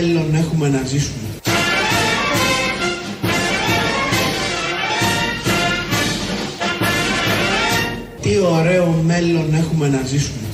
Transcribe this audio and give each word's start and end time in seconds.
μέλλον 0.00 0.34
έχουμε 0.34 0.68
να 0.68 0.82
ζήσουμε. 0.84 1.28
Τι 8.22 8.38
ωραίο 8.38 8.86
μέλλον 9.04 9.54
έχουμε 9.54 9.88
να 9.88 10.00
ζήσουμε. 10.04 10.46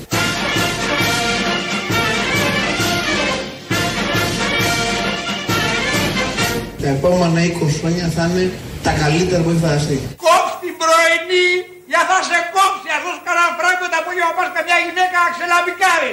Τα 6.80 6.88
επόμενα 6.88 7.40
20 7.40 7.50
χρόνια 7.80 8.09
θα 8.16 8.24
είναι 8.24 8.50
τα 8.82 8.93
καλύτερα 8.93 9.43
που 9.43 9.50
έχει 9.50 9.59
φανταστεί. 9.59 10.00
Κόψ 10.17 10.50
την 10.61 10.75
πρωινή 10.81 11.48
για 11.93 12.03
θα 12.09 12.18
σε 12.29 12.39
κόψει. 12.54 12.89
Ας 12.96 13.03
δώσει 13.04 13.20
κανένα 13.26 13.50
φράγκο 13.59 13.86
τα 13.93 13.98
απόγευμα 14.03 14.32
πας 14.36 14.48
καμιά 14.56 14.79
γυναίκα 14.84 15.18
αξελαμπικάρι. 15.29 16.12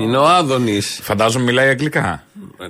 Είναι 0.00 0.16
ο 0.16 0.28
Άδωνης. 0.28 1.00
Φαντάζομαι 1.02 1.44
μιλάει 1.44 1.68
αγγλικά. 1.68 2.24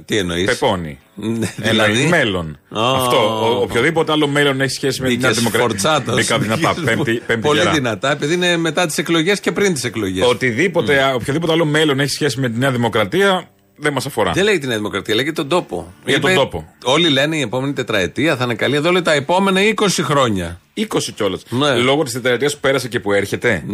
Τι 0.05 0.16
εννοείς; 0.16 0.45
Πεπώνει. 0.45 0.98
Ναι, 1.15 1.52
Δηλαδή 1.57 1.91
δηλαδή. 1.93 2.07
μέλλον. 2.09 2.59
Α. 2.69 2.93
Αυτό. 2.97 3.16
Ο, 3.16 3.61
οποιοδήποτε 3.62 4.12
άλλο 4.12 4.27
μέλλον 4.29 4.61
έχει 4.61 4.73
σχέση 4.73 5.02
με 5.02 5.09
την 5.09 5.19
Νέα 5.21 5.29
Μπήκε 5.29 5.41
Δημοκρατία. 5.41 5.69
φορτσάτος. 5.69 6.15
Μπήκα 6.15 6.38
δυνατά. 6.38 6.74
Πέμπτη, 6.85 7.23
πέμπτη 7.27 7.47
Πολύ 7.47 7.59
γερά. 7.59 7.73
δυνατά, 7.73 8.11
επειδή 8.11 8.35
είναι 8.35 8.57
μετά 8.57 8.87
τις 8.87 8.98
εκλογές 8.98 9.41
και 9.41 9.52
πριν 9.52 9.73
τις 9.74 9.85
εκλογές. 9.85 10.27
Οτιδήποτε, 10.27 11.02
α, 11.02 11.15
οποιοδήποτε 11.15 11.52
άλλο 11.52 11.65
μέλλον 11.65 12.01
έχει 12.01 12.11
σχέση 12.11 12.41
με 12.41 12.48
τη 12.48 12.59
Νέα 12.59 12.71
Δημοκρατία 12.71 13.49
δεν 13.80 13.93
μας 13.93 14.07
αφορά. 14.07 14.33
Δεν 14.33 14.45
λέει 14.45 14.59
τη 14.59 14.66
Νέα 14.66 14.77
Δημοκρατία, 14.77 15.15
λέει 15.15 15.25
και 15.25 15.33
τον 15.33 15.48
τόπο. 15.48 15.93
Για 16.05 16.21
τον 16.21 16.34
τόπο. 16.34 16.75
Όλοι 16.84 17.09
λένε 17.09 17.37
η 17.37 17.41
επόμενη 17.41 17.73
τετραετία 17.73 18.37
θα 18.37 18.45
είναι 18.45 18.55
καλή. 18.55 18.77
Εδώ 18.77 18.91
λέει 18.93 19.02
τα 19.02 19.12
επόμενα 19.12 19.61
20 19.61 19.87
χρόνια. 20.02 20.61
20 20.75 20.84
κιόλας. 21.15 21.43
Ναι. 21.48 21.74
Λόγω 21.74 22.02
της 22.02 22.13
τετραετίας 22.13 22.54
που 22.54 22.60
πέρασε 22.60 22.88
και 22.88 23.01
που 23.01 23.13
έρχεται. 23.13 23.65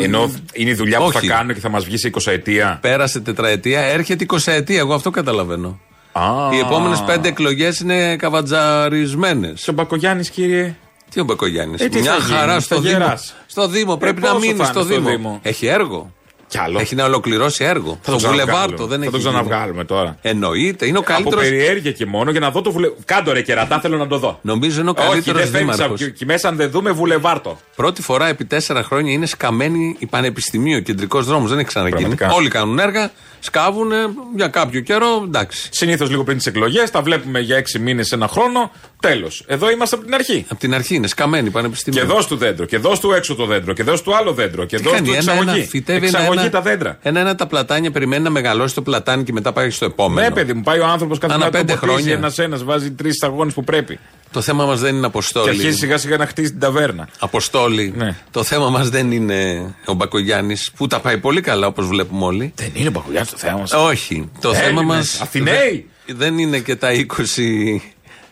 Ενώ 0.00 0.32
είναι 0.52 0.70
η 0.70 0.74
δουλειά 0.74 0.98
που 0.98 1.04
όχι. 1.04 1.26
θα 1.26 1.34
κάνουμε 1.34 1.52
και 1.52 1.60
θα 1.60 1.68
μας 1.68 1.84
βγει 1.84 1.98
σε 1.98 2.10
20 2.24 2.32
ετία. 2.32 2.78
Πέρασε 2.82 3.20
τετραετία, 3.20 3.80
έρχεται 3.80 4.26
20 4.32 4.52
ετία. 4.52 4.78
Εγώ 4.78 4.94
αυτό 4.94 5.10
καταλαβαίνω. 5.10 5.80
Α. 6.12 6.22
Οι 6.52 6.58
επόμενες 6.58 7.02
πέντε 7.06 7.28
εκλογές 7.28 7.78
είναι 7.80 8.16
καβατζαρισμένες. 8.16 9.62
Και 9.62 9.70
ο 9.70 9.72
Μπακογιάννης, 9.72 10.30
κύριε. 10.30 10.74
Τι 11.10 11.20
ο 11.20 11.24
Μπακογιάννης; 11.24 11.80
Ε, 11.80 11.88
τι 11.88 12.00
Μια 12.00 12.12
θα 12.12 12.18
γίνει, 12.18 12.36
χαρά 12.38 12.52
θα 12.52 12.60
στο 12.60 12.80
Δήμο. 12.80 12.98
γεράσει. 12.98 13.32
Στο 13.46 13.68
Δήμο 13.68 13.96
πρέπει 13.96 14.20
να 14.20 14.28
πόσο 14.28 14.40
μείνει 14.40 14.58
θα 14.58 14.64
στο 14.64 14.80
είναι 14.80 14.88
στο 14.88 14.94
Δήμο. 15.00 15.08
Δήμο; 15.16 15.38
Έχει 15.42 15.66
έργο. 15.66 16.12
Κι 16.48 16.58
άλλο. 16.58 16.78
Έχει 16.78 16.94
να 16.94 17.04
ολοκληρώσει 17.04 17.64
έργο. 17.64 17.98
Θα 18.02 18.12
το 18.12 18.18
στο 18.18 18.28
Βουλεβάρτο 18.28 18.56
ξαναβγάλουμε. 18.74 18.86
δεν 18.88 18.98
Θα 18.98 19.04
έχει. 19.04 19.10
το 19.12 19.18
γίνει. 19.18 19.30
ξαναβγάλουμε 19.30 19.84
τώρα. 19.84 20.16
Εννοείται, 20.22 20.86
είναι 20.86 20.98
ο 20.98 21.00
Από 21.00 21.12
καλύτερο. 21.12 21.40
περιέργεια 21.40 21.92
και 21.92 22.06
μόνο 22.06 22.30
για 22.30 22.40
να 22.40 22.50
δω 22.50 22.60
το 22.60 22.72
βουλε... 22.72 22.88
Κάντο 23.04 23.32
ρε 23.32 23.42
κερατά, 23.42 23.80
θέλω 23.80 23.96
να 23.96 24.06
το 24.06 24.18
δω. 24.18 24.38
Νομίζω 24.42 24.80
είναι 24.80 24.90
ο 24.90 24.94
Όχι, 24.98 25.08
καλύτερο 25.08 25.38
δεν 25.38 25.46
θέλεις 25.48 25.74
δήμαρχος. 25.76 25.98
και 25.98 26.04
εκεί 26.04 26.24
μέσα 26.24 26.48
αν 26.48 26.56
δεν 26.56 26.70
δούμε 26.70 26.90
βουλεβάρτο. 26.90 27.58
Πρώτη 27.76 28.02
φορά 28.02 28.26
επί 28.28 28.44
τέσσερα 28.44 28.82
χρόνια 28.82 29.12
είναι 29.12 29.26
σκαμμένη 29.26 29.96
η 29.98 30.06
Πανεπιστημίου, 30.06 30.82
κεντρικός 30.82 31.26
δρόμος. 31.26 31.48
Δεν 31.50 31.58
έχει 31.58 31.68
ξαναγίνει. 31.68 32.00
Πραγματικά. 32.00 32.32
Όλοι 32.32 32.48
κάνουν 32.48 32.78
έργα, 32.78 33.10
σκάβουν 33.44 33.90
για 34.36 34.48
κάποιο 34.48 34.80
καιρό, 34.80 35.22
εντάξει. 35.24 35.68
Συνήθως 35.72 36.10
λίγο 36.10 36.24
πριν 36.24 36.36
τις 36.36 36.46
εκλογές, 36.46 36.90
τα 36.90 37.02
βλέπουμε 37.02 37.40
για 37.40 37.56
έξι 37.56 37.78
μήνες, 37.78 38.12
ένα 38.12 38.28
χρόνο. 38.28 38.70
Τέλος. 39.00 39.44
Εδώ 39.46 39.70
είμαστε 39.70 39.96
από 39.96 40.04
την 40.04 40.14
αρχή. 40.14 40.44
Από 40.48 40.60
την 40.60 40.74
αρχή 40.74 40.94
είναι 40.94 41.06
σκαμμένη 41.06 41.42
η 41.42 41.46
Και 41.46 41.52
Πανεπιστημίου. 41.52 42.06
δώσ' 42.06 42.26
του 42.26 42.36
δέντρο, 42.36 42.64
και 42.66 42.78
δώσ' 42.78 43.00
του 43.00 43.12
έξω 43.12 43.34
το 43.34 43.46
δέντρο, 43.46 43.72
και 43.72 43.82
δώσ' 43.82 44.02
του 44.02 44.16
άλλο 44.16 44.32
δέντρο, 44.32 44.64
και 44.64 44.76
Τι 44.76 44.82
δώσ' 44.82 44.92
κάνει, 44.92 45.06
του 45.06 45.12
ένα-ένα, 45.12 45.40
εξαγωγή. 45.40 45.66
φυτεύει 45.66 46.06
εξαγωγή 46.06 46.30
ένα-ένα- 46.32 46.50
τα 46.50 46.60
δέντρα. 46.60 46.98
Ένα-ένα 47.02 47.34
τα 47.34 47.46
πλατάνια 47.46 47.90
περιμένει 47.90 48.22
να 48.22 48.30
μεγαλώσει 48.30 48.74
το 48.74 48.82
πλατάνι 48.82 49.22
και 49.24 49.32
μετά 49.32 49.52
πάει 49.52 49.70
στο 49.70 49.84
επόμενο. 49.84 50.28
Ναι, 50.28 50.34
παιδί 50.34 50.52
μου, 50.52 50.62
πάει 50.62 50.78
ο 50.78 50.86
άνθρωπος 50.86 51.18
κάθε 51.18 51.34
Ανά 51.34 51.44
μέρα 51.44 51.58
πέντε 51.58 51.74
χρόνια. 51.76 52.12
ένα-ένα, 52.12 52.56
βάζει 52.64 52.90
τρεις 52.92 53.14
σταγόνε 53.14 53.52
που 53.52 53.64
πρέπει. 53.64 53.98
Το 54.34 54.40
θέμα 54.40 54.64
μας 54.64 54.80
δεν 54.80 54.90
είναι 54.90 55.00
Και 55.00 55.06
αποστόλη. 55.06 55.48
αρχίζει 55.48 55.76
σιγά 55.76 55.98
σιγά 55.98 56.16
να 56.16 56.26
χτίσει 56.26 56.50
την 56.50 56.60
ταβέρνα. 56.60 57.08
Αποστόλη. 57.18 57.92
Ναι. 57.96 58.16
Το 58.30 58.42
θέμα 58.42 58.68
μας 58.70 58.88
δεν 58.88 59.12
είναι 59.12 59.70
ο 59.86 59.92
Μπακογιάννης 59.92 60.70
που 60.76 60.86
τα 60.86 61.00
πάει 61.00 61.18
πολύ 61.18 61.40
καλά 61.40 61.66
όπως 61.66 61.86
βλέπουμε 61.86 62.24
όλοι. 62.24 62.52
Δεν 62.56 62.70
είναι 62.74 62.90
παγκουλιά 62.90 63.26
το 63.26 63.36
θέμα 63.36 63.58
μας. 63.58 63.72
Όχι. 63.72 64.30
Το 64.40 64.54
θέμα 64.54 64.82
μας. 64.82 65.20
Αθηναίοι. 65.20 65.88
Δεν 66.06 66.38
είναι 66.38 66.58
και 66.58 66.76
τα 66.76 66.88
20. 66.92 67.80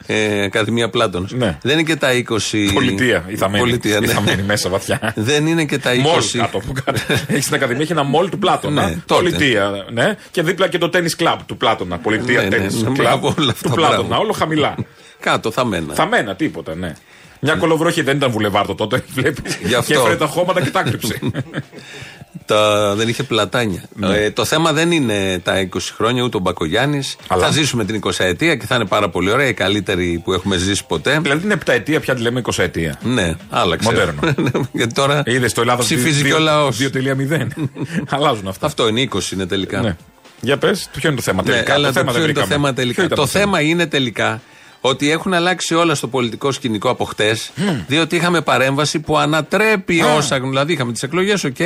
Ε, 0.07 0.43
Ακαδημία 0.45 0.89
Πλάτων. 0.91 1.29
Ναι. 1.31 1.59
Δεν 1.62 1.73
είναι 1.73 1.83
και 1.83 1.97
τα 1.97 2.09
20. 2.12 2.73
Πολιτεία. 2.75 3.25
Ή 3.29 3.37
θα 3.37 3.49
μένει, 3.49 3.62
Πολιτεία, 3.65 3.97
ή 3.97 4.01
ναι. 4.01 4.07
θα 4.07 4.21
μένει 4.21 4.43
μέσα 4.43 4.69
βαθιά. 4.69 5.12
Δεν 5.17 5.47
είναι 5.47 5.65
και 5.65 5.79
τα 5.79 5.91
20. 5.95 5.99
Μολ 5.99 6.23
κάτω 6.39 6.59
που 6.59 6.73
κάτω. 6.85 7.01
Έχεις 7.27 7.43
στην 7.45 7.55
Ακαδημία, 7.55 7.83
έχει 7.83 7.93
ένα 7.93 8.03
μολ 8.03 8.29
του 8.29 8.39
Πλάτωνα. 8.39 8.87
Ναι, 8.87 8.97
τότε. 9.07 9.23
Πολιτεία, 9.23 9.87
ναι. 9.93 10.17
Και 10.31 10.43
δίπλα 10.43 10.69
και 10.69 10.79
το 10.79 10.89
τέννη 10.89 11.11
κλαμπ 11.11 11.39
του 11.47 11.57
Πλάτωνα. 11.57 11.99
Πολιτεία 11.99 12.39
Ναι, 12.43 12.49
ναι, 12.49 12.57
τέννη 12.57 12.67
ναι, 12.75 12.83
κλαμπ 12.83 12.95
μπράβο, 12.95 13.35
όλα 13.39 13.51
αυτά, 13.51 13.69
του 13.69 13.75
Πλάτωνα. 13.75 14.03
μπράβο. 14.03 14.23
Όλο 14.23 14.33
χαμηλά. 14.33 14.75
Κάτω 15.22 15.50
θα 15.50 15.65
μένα. 15.65 15.94
Θα 15.94 16.06
μένα, 16.06 16.34
τίποτα, 16.34 16.75
ναι. 16.75 16.94
Μια 17.44 17.55
κολοβροχή 17.55 18.03
δεν 18.03 18.16
ήταν 18.16 18.31
βουλεβάρτο 18.31 18.75
τότε, 18.75 19.05
βλέπεις. 19.15 19.59
Γι' 19.65 19.75
αυτό. 19.75 19.93
Και 19.93 19.99
έφερε 19.99 20.16
τα 20.16 20.27
χώματα 20.27 20.60
και 20.60 20.71
τα 20.71 20.83
κρύψε. 20.83 21.19
Τα, 22.47 22.94
δεν 22.94 23.09
είχε 23.09 23.22
πλατάνια. 23.22 23.82
Ναι. 23.94 24.16
Ε, 24.16 24.31
το 24.31 24.44
θέμα 24.44 24.72
δεν 24.72 24.91
είναι 24.93 25.38
τα 25.44 25.69
20 25.75 25.78
χρόνια 25.97 26.22
ούτε 26.22 26.37
ο 26.37 26.41
Μπακογιάννης. 26.41 27.16
Αλλά- 27.28 27.44
Θα 27.47 27.53
ζήσουμε 27.53 27.84
την 27.84 28.00
20 28.05 28.11
ετία 28.19 28.56
και 28.56 28.66
θα 28.66 28.75
είναι 28.75 28.84
πάρα 28.84 29.09
πολύ 29.09 29.31
ωραία, 29.31 29.47
η 29.49 29.55
καλύτερη 29.55 30.21
που 30.25 30.32
έχουμε 30.32 30.56
ζήσει 30.56 30.84
ποτέ. 30.87 31.19
δηλαδή 31.22 31.41
την 31.41 31.50
επταετία 31.50 32.00
πια 32.00 32.15
τη 32.15 32.21
λέμε 32.22 32.41
20 32.44 32.59
ετία. 32.62 32.99
Ναι, 33.03 33.34
άλλαξε. 33.50 33.88
Μοντέρνο. 33.91 34.21
Γιατί 34.72 34.94
τώρα 34.94 35.22
Είδες 35.27 35.53
το 35.53 35.61
Ελλάδα 35.61 35.82
ψηφίζει 35.82 36.25
και 36.25 36.32
ο 36.34 36.38
λαός. 36.38 36.78
2.0. 36.81 37.47
Αλλάζουν 38.09 38.49
αυτά. 38.49 38.66
Αυτό 38.66 38.88
είναι 38.88 39.09
20 39.12 39.32
είναι 39.32 39.47
τελικά. 39.47 39.81
Ναι. 39.81 39.97
Για 40.41 40.59
πες, 40.59 40.88
ποιο 40.93 41.09
είναι 41.09 41.16
το 41.16 41.22
θέμα 41.22 41.43
Ναι, 41.43 41.50
τελικά. 41.50 41.75
αλλά 41.75 41.87
το 41.87 41.93
θέμα 41.93 42.05
ποιο 42.11 42.21
δεν 42.21 42.22
είναι 42.31 42.32
το 42.32 42.41
βρήκαμε. 42.41 42.55
θέμα 42.62 42.72
Ποιο 42.72 42.82
τελικά. 42.82 43.03
ήταν 43.05 43.16
Το 43.19 43.27
θέμα 43.27 43.61
είναι 43.61 43.87
τελικά 43.87 44.41
ότι 44.84 45.10
έχουν 45.10 45.34
αλλάξει 45.34 45.75
όλα 45.75 45.94
στο 45.94 46.09
πολιτικό 46.09 46.53
σκηνικό 46.53 46.91
από 46.91 47.04
χτες, 47.04 47.53
διότι 47.87 48.16
είχαμε 48.16 48.41
παρέμβαση 48.41 49.00
που 49.00 49.19
ανατρέπει 49.19 50.03
όσα. 50.03 50.41
Δηλαδή 50.41 50.72
είχαμε 50.72 50.93
τις 50.93 51.03
εκλογές, 51.03 51.44
οκ, 51.44 51.56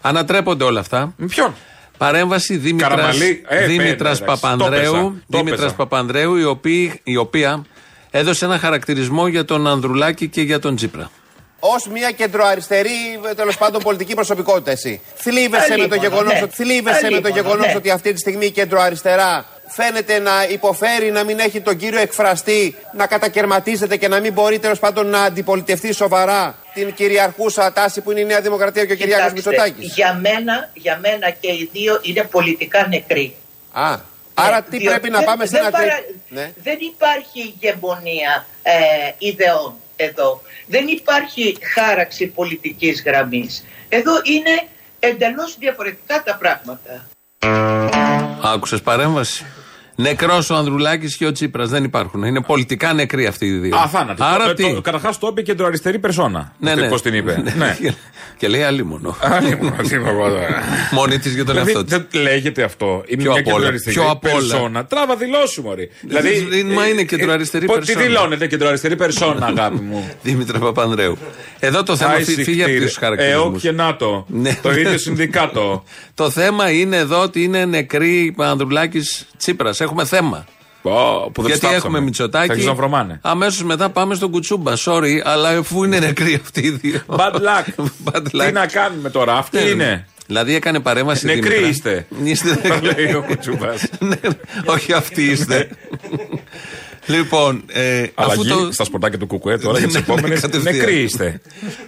ανατρέπονται 0.00 0.64
όλα 0.64 0.80
αυτά. 0.80 1.12
Με 1.16 1.26
ποιον; 1.26 1.54
Παρέμβαση 1.98 2.56
Δήμητρας, 2.56 2.90
Καραμαλή. 2.90 3.44
Ε, 3.48 3.66
Δήμητρας 3.66 4.18
πέντε, 4.18 4.32
εντάξει. 4.32 4.40
Το 4.40 4.46
Παπανδρέου, 4.48 4.94
έπαιζα. 4.94 5.12
Το 5.30 5.36
Δήμητρας 5.36 5.60
έπαιζα. 5.60 5.74
Παπανδρέου 5.74 6.36
η, 6.36 6.44
οποία, 6.44 6.94
η 7.02 7.16
οποία 7.16 7.64
έδωσε 8.10 8.44
ένα 8.44 8.58
χαρακτηρισμό 8.58 9.26
για 9.26 9.44
τον 9.44 9.66
Ανδρουλάκη 9.66 10.28
και 10.28 10.40
για 10.40 10.58
τον 10.58 10.76
Τσίπρα. 10.76 11.10
Ω 11.60 11.90
μια 11.92 12.10
κεντροαριστερή, 12.10 13.20
τέλος 13.36 13.56
πάντων, 13.56 13.82
πολιτική 13.82 14.14
προσωπικότητα, 14.14 14.70
εσύ. 14.70 15.00
Θλίβεσαι 15.14 15.76
με 15.78 15.86
το 15.86 15.94
Αλίμονο, 15.94 16.00
γεγονός 16.00 16.32
ναι. 16.32 16.40
ότι, 16.42 16.54
θλίβεσαι 16.54 17.02
με 17.02 17.20
το 17.20 17.28
Αλίμονο, 17.28 17.34
γεγονός 17.34 17.66
ναι. 17.66 17.74
ότι 17.76 17.90
αυτή 17.90 18.12
τη 18.12 18.18
στιγμή 18.18 18.46
η 18.46 18.50
κεντροαριστερά 18.50 19.46
φαίνεται 19.68 20.18
να 20.18 20.44
υποφέρει 20.50 21.10
να 21.10 21.24
μην 21.24 21.38
έχει 21.38 21.60
τον 21.60 21.76
κύριο 21.76 21.98
εκφραστή, 22.00 22.76
να 22.96 23.06
κατακαιρματίζεται 23.06 23.96
και 23.96 24.08
να 24.08 24.20
μην 24.20 24.32
μπορεί 24.32 24.58
τέλος 24.58 24.78
πάντων 24.78 25.06
να 25.06 25.22
αντιπολιτευτεί 25.22 25.92
σοβαρά 25.92 26.54
την 26.74 26.94
κυριαρχούσα 26.94 27.72
τάση 27.72 28.00
που 28.00 28.10
είναι 28.10 28.20
η 28.20 28.24
Νέα 28.24 28.40
Δημοκρατία 28.40 28.84
και 28.84 28.92
ο 28.92 28.96
Κυριάκος 28.96 29.32
Κοιτάξτε, 29.32 29.50
Μητσοτάκης. 29.50 29.94
Για 29.94 30.14
μένα, 30.14 30.70
για 30.74 30.98
μένα 31.02 31.30
και 31.30 31.48
οι 31.52 31.68
δύο 31.72 31.98
είναι 32.02 32.22
πολιτικά 32.22 32.86
νεκροί. 32.88 33.34
Α, 33.72 33.98
άρα 34.34 34.56
Ναι, 34.56 34.62
τι 34.62 34.76
διότι 34.78 34.86
πρέπει 34.86 35.10
να 35.10 35.16
δεν- 35.18 35.26
πάμε 35.26 35.44
σε 35.44 35.50
δεν 35.50 35.60
ένα 35.60 35.70
παρα- 35.70 35.84
τρίτο. 35.94 36.18
Ναι. 36.28 36.52
Δεν 36.62 36.76
υπάρχει 36.80 37.54
ηγεμονία 37.60 38.46
ε, 38.62 38.72
ιδεών 39.18 39.74
εδώ. 39.96 40.42
Δεν 40.66 40.86
υπάρχει 40.86 41.56
χάραξη 41.74 42.26
πολιτικής 42.26 43.02
γραμμής. 43.06 43.64
Εδώ 43.88 44.12
είναι 44.22 44.62
εντελώς 45.00 45.56
διαφορετικά 45.58 46.22
τα 46.22 46.36
πράγματα. 46.36 47.06
Άκουσες 48.42 48.80
παρέμβαση; 48.82 49.44
Νεκρός 50.08 50.50
ο 50.50 50.54
Ανδρουλάκης 50.54 51.16
και 51.16 51.26
ο 51.26 51.32
Τσίπρας 51.32 51.68
δεν 51.68 51.84
υπάρχουν. 51.84 52.22
Είναι 52.22 52.40
πολιτικά 52.42 52.92
νεκροί 52.92 53.26
αυτοί 53.26 53.46
οι 53.46 53.52
δύο. 53.58 53.76
Αθάνατο. 53.76 54.24
Άρα 54.24 54.54
τι; 54.54 54.80
Καταρχάς 54.82 55.18
το 55.18 55.26
είπε 55.30 55.42
κεντροαριστερή 55.42 55.98
περσόνα. 55.98 56.52
Ναι, 56.58 56.74
ναι. 56.74 56.88
Πώς 56.88 57.02
την 57.02 57.14
είπε. 57.14 57.42
ναι. 57.56 57.76
και 58.36 58.48
λέει 58.48 58.62
αλίμονο. 58.62 59.16
Α, 59.20 59.40
λοιπόν, 59.40 59.74
τι 59.88 59.94
είμαι 59.94 60.08
εγώ 60.08 60.28
τώρα. 60.28 60.62
Μόνη 60.90 61.18
της 61.18 61.34
για 61.34 61.44
τον 61.44 61.54
Δηλαδή, 61.54 61.70
εαυτό 61.72 61.84
της. 61.84 62.06
δεν 62.10 62.22
λέγεται 62.22 62.62
αυτό. 62.62 63.02
Είναι 63.06 63.22
Ποιο 63.22 63.30
μια 63.32 63.40
απ' 63.40 63.46
όλα. 63.46 63.54
κεντροαριστερή 63.54 63.96
Ποιο 63.96 64.10
απ' 64.10 64.24
όλα. 64.24 64.32
περσόνα. 64.34 64.84
Τράβα 64.86 65.16
δηλώσου, 65.16 65.62
Μωρή. 65.62 65.90
Δηλαδή, 66.00 66.64
Μα 66.74 66.86
είναι 66.86 67.02
κεντροαριστερή 67.02 67.66
ε, 67.68 67.72
ε, 67.72 67.76
περσόνα. 67.76 68.00
Τι 68.00 68.06
δηλώνεται 68.06 68.46
κεντροαριστερή 68.46 68.96
περσόνα, 68.96 69.46
αγάπη 69.46 69.80
μου; 69.80 70.10
Δήμητρα 70.22 70.58
Παπανδρέου. 70.58 71.18
Εδώ 71.60 71.82
το 71.82 71.96
θέμα 71.96 72.12
φύ- 72.12 72.42
φύγει 72.42 72.62
από 72.62 72.80
τους 72.84 72.96
χαρακτηρισμού. 72.96 73.42
ΕΟΚ 73.42 73.58
και 73.58 73.70
ΝΑΤΟ. 73.72 74.24
Ναι. 74.28 74.58
Το 74.62 74.72
ίδιο 74.72 74.98
συνδικάτο. 74.98 75.84
Το 76.14 76.30
θέμα 76.30 76.70
είναι 76.70 76.96
εδώ 76.96 77.22
ότι 77.22 77.42
είναι 77.42 77.64
νεκροί 77.64 78.34
Ανδρουλάκης 78.38 79.26
Τσίπρας. 79.38 79.80
Έχουμε 79.88 80.04
θέμα. 80.04 80.44
Πω, 80.82 80.90
που 81.34 81.42
δεν 81.42 81.50
Γιατί 81.50 81.58
φτάσαμε. 81.58 81.76
έχουμε 81.76 81.98
Θα 81.98 82.04
Μητσοτάκη. 82.04 82.50
αρχίσουν 82.50 82.68
να 82.70 82.74
βρωμάνε. 82.76 83.18
Αμέσως 83.22 83.62
μετά 83.64 83.88
πάμε 83.90 84.14
στον 84.14 84.30
Κουτσούμπα. 84.30 84.72
Sorry, 84.84 85.18
αλλά 85.24 85.48
αφού 85.48 85.84
είναι 85.84 85.98
νεκροί 85.98 86.34
αυτοί 86.34 86.60
οι 86.60 86.70
δύο. 86.70 87.00
Bad 87.06 87.32
luck. 87.34 87.84
Bad 88.12 88.22
luck. 88.22 88.46
Τι 88.46 88.52
να 88.52 88.66
κάνουμε 88.66 89.10
τώρα, 89.10 89.34
αυτή 89.36 89.56
Ναι, 89.56 89.62
είναι. 89.62 90.06
Δηλαδή 90.26 90.54
έκανε 90.54 90.80
παρέμβαση. 90.80 91.26
Νεκροί 91.26 91.48
Δήμητρα. 91.48 91.68
είστε. 91.68 92.06
Είστε 92.24 92.54
Θα 92.54 92.80
λέει 92.96 93.12
ο 93.14 93.22
Κουτσούμπας. 93.26 93.84
Ναι, 93.98 94.16
Όχι 94.66 94.92
αυτοί 94.92 95.22
είστε. 95.24 95.68
Λοιπόν, 97.08 97.62
ε, 97.66 98.02
αφού 98.14 98.30
Αλλαγή 98.40 98.48
το, 98.48 98.72
στα 98.72 98.84
σπορτάκια 98.84 99.18
του 99.18 99.26
Κουκουέ 99.26 99.58
τώρα 99.58 99.78
για 99.78 99.86
τις 99.86 99.96
Ναι, 99.96 100.02
ναι, 100.06 100.12
επόμενες. 100.12 100.40
κατευθείαν. 100.40 100.76
Νεκροί 100.76 101.00
είστε. 101.02 101.40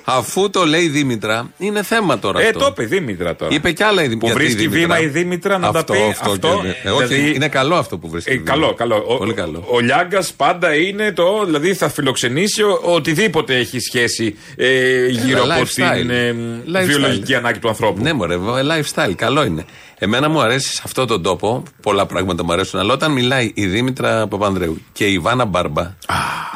αφού 0.05 0.51
το 0.51 0.65
λέει 0.67 0.83
η 0.83 0.89
Δήμητρα, 0.89 1.51
είναι 1.59 1.83
θέμα 1.83 2.19
τώρα 2.19 2.41
Ε, 2.41 2.47
αυτό. 2.47 2.59
το 2.59 2.67
είπε 2.71 2.83
η 2.83 2.87
Δήμητρα 2.87 3.37
τώρα. 3.37 3.55
Είπε 3.55 3.73
κι 3.73 3.83
άλλα 3.83 4.03
η 4.05 4.09
Δήμητρα. 4.09 4.29
Που 4.33 4.39
βρίσκει 4.39 4.69
βήμα 4.69 5.01
η 5.01 5.07
Δήμητρα 5.07 5.59
να 5.59 5.71
τα 5.73 5.79
αυτό, 5.79 5.93
πει 5.93 5.99
αυτό. 6.11 6.31
αυτό. 6.31 6.61
και- 6.63 6.89
ε, 6.89 6.91
όχι, 6.91 7.07
δηλαδή- 7.07 7.35
είναι 7.35 7.49
καλό 7.49 7.75
αυτό 7.75 7.99
που 7.99 8.09
βρίσκει. 8.09 8.31
Ε, 8.31 8.35
βήμα. 8.35 8.45
καλό, 8.51 8.75
καλό. 8.75 9.05
Ο, 9.07 9.17
Πολύ 9.17 9.33
καλό. 9.35 9.65
Ο, 9.71 9.81
Λιάγκας 9.81 10.33
πάντα 10.33 10.75
είναι 10.75 11.13
το. 11.13 11.45
Δηλαδή 11.45 11.75
θα 11.75 11.89
φιλοξενήσει 11.89 12.63
ο- 12.63 12.81
οτιδήποτε 12.85 13.57
έχει 13.57 13.79
σχέση 13.81 14.37
ε, 14.57 15.07
γύρω 15.07 15.43
από 15.43 15.53
Lifestyle. 15.63 15.97
την 15.97 16.11
ε, 16.11 16.35
Lifestyle. 16.73 16.85
βιολογική 16.87 17.35
ανάγκη 17.35 17.59
του 17.59 17.69
ανθρώπου. 17.69 18.03
Ναι, 18.03 18.13
μωρέ, 18.13 18.35
ε, 18.35 18.39
lifestyle, 18.63 19.13
καλό 19.17 19.45
είναι. 19.45 19.65
Εμένα 20.03 20.29
μου 20.29 20.41
αρέσει 20.41 20.73
σε 20.75 20.83
αυτόν 20.85 21.07
τον 21.07 21.23
τόπο, 21.23 21.63
πολλά 21.83 22.07
πράγματα 22.07 22.45
μου 22.45 22.53
αρέσουν, 22.53 22.81
αλλά 22.81 22.93
όταν 22.93 23.13
μιλάει 23.13 23.51
η 23.55 23.67
Δήμητρα 23.67 24.27
Παπανδρέου 24.27 24.81
και 24.93 25.07
η 25.07 25.13
Ιβάνα 25.13 25.45
Μπάρμπα, 25.45 25.95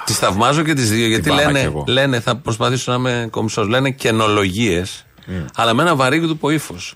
τις 0.05 0.19
θαυμάζω 0.19 0.63
και 0.63 0.75
τις 0.75 0.91
δύο, 0.91 1.07
γιατί 1.07 1.29
πάω 1.29 1.39
κι 1.39 1.45
λένε, 1.45 1.61
εγώ. 1.61 1.85
λένε, 1.89 2.21
θα 2.21 2.37
προσπαθήσω 2.37 2.91
να 2.93 2.97
είμαι 2.99 3.29
κομισό, 3.31 3.65
λένε 3.65 3.91
κενολογίε, 3.91 4.83
αλλά 5.55 5.75
με 5.75 5.83
ένα 5.83 5.95
βαρύγδουπο 5.95 6.51
ύφος. 6.51 6.95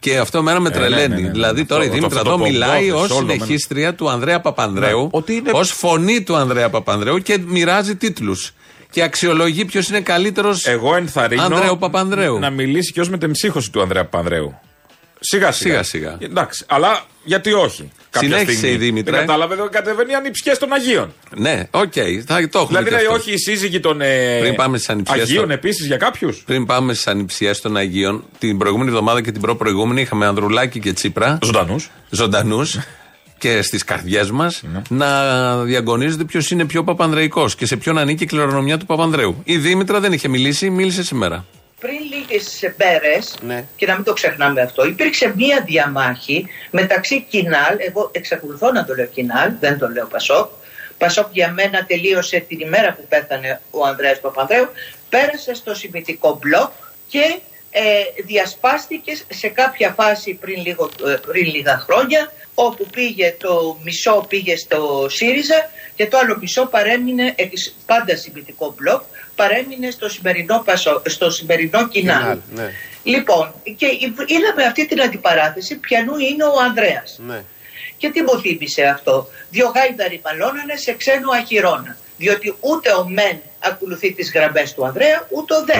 Και 0.00 0.18
αυτό 0.18 0.38
εμένα 0.38 0.60
με 0.60 0.68
Ε, 0.68 0.72
ναι, 0.72 0.76
τρελαίνει. 0.78 1.08
ναι, 1.08 1.14
ναι, 1.14 1.20
ναι. 1.26 1.30
δηλαδή 1.30 1.60
Αυτό- 1.60 1.74
τώρα 1.74 1.84
η 1.84 1.86
αυτό- 1.86 1.98
Δήμητρα 1.98 2.18
αυτό 2.20 2.32
εδώ 2.32 2.44
το 2.44 2.50
μιλάει 2.50 2.88
πομπόδες, 2.88 3.10
ως 3.10 3.16
όλο 3.16 3.26
με 3.26 3.32
ένα- 3.32 3.44
συνεχίστρια 3.44 3.94
του 3.94 4.08
Ανδρέα 4.10 4.40
Παπανδρέου, 4.40 5.02
Ναι, 5.02 5.08
ότι 5.10 5.34
είναι- 5.34 5.50
ως 5.54 5.70
φωνή 5.70 6.22
του 6.22 6.36
Ανδρέα 6.36 6.70
Παπανδρέου 6.70 7.18
και 7.18 7.38
μοιράζει 7.46 7.96
τίτλους. 7.96 8.52
Και 8.90 9.02
αξιολογεί 9.02 9.64
ποιος 9.64 9.88
είναι 9.88 10.00
καλύτερος 10.00 10.66
Εγώ 10.66 10.94
ενθαρρύνω 10.96 11.42
Ανδρέου 11.42 11.78
Παπανδρέου. 11.78 12.38
να 12.38 12.50
μιλήσει 12.50 12.92
και 12.92 13.00
ως 13.00 13.08
μετεμψύχωση 13.08 13.70
του 13.70 13.82
Ανδρέα 13.82 14.04
Παπανδρέου. 14.04 14.58
Σιγά 15.20 15.52
σιγά. 15.52 15.82
Σιγά, 15.82 16.12
σιγά. 16.16 16.26
Εντάξει, 16.28 16.64
αλλά 16.68 17.00
γιατί 17.24 17.52
όχι. 17.52 17.90
Κάποια 18.10 18.28
Συνέχισε 18.28 18.56
στιγμή. 18.56 18.74
η 18.74 18.78
Δήμητρα. 18.78 19.16
Δεν 19.16 19.26
κατάλαβε, 19.26 19.54
εδώ 19.54 19.68
κατεβαίνει 19.68 20.14
ανιψιές 20.14 20.56
των 20.56 20.72
Αγίων. 20.72 21.12
Ναι, 21.36 21.62
οκ, 21.70 21.92
θα 22.26 22.48
το 22.48 22.58
έχουμε. 22.58 22.66
Δηλαδή, 22.66 22.84
και 22.84 22.90
λέει, 22.94 23.04
αυτό. 23.04 23.12
όχι 23.14 23.32
οι 23.32 23.38
σύζυγοι 23.38 23.80
των 23.80 24.00
ε, 24.00 24.38
Πριν 24.40 24.54
πάμε 24.54 24.76
στις 24.76 24.88
ανιψιές 24.88 25.20
Αγίων 25.22 25.40
τώρα. 25.42 25.52
επίσης 25.54 25.86
για 25.86 25.96
κάποιους; 25.96 26.42
Πριν 26.46 26.66
πάμε 26.66 26.92
στις 26.92 27.06
ανιψιές 27.06 27.54
των 27.54 27.76
Αγίων, 27.76 28.24
την 28.38 28.58
προηγούμενη 28.58 28.90
εβδομάδα 28.90 29.22
και 29.22 29.32
την 29.32 29.40
προ-προηγούμενη 29.40 30.00
είχαμε 30.00 30.26
Ανδρουλάκη 30.26 30.80
και 30.80 30.92
Τσίπρα, 30.92 31.38
Ζωντανούς. 31.42 31.90
ζωντανούς 32.10 32.78
και 33.38 33.62
στις 33.62 33.84
καρδιές 33.84 34.30
μας, 34.30 34.62
Ναι. 34.72 34.82
να 34.88 35.62
διαγωνίζεται 35.62 36.24
ποιος 36.24 36.50
είναι 36.50 36.64
πιο 36.64 36.84
παπανδρεϊκός 36.84 37.48
και 37.56 37.66
σε 37.66 37.76
ποιον 37.76 37.98
ανήκει 37.98 38.22
η 38.22 38.26
κληρονομιά 38.26 38.78
του 38.78 38.86
Παπανδρέου. 38.86 39.40
Η 39.44 39.56
Δήμητρα 39.56 40.00
δεν 40.00 40.12
είχε 40.12 40.28
μιλήσει, 40.28 40.70
μίλησε 40.70 41.02
σήμερα. 41.04 41.44
Πριν 41.80 41.98
λίγες 42.12 42.72
μέρες, 42.76 43.36
Ναι. 43.40 43.64
και 43.76 43.86
να 43.86 43.94
μην 43.94 44.04
το 44.04 44.12
ξεχνάμε 44.12 44.60
αυτό, 44.60 44.84
υπήρξε 44.86 45.32
μία 45.36 45.62
διαμάχη 45.66 46.46
μεταξύ 46.70 47.22
Κινάλ, 47.22 47.76
εγώ 47.78 48.10
εξακολουθώ 48.12 48.72
να 48.72 48.84
το 48.84 48.94
λέω 48.94 49.06
Κινάλ, 49.06 49.52
δεν 49.60 49.78
το 49.78 49.88
λέω 49.88 50.06
Πασόκ, 50.06 50.50
Πασόκ 50.98 51.26
για 51.32 51.52
μένα 51.52 51.84
τελείωσε 51.86 52.38
την 52.48 52.60
ημέρα 52.60 52.92
που 52.92 53.06
πέθανε 53.08 53.60
ο 53.70 53.84
Ανδρέας 53.84 54.20
Παπανδρέου, 54.20 54.68
πέρασε 55.08 55.54
στο 55.54 55.74
συμμετικό 55.74 56.38
μπλοκ 56.42 56.70
και 57.08 57.38
ε, 57.70 57.82
διασπάστηκε 58.24 59.12
σε 59.28 59.48
κάποια 59.48 59.90
φάση 59.90 60.34
πριν, 60.34 60.62
λίγο, 60.62 60.90
ε, 61.06 61.16
πριν 61.26 61.46
λίγα 61.46 61.78
χρόνια 61.78 62.32
όπου 62.54 62.86
πήγε 62.90 63.34
το 63.38 63.78
μισό 63.82 64.24
πήγε 64.28 64.56
στο 64.56 65.06
ΣΥΡΙΖΑ 65.10 65.70
και 65.94 66.06
το 66.06 66.18
άλλο 66.18 66.36
μισό 66.40 66.66
παρέμεινε 66.66 67.34
ε, 67.36 67.44
πάντα 67.86 68.16
συμμετικό 68.16 68.74
μπλοκ 68.76 69.02
παρέμεινε 69.36 69.90
στο 69.90 70.08
σημερινό, 70.08 70.62
Πασό, 70.64 71.02
στο 71.06 71.30
σημερινό 71.30 71.88
Κινάλ. 71.88 72.20
Κινάλ, 72.20 72.38
ναι. 72.54 72.70
Λοιπόν, 73.02 73.54
και 73.76 73.86
είδαμε 74.26 74.64
αυτή 74.68 74.86
την 74.86 75.02
αντιπαράθεση 75.02 75.76
ποιανού 75.76 76.16
είναι 76.16 76.44
ο 76.44 76.60
Ανδρέας. 76.66 77.20
Ναι. 77.26 77.42
Και 77.96 78.10
τι 78.10 78.22
μου 78.22 78.40
θύμισε 78.40 78.82
αυτό; 78.82 79.28
Δύο 79.50 79.72
γάιδαροι 79.74 80.20
μαλώνανε 80.24 80.76
σε 80.76 80.92
ξένο 80.92 81.30
αχυρώνα. 81.30 81.96
Διότι 82.16 82.54
ούτε 82.60 82.90
ο 82.92 83.08
Μεν 83.08 83.40
ακολουθεί 83.58 84.12
τις 84.12 84.32
γραμμές 84.34 84.74
του 84.74 84.86
Ανδρέα, 84.86 85.26
ούτε 85.30 85.54
ο 85.54 85.64
Δε. 85.64 85.78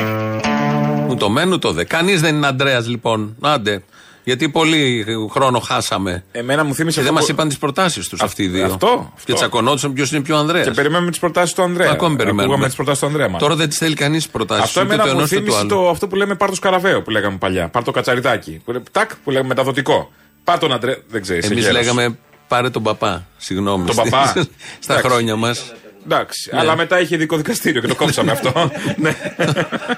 Ούτε 1.07 1.15
το 1.15 1.31
μεν, 1.31 1.49
ούτε 1.49 1.59
το 1.59 1.73
δε. 1.73 1.85
Κανείς 1.85 2.21
δεν 2.21 2.35
είναι 2.35 2.47
Αντρέα 2.47 2.81
λοιπόν. 2.81 3.37
Άντε. 3.41 3.83
Γιατί 4.29 4.49
πολύ 4.49 5.07
χρόνο 5.31 5.59
χάσαμε. 5.59 6.25
Εμένα 6.33 6.65
μου 6.65 6.75
θύμισε 6.75 6.97
Και 7.01 7.03
δεν 7.07 7.13
αυτό 7.13 7.13
μας 7.15 7.25
που- 7.27 7.33
είπαν 7.33 7.49
τις 7.49 7.59
προτάσεις 7.59 8.09
τους 8.09 8.21
αυτοί 8.21 8.43
οι 8.43 8.47
δύο. 8.49 8.65
αυτό, 8.65 8.87
αυτό. 8.87 9.13
Και 9.25 9.33
τσακωνόντουσαν 9.33 9.93
ποιος 9.93 10.13
είναι 10.13 10.21
πιο 10.23 10.37
Ανδρέας. 10.37 10.67
Και 10.67 10.73
περιμένουμε 10.73 11.11
τις 11.11 11.21
προτάσεις 11.21 11.55
του 11.55 11.63
Ανδρέα. 11.63 11.91
Ακόμη 11.91 12.17
περιμένουμε. 12.17 12.43
Ακούγαμε 12.43 12.67
τις 12.67 12.77
προτάσεις 12.77 13.01
του 13.01 13.07
Ανδρέα. 13.07 13.27
μάλλον. 13.27 13.41
Τώρα 13.41 13.55
δεν 13.55 13.69
τις 13.69 13.79
θέλει 13.79 13.95
κανείς 13.95 14.23
τις 14.23 14.33
προτάσεις 14.33 14.65
Αυτό 14.65 14.81
ούτε 14.81 14.89
εμένα 14.95 15.09
το 15.09 15.15
μου 15.15 15.19
ενός 15.19 15.31
ούτε 15.31 15.41
του 15.41 15.45
θύμισε 15.51 15.59
άλλου. 15.75 15.85
το, 15.85 15.89
αυτό 15.91 16.09
που 16.09 16.17
λέμε 16.17 16.35
πάρ' 16.35 16.49
το 16.49 16.55
σκαραβαίο 16.55 17.03
που 17.03 17.11
λέγαμε 17.11 17.37
παλιά. 17.37 17.69
Πάρ' 17.69 17.83
το 17.85 17.91
κατσαριδάκι. 17.91 18.61
Που, 18.65 18.73
λέ- 18.73 18.83
τάκ, 18.93 19.11
που 19.25 19.31
λέμε 19.31 19.47
μεταδοτικό. 19.47 20.11
Πάρ' 20.45 20.59
τον 20.59 20.73
Αντρέα. 20.73 20.97
Δεν 21.09 21.23
ξέρεις. 21.23 21.51
Εμείς 21.51 21.71
λέγαμε 21.71 22.19
πάρε 22.49 22.71
τον 22.71 22.83
παπά. 22.83 23.27
Συγγνώμη. 23.37 23.85
Τον 23.87 23.95
Στις- 23.95 24.11
παπά. 24.11 24.27
Στα 24.81 24.93
Εντάξει. 24.93 25.09
χρόνια 25.11 25.37
μας. 25.37 25.73
Εντάξει. 26.11 26.51
Ναι. 26.53 26.59
Αλλά 26.61 26.77
μετά 26.77 27.01
είχε 27.01 27.15
ειδικό 27.15 27.37
δικαστήριο 27.37 27.81
και 27.81 27.87
το 27.87 27.95
κόψαμε 27.95 28.31
αυτό. 28.33 28.53
ναι. 28.97 29.15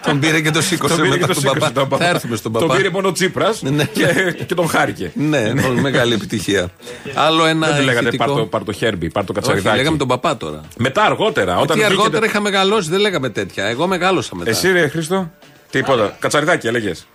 τον 0.07 0.19
πήρε 0.21 0.41
και 0.41 0.51
το 0.51 0.63
σήκωσε 0.63 0.95
Τον 0.95 1.03
πήρε 1.03 1.15
μετά 1.17 1.27
και 1.27 1.35
το 1.35 1.41
τον 1.41 1.53
σήκωσε 1.53 1.73
παπά. 1.73 1.89
τον 1.89 1.99
Θα 1.99 2.09
έρθουμε 2.09 2.37
στον 2.37 2.53
Τον 2.53 2.61
παπά. 2.63 2.77
πήρε 2.77 2.91
μόνο 2.91 3.09
ο 3.09 3.13
Τσίπρας 3.13 3.63
Ναι. 3.63 3.85
και, 3.85 4.35
και 4.47 4.55
τον 4.55 4.69
χάρηκε. 4.69 5.11
Ναι, 5.15 5.41
ναι, 5.41 5.69
μεγάλη 5.81 6.15
επιτυχία. 6.15 6.69
Άλλο 7.27 7.45
ένα. 7.47 7.67
Δεν 7.67 7.77
του 7.77 7.83
λέγατε 7.85 8.09
ηχητικό- 8.09 8.27
πάρ' 8.27 8.37
το, 8.39 8.47
πάρ' 8.47 8.65
το 8.65 8.73
χέρμπι, 8.73 9.11
πάρ' 9.11 9.25
το 9.25 9.33
Όχι, 9.33 9.41
κατσαριδάκι. 9.41 9.77
λέγαμε 9.77 9.97
τον 9.97 10.09
παπά 10.09 10.37
τώρα. 10.37 10.61
Μετά 10.77 11.03
αργότερα. 11.05 11.53
Όταν 11.55 11.67
Τι 11.67 11.73
βγήκε 11.73 11.87
αργότερα 11.87 12.19
το- 12.21 12.27
είχα 12.27 12.41
μεγαλώσει, 12.41 12.91
δεν 12.91 13.01
λέγαμε 13.01 13.29
τέτοια. 13.31 13.65
Εγώ 13.65 13.87
μεγάλωσα 13.87 14.37
μετά. 14.37 14.51
Εσύ 14.51 14.73
ρε 14.73 14.89
Χρήστο. 14.89 15.31
Τίποτα. 15.71 16.17
Κατσαριδάκι 16.19 16.67
έλεγες. 16.67 17.07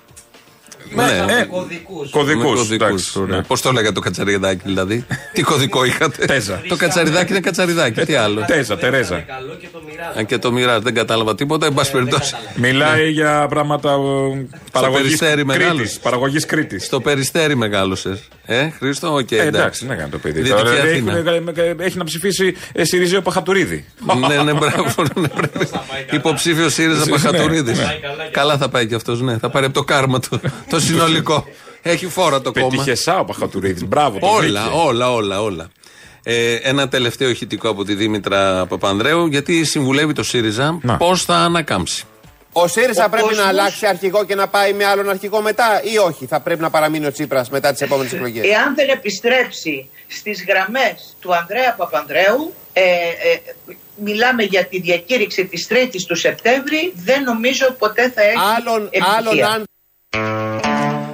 Ναι. 0.96 1.04
Ε, 1.40 1.44
Κωδικούς. 2.12 2.70
Πώς 3.48 3.62
το 3.62 3.70
έλεγα 3.70 3.92
το 3.92 4.00
κατσαριδάκι, 4.00 4.62
δηλαδή; 4.66 5.06
Τι 5.34 5.42
κωδικό 5.42 5.86
είχατε; 5.86 6.26
Τέζα. 6.26 6.62
Το 6.68 6.76
κατσαριδάκι 6.76 7.32
είναι 7.32 7.40
κατσαριδάκι. 7.40 8.02
Τι 8.06 8.16
άλλο; 8.16 8.44
Τέζα, 8.48 8.78
Τερέζα. 8.78 9.26
Αν 10.18 10.26
και 10.26 10.38
το 10.38 10.52
μοιράζει, 10.52 10.84
δεν 10.84 10.94
κατάλαβα 10.94 11.36
τίποτα. 11.36 11.66
Εν 11.66 11.74
πάση 11.74 11.92
περιπτώσει. 11.92 12.36
Μιλάει 12.56 13.10
για 13.10 13.46
πράγματα 13.50 13.98
παραγωγής 14.72 15.02
Περιστέρι 15.04 15.46
μεγάλος. 15.46 15.76
Κρήτης. 15.78 16.00
Παραγωγής 16.00 16.46
Κρήτης. 16.46 16.86
Στο 16.86 17.02
περιστέρι 17.02 17.56
μεγάλωσες. 17.56 18.20
Ε, 18.46 18.70
Χρήστο, 18.80 19.14
οκ. 19.14 19.32
Ε, 19.32 19.36
εντάξει. 19.36 19.48
εντάξει, 19.60 19.86
να 19.86 19.96
κάνει 19.96 20.10
το 20.10 20.18
παιδί. 20.18 20.42
Δυτική 20.42 20.56
Τώρα, 20.62 20.70
δηλαδή, 20.72 20.90
Αθήνα. 20.92 21.12
έχουν- 21.18 21.80
Έχει 21.80 21.98
να 21.98 22.04
ψηφίσει 22.04 22.56
ε, 22.74 22.84
Σιριζέο 22.84 23.22
Παχατουρίδη. 23.22 23.86
ναι, 24.28 24.44
ναι, 24.44 24.54
μπράβο. 24.54 24.94
ναι, 25.16 25.28
πρέπει. 25.28 25.68
Υποψήφιο 26.12 26.70
ΣΥΡΙΖΑ 26.70 27.06
Ναι, 27.06 27.12
Παχατουρίδης. 27.12 27.78
ναι. 27.80 27.86
Καλά 28.32 28.58
θα 28.58 28.70
πάει 28.70 28.88
κι 28.88 28.96
αυτός, 28.96 29.22
ναι. 29.22 29.38
Θα 29.38 29.50
πάρει 29.50 29.66
από 29.66 29.74
το 29.74 29.84
κάρμα 29.84 30.20
του 30.20 30.42
το 30.74 30.80
συνολικό. 30.80 31.48
Έχει 31.82 32.08
φόρα 32.08 32.42
το 32.42 32.52
κόμμα. 32.52 32.68
Πετυχεσά 32.68 33.20
ο 33.20 33.26
Παχατουρίδη. 33.26 33.86
Μπράβο. 33.86 34.20
το 34.20 34.28
Όλα, 34.28 34.62
βρήκε. 34.62 34.76
όλα, 34.86 35.12
όλα, 35.14 35.42
όλα. 35.42 35.70
Ε, 36.24 36.54
ένα 36.56 36.88
τελευταίο 36.90 37.30
ηχητικό 37.30 37.70
από 37.70 37.84
τη 37.84 37.94
Δήμητρα 37.96 38.66
Παπανδρέου, 38.66 39.26
γιατί 39.26 39.64
συμβουλεύει 39.66 40.14
το 40.14 40.24
ΣΥΡΙΖΑ 40.24 40.80
Να. 40.82 40.98
πώς 40.98 41.24
θα 41.24 41.36
ανακάμψει. 41.36 42.04
Ο 42.52 42.68
ΣΥΡΙΖΑ 42.68 43.06
Ο 43.06 43.10
πρέπει 43.10 43.26
κόσμος- 43.28 43.44
να 43.44 43.50
αλλάξει 43.50 43.86
αρχηγό 43.86 44.26
και 44.26 44.36
να 44.36 44.48
πάει 44.48 44.74
με 44.74 44.86
άλλον 44.86 45.10
αρχηγό 45.10 45.42
μετά 45.42 45.82
ή 45.94 45.98
όχι. 45.98 46.26
Θα 46.26 46.40
πρέπει 46.40 46.62
να 46.62 46.70
παραμείνει 46.70 47.06
ο 47.06 47.12
Τσίπρας 47.12 47.50
μετά 47.50 47.72
τις 47.72 47.82
επόμενες 47.82 48.14
εκλογές; 48.14 48.46
Εάν 48.46 48.76
δεν 48.76 48.90
επιστρέψει 48.90 49.90
στις 50.08 50.46
γραμμές 50.48 51.16
του 51.20 51.36
Ανδρέα 51.36 51.74
Παπανδρέου, 51.78 52.54
ε, 52.74 52.82
ε, 52.82 53.40
μιλάμε 53.96 54.44
για 54.44 54.66
τη 54.66 54.80
διακήρυξη 54.80 55.46
της 55.46 55.68
3ης 55.70 56.06
του 56.08 56.16
Σεπτέμβρη, 56.16 56.94
δεν 56.96 57.24
νομίζω 57.24 57.76
ποτέ 57.80 58.12
θα 58.16 58.22
έχει 58.22 58.38
Άλλον, 58.58 58.82
επιτυχία. 58.92 59.16
άλλον 59.18 59.44
αν 59.44 59.64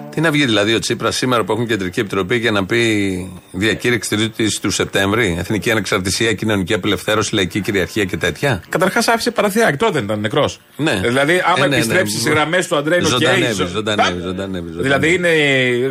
Τι 0.10 0.22
να 0.22 0.32
βγει 0.32 0.46
δηλαδή 0.46 0.74
ο 0.74 0.79
Τσίπρας 0.79 1.15
σήμερα 1.15 1.44
που 1.44 1.51
έχουν 1.51 1.68
κεντρική 1.68 2.00
επιτροπή 2.00 2.41
και 2.41 2.51
να 2.51 2.65
πει 2.65 3.41
διακήρυξη 3.51 4.10
τρίτη 4.15 4.60
του 4.60 4.72
Σεπτέμβρη, 4.72 5.36
Εθνική 5.39 5.72
Ανεξαρτησία, 5.72 6.34
Κοινωνική 6.34 6.74
Απελευθέρωση, 6.74 7.36
Λαϊκή 7.36 7.60
Κυριαρχία 7.62 8.06
και 8.06 8.18
τέτοια; 8.18 8.63
Καταρχάς 8.70 9.08
άφησε 9.08 9.32
παραθυράκι, 9.32 9.77
τότε 9.77 9.91
δεν 9.91 10.03
ήταν 10.03 10.20
νεκρός. 10.20 10.60
Ναι. 10.75 11.00
Δηλαδή, 11.03 11.41
άμα 11.46 11.56
Ε, 11.58 11.62
ναι, 11.62 11.68
ναι. 11.68 11.75
επιστρέψεις 11.75 12.20
στις 12.20 12.32
γραμμές 12.32 12.68
του 12.68 12.75
Αντρέα 12.75 12.98
είναι 12.98 13.08
οκ. 13.08 13.12
Ζωντανεύεις, 13.12 13.56
Ζω- 13.56 13.68
ζωντανεύεις, 13.68 14.22
Τα- 14.22 14.27
ζωντανεύεις, 14.27 14.72
ζωντανεύει. 14.74 14.82
Δηλαδή 14.82 15.13
είναι 15.13 15.29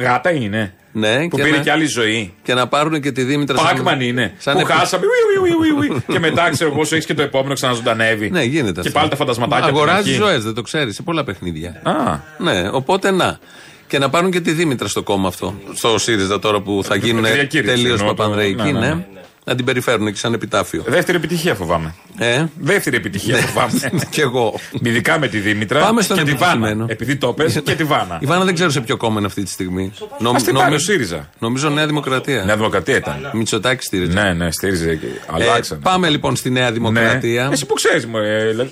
γάτα 0.02 0.30
είναι; 0.32 0.74
Ναι, 0.98 1.28
Που 1.28 1.36
και 1.36 1.42
πήρε 1.42 1.56
να- 1.56 1.62
και 1.62 1.70
άλλη 1.70 1.86
ζωή. 1.86 2.32
Και 2.42 2.54
να 2.54 2.66
πάρουν 2.66 3.00
και 3.00 3.12
τη 3.12 3.22
Δήμητρα. 3.22 3.56
σαν- 3.56 3.66
Πάκμαν 3.66 4.00
είναι. 4.00 4.34
σαν 4.38 4.54
που 4.54 4.60
επι- 4.60 4.72
χάσαμε. 4.72 5.04
ουι, 5.06 5.50
ουι, 5.50 5.56
ουι, 5.56 5.78
ουι, 5.78 5.90
ουι. 5.94 6.02
και 6.12 6.18
μετά 6.18 6.50
ξέρω 6.50 6.70
εγώ, 6.70 6.80
έχεις 6.80 7.04
και 7.06 7.14
το 7.14 7.22
επόμενο 7.22 7.54
ξαναζωντανεύει. 7.54 8.30
Ναι, 8.30 8.42
γίνεται 8.42 8.72
Και 8.72 8.80
αυτό. 8.80 8.90
πάλι 8.98 9.08
τα 9.10 9.16
φαντασματάκια. 9.16 9.64
από 9.64 9.72
την 9.72 9.76
Αγοράζεις 9.88 10.12
αρχή. 10.12 10.22
ζωές, 10.24 10.44
δεν 10.44 10.54
το 10.54 10.62
ξέρεις, 10.62 10.94
σε 10.94 11.02
πολλά 11.02 11.24
παιχνίδια. 11.24 11.80
Α, 11.82 12.18
Ναι, 12.38 12.68
οπότε 12.72 13.10
να. 13.10 13.38
Και 13.86 13.98
να 13.98 14.08
πάρουν 14.10 14.30
και 14.30 14.40
τη 14.40 14.52
Δήμητρα 14.52 14.88
στο 14.88 15.02
κόμμα 15.02 15.28
αυτό. 15.28 15.54
Στο 15.74 15.98
ΣΥΡΙΖΑ 15.98 16.38
τώρα 16.38 16.60
που 16.60 16.80
θα 16.84 16.96
γίνουν 16.96 17.22
τη 17.24 17.30
διακήρυξη 17.30 17.74
τελείως 17.74 17.98
εννοώ, 17.98 18.08
το- 18.08 18.14
παπανδρεϊκοί, 18.14 18.62
ναι, 18.62 18.70
ναι, 18.72 18.78
ναι, 18.78 18.86
ναι. 18.88 19.02
Να 19.48 19.54
την 19.54 19.64
περιφέρουν 19.64 20.06
και 20.12 20.18
σαν 20.18 20.32
επιτάφιο. 20.34 20.82
δεύτερη 20.86 21.16
επιτυχία 21.18 21.54
φοβάμαι. 21.54 21.94
Ε, 22.18 22.44
Δεύτερη 22.58 22.96
επιτυχία 22.96 23.36
φοβάμαι. 23.36 23.80
κι 24.10 24.20
εγώ. 24.20 24.54
Ειδικά 24.82 25.18
με 25.18 25.28
τη 25.28 25.38
Δήμητρα 25.38 25.80
Πάμε 25.80 26.02
στον 26.02 26.16
και 26.16 26.22
τη 26.24 26.30
Βάνα. 26.32 26.52
επιτυχημένο. 26.52 26.86
Επειδή 26.88 27.16
το 27.16 27.32
πες 27.32 27.60
και 27.64 27.74
τη 27.74 27.84
Βάνα. 27.84 28.18
Η 28.20 28.26
Βάνα 28.26 28.44
δεν 28.44 28.54
ξέρω 28.54 28.70
σε 28.70 28.80
ποιο 28.80 28.96
κόμμα 28.96 29.18
είναι 29.18 29.26
αυτή 29.26 29.42
τη 29.42 29.50
στιγμή. 29.50 29.92
Νομ- 30.18 30.36
Ας 30.36 30.42
την 30.42 30.54
πάρει 30.54 30.74
ο 30.74 30.78
ΣΥΡΙΖΑ. 30.78 31.28
Νομίζω 31.38 31.68
Νέα 31.68 31.86
Δημοκρατία. 31.86 32.44
Νέα 32.44 32.56
Δημοκρατία 32.56 32.96
ήταν. 32.96 33.30
Μητσοτάκη 33.32 33.84
στήριζε. 33.84 34.12
Ναι, 34.22 34.32
ναι, 34.32 34.50
στήριζε. 34.50 34.94
και 34.94 35.06
Ε, 35.06 35.10
Αλλάξανε. 35.34 35.80
πάμε 35.82 36.08
λοιπόν 36.08 36.36
στη 36.36 36.50
Νέα 36.50 36.72
Δημοκρατία. 36.72 37.46
Ναι. 37.46 37.52
Εσύ 37.52 37.66
που 37.66 37.74
ξέρεις, 37.74 38.06
μου. 38.06 38.16
Ε, 38.18 38.52
λε- 38.52 38.66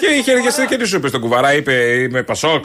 και 0.00 0.06
είχε 0.18 0.32
εργαστεί 0.32 0.66
και 0.66 0.76
τι 0.76 0.86
σου 0.86 0.96
είπε 0.96 1.08
στον 1.08 1.20
κουβαρά, 1.20 1.54
είπε 1.54 1.72
Είμαι 1.72 2.22
Πασόκ. 2.22 2.64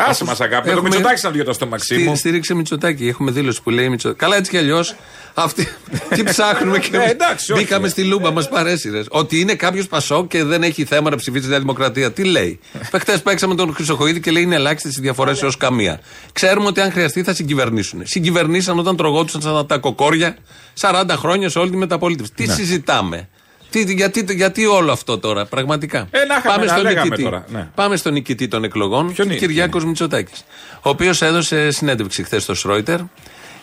Άσε 0.00 0.24
μας 0.24 0.40
αγάπη. 0.40 0.64
Το 0.66 0.70
Έχουμε- 0.72 0.88
Μητσοτάκης 0.88 1.22
να 1.22 1.30
βγει 1.30 1.42
στο 1.52 1.66
μαξί 1.66 1.96
μου. 1.98 2.08
Στη, 2.10 2.16
στήριξε 2.18 2.54
Μητσοτάκη. 2.54 3.08
Έχουμε 3.08 3.30
δήλωση 3.30 3.62
που 3.62 3.70
λέει 3.70 3.88
Μητσοτάκη. 3.88 4.18
Καλά, 4.20 4.36
έτσι 4.36 4.50
κι 4.50 4.56
αλλιώς. 4.56 4.94
Αυτοί. 5.34 5.68
Τι 6.08 6.22
ψάχνουμε 6.22 6.78
και 6.78 6.88
Ναι, 6.96 7.04
εντάξει, 7.04 7.52
όχι. 7.52 7.62
Μπήκαμε 7.62 7.88
στη 7.88 8.02
λούμπα, 8.04 8.30
μας 8.32 8.48
παρέσυρες. 8.48 9.06
Ότι 9.10 9.40
είναι 9.40 9.54
κάποιος 9.54 9.86
Πασό 9.86 10.26
και 10.26 10.44
δεν 10.44 10.62
έχει 10.62 10.84
θέμα 10.84 11.10
να 11.10 11.16
ψηφίσει 11.16 11.42
τη 11.42 11.48
Νέα 11.48 11.58
Δημοκρατία. 11.58 12.12
Τι 12.12 12.24
λέει; 12.24 12.60
Χθε 13.00 13.18
παίξαμε 13.18 13.54
τον 13.54 13.74
Χρυσοχοίδη 13.74 14.20
και 14.20 14.30
λέει 14.30 14.42
είναι 14.42 14.54
ελάχιστες 14.54 14.96
οι 14.96 15.00
διαφορές 15.00 15.42
έως 15.42 15.56
καμία. 15.56 16.00
Ξέρουμε 16.32 16.66
ότι 16.66 16.80
αν 16.80 16.90
χρειαστεί 16.92 17.22
θα 17.22 17.34
συγκυβερνήσουν. 17.34 18.00
Συγκυβερνήσαν 18.04 18.78
όταν 18.78 18.96
τρογόντουσαν 18.96 19.40
σαν 19.40 19.66
τα 19.66 19.78
κοκόρια 19.78 20.36
40 20.80 21.04
χρόνια 21.16 21.48
σε 21.48 21.58
όλη 21.58 21.70
τη 21.70 21.76
μεταπολίτευση. 21.76 22.32
Τι 22.34 22.46
συζητάμε; 22.46 23.28
Τι, 23.70 23.92
γιατί, 23.92 24.24
γιατί 24.28 24.66
όλο 24.66 24.92
αυτό 24.92 25.18
τώρα, 25.18 25.46
πραγματικά; 25.46 26.08
Ε, 26.10 26.24
να 26.24 26.36
είχαμε 26.36 26.64
να 26.64 26.72
στον 26.72 26.82
λέγαμε 26.82 27.02
νικητή. 27.02 27.22
τώρα, 27.22 27.44
ναι. 27.48 27.68
Πάμε 27.74 27.96
στον 27.96 28.12
νικητή 28.12 28.48
των 28.48 28.64
εκλογών, 28.64 29.12
Ποιον 29.12 29.28
είναι, 29.28 29.36
Κυριάκος 29.36 29.84
Μητσοτάκης. 29.84 30.44
Ο 30.82 30.88
οποίος 30.88 31.22
έδωσε 31.22 31.70
συνέντευξη 31.70 32.22
χθες 32.22 32.42
στο 32.42 32.54
Σρόιτερ 32.54 32.98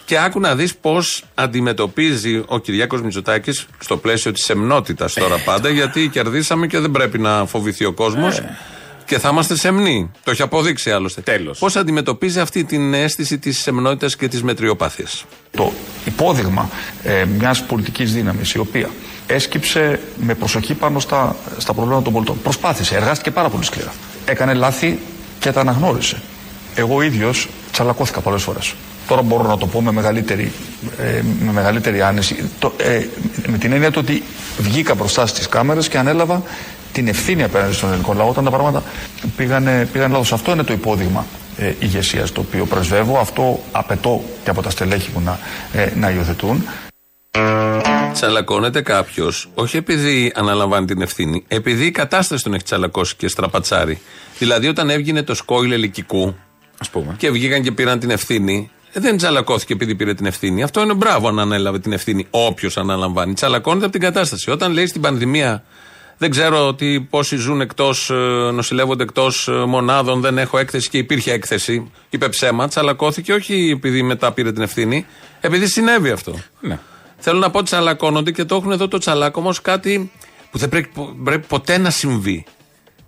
και 0.06 0.18
άκου 0.20 0.40
να 0.40 0.56
δεις 0.56 0.76
πώς 0.76 1.24
αντιμετωπίζει 1.36 2.44
ο 2.46 2.60
Κυριάκος 2.60 3.02
Μητσοτάκης 3.02 3.66
στο 3.80 3.98
πλαίσιο 3.98 4.32
της 4.32 4.50
εμνότητα 4.50 5.10
τώρα 5.14 5.38
πάντα, 5.38 5.70
γιατί 5.70 6.10
κερδίσαμε 6.10 6.68
και 6.68 6.80
δεν 6.80 6.92
πρέπει 6.92 7.20
να 7.20 7.46
φοβηθεί 7.46 7.86
ο 7.86 7.94
κόσμος. 7.94 8.42
Και 9.06 9.20
θα 9.20 9.30
είμαστε 9.30 9.56
σεμνοί. 9.58 10.12
Το 10.24 10.32
έχει 10.32 10.42
αποδείξει 10.42 10.92
άλλωστε. 10.92 11.22
Τέλος. 11.22 11.60
Πώς 11.60 11.76
αντιμετωπίζει 11.76 12.40
αυτή 12.40 12.64
την 12.64 12.94
αίσθηση 12.94 13.38
της 13.40 13.60
σεμνότητας 13.62 14.16
και 14.16 14.28
της 14.28 14.44
μετριοπάθειας; 14.44 15.26
το 15.52 15.74
υπόδειγμα 16.06 16.70
ε, 17.04 17.26
μιας 17.26 17.64
πολιτικής 17.64 18.14
δύναμης 18.14 18.52
η 18.54 18.60
οποία 18.60 18.90
έσκυψε 19.28 20.00
με 20.16 20.34
προσοχή 20.34 20.74
πάνω 20.74 21.00
στα, 21.00 21.36
στα 21.58 21.74
προβλήματα 21.74 22.04
των 22.04 22.14
πολιτών. 22.14 22.42
Προσπάθησε, 22.42 22.96
εργάστηκε 22.96 23.32
πάρα 23.32 23.50
πολύ 23.50 23.64
σκληρά. 23.64 23.94
Έκανε 24.26 24.54
λάθη 24.54 25.00
και 25.40 25.52
τα 25.52 25.60
αναγνώρισε. 25.60 26.22
Εγώ 26.76 27.02
ίδιος 27.02 27.50
τσαλακώθηκα 27.72 28.20
πολλές 28.20 28.44
φορές. 28.44 28.74
Τώρα 29.08 29.22
μπορώ 29.22 29.48
να 29.48 29.58
το 29.58 29.68
πω 29.68 29.82
με 29.82 29.92
μεγαλύτερη, 29.92 30.52
ε, 31.00 31.22
με 31.40 31.52
μεγαλύτερη 31.52 32.02
άνεση. 32.02 32.50
Το, 32.60 32.74
ε, 32.78 33.06
με 33.48 33.58
την 33.58 33.72
έννοια 33.72 33.92
του 33.92 34.00
ότι 34.04 34.24
βγήκα 34.58 34.96
μπροστά 34.96 35.26
στις 35.26 35.48
κάμερες 35.48 35.88
και 35.88 35.98
ανέλαβα 35.98 36.44
την 36.92 37.08
ευθύνη 37.08 37.44
απέναντι 37.44 37.74
στον 37.74 37.90
ελληνικό 37.90 38.14
λαό 38.14 38.30
όταν 38.30 38.44
τα 38.44 38.50
πράγματα 38.50 38.84
πήγανε, 39.36 39.88
πήγαν 39.92 40.12
λάθος. 40.12 40.34
Αυτό 40.34 40.52
είναι 40.52 40.64
το 40.64 40.74
υπόδειγμα 40.74 41.26
ε, 41.58 41.74
ηγεσίας 41.80 42.32
το 42.32 42.42
οποίο 42.42 42.66
πρεσβεύω. 42.66 43.20
Αυτό 43.20 43.60
απαιτώ 43.72 44.24
και 44.44 44.50
από 44.50 44.62
τα 44.62 44.70
στελέχη 44.70 45.10
μου 45.14 45.22
να, 45.26 45.40
ε, 45.82 45.92
να 45.96 46.10
υιοθετούν. 46.10 46.64
Τσαλακώνεται 48.16 48.82
κάποιος, 48.82 49.50
όχι 49.54 49.78
επειδή 49.78 50.32
αναλαμβάνει 50.36 50.86
την 50.86 51.02
ευθύνη, 51.02 51.44
επειδή 51.48 51.86
η 51.86 51.92
κατάσταση 51.92 52.44
τον 52.44 52.54
έχει 52.54 52.64
τσαλακώσει 52.64 53.16
και 53.16 53.28
στραπατσάρει. 53.28 54.02
Δηλαδή, 54.38 54.68
όταν 54.68 54.90
έβγαινε 54.90 55.24
το 55.24 55.34
σκόιλ 55.34 55.72
ελικικού 55.72 56.36
Α 56.78 56.90
πούμε. 56.92 57.16
και 57.18 57.32
βγήκαν 57.32 57.62
και 57.62 57.72
πήραν 57.72 58.00
την 58.00 58.10
ευθύνη, 58.10 58.72
ε, 58.94 59.00
δεν 59.00 59.18
τσαλακώθηκε 59.18 59.74
επειδή 59.74 59.96
πήρε 59.96 60.14
την 60.14 60.26
ευθύνη. 60.26 60.64
Αυτό 60.64 60.82
είναι 60.82 60.94
μπράβο 60.94 61.28
αν 61.28 61.40
ανέλαβε 61.40 61.80
την 61.80 61.92
ευθύνη. 61.92 62.28
Όποιος 62.30 62.78
αναλαμβάνει. 62.78 63.34
Τσαλακώνεται 63.34 63.84
από 63.84 63.94
την 63.94 64.02
κατάσταση. 64.02 64.52
Όταν 64.52 64.72
λέει 64.72 64.88
στην 64.88 65.02
πανδημία, 65.02 65.64
δεν 66.18 66.30
ξέρω 66.30 66.68
ότι 66.68 67.08
πόσοι 67.10 67.36
ζουν 67.36 67.62
εκτός, 67.62 68.12
νοσηλεύονται 68.54 69.04
εκτός 69.04 69.50
μονάδων, 69.68 70.22
δεν 70.22 70.38
έχω 70.38 70.58
έκθεση 70.58 70.90
και 70.90 70.98
υπήρχε 70.98 71.32
έκθεση, 71.32 71.92
είπε 72.10 72.30
ψέμα. 72.30 72.68
Τσαλακώθηκε 72.68 73.34
όχι 73.34 73.70
επειδή 73.74 74.02
μετά 74.02 74.32
πήρε 74.32 74.52
την 74.52 74.62
ευθύνη, 74.62 75.06
επειδή 75.42 75.68
συνέβη 75.68 76.12
αυτό. 76.12 76.36
Ναι. 76.62 76.80
Θέλω 77.28 77.40
να 77.40 77.50
πω 77.50 77.58
ότι 77.58 77.68
τσαλακώνονται 77.68 78.32
και 78.32 78.46
το 78.46 78.56
έχουν 78.56 78.72
εδώ 78.72 78.88
το 78.88 78.98
τσαλάκωμα 78.98 79.48
ως 79.50 79.62
κάτι 79.62 80.12
που 80.52 80.58
δεν 80.58 80.70
πρέπει, 80.70 80.90
πρέπει 81.24 81.48
ποτέ 81.48 81.78
να 81.78 81.90
συμβεί. 81.90 82.46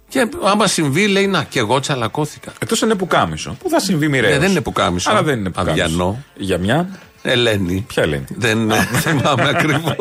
Και 0.09 0.29
άμα 0.43 0.67
συμβεί, 0.67 1.07
λέει 1.07 1.27
Να, 1.27 1.43
και 1.43 1.59
εγώ 1.59 1.79
τσαλακώθηκα. 1.79 2.53
Εκτός 2.59 2.81
είναι 2.81 2.95
πουκάμισο. 2.95 3.57
Πού 3.63 3.69
θα 3.69 3.79
συμβεί 3.79 4.07
μοιραίος; 4.07 4.33
Ναι, 4.33 4.39
δεν 4.39 4.51
είναι 4.51 4.62
πουκάμισο. 4.62 5.09
Αλλά 5.09 5.24
δεν 5.24 5.39
είναι 5.39 5.50
πουκάμισο. 5.50 5.83
Αυγιανό. 5.83 6.24
Για 6.36 6.57
μια; 6.57 7.00
Ελένη. 7.21 7.86
Ποια 7.88 8.03
Ελένη; 8.03 8.25
Δεν 8.36 8.71
θυμάμαι 8.93 9.50
ακριβώς. 9.55 9.95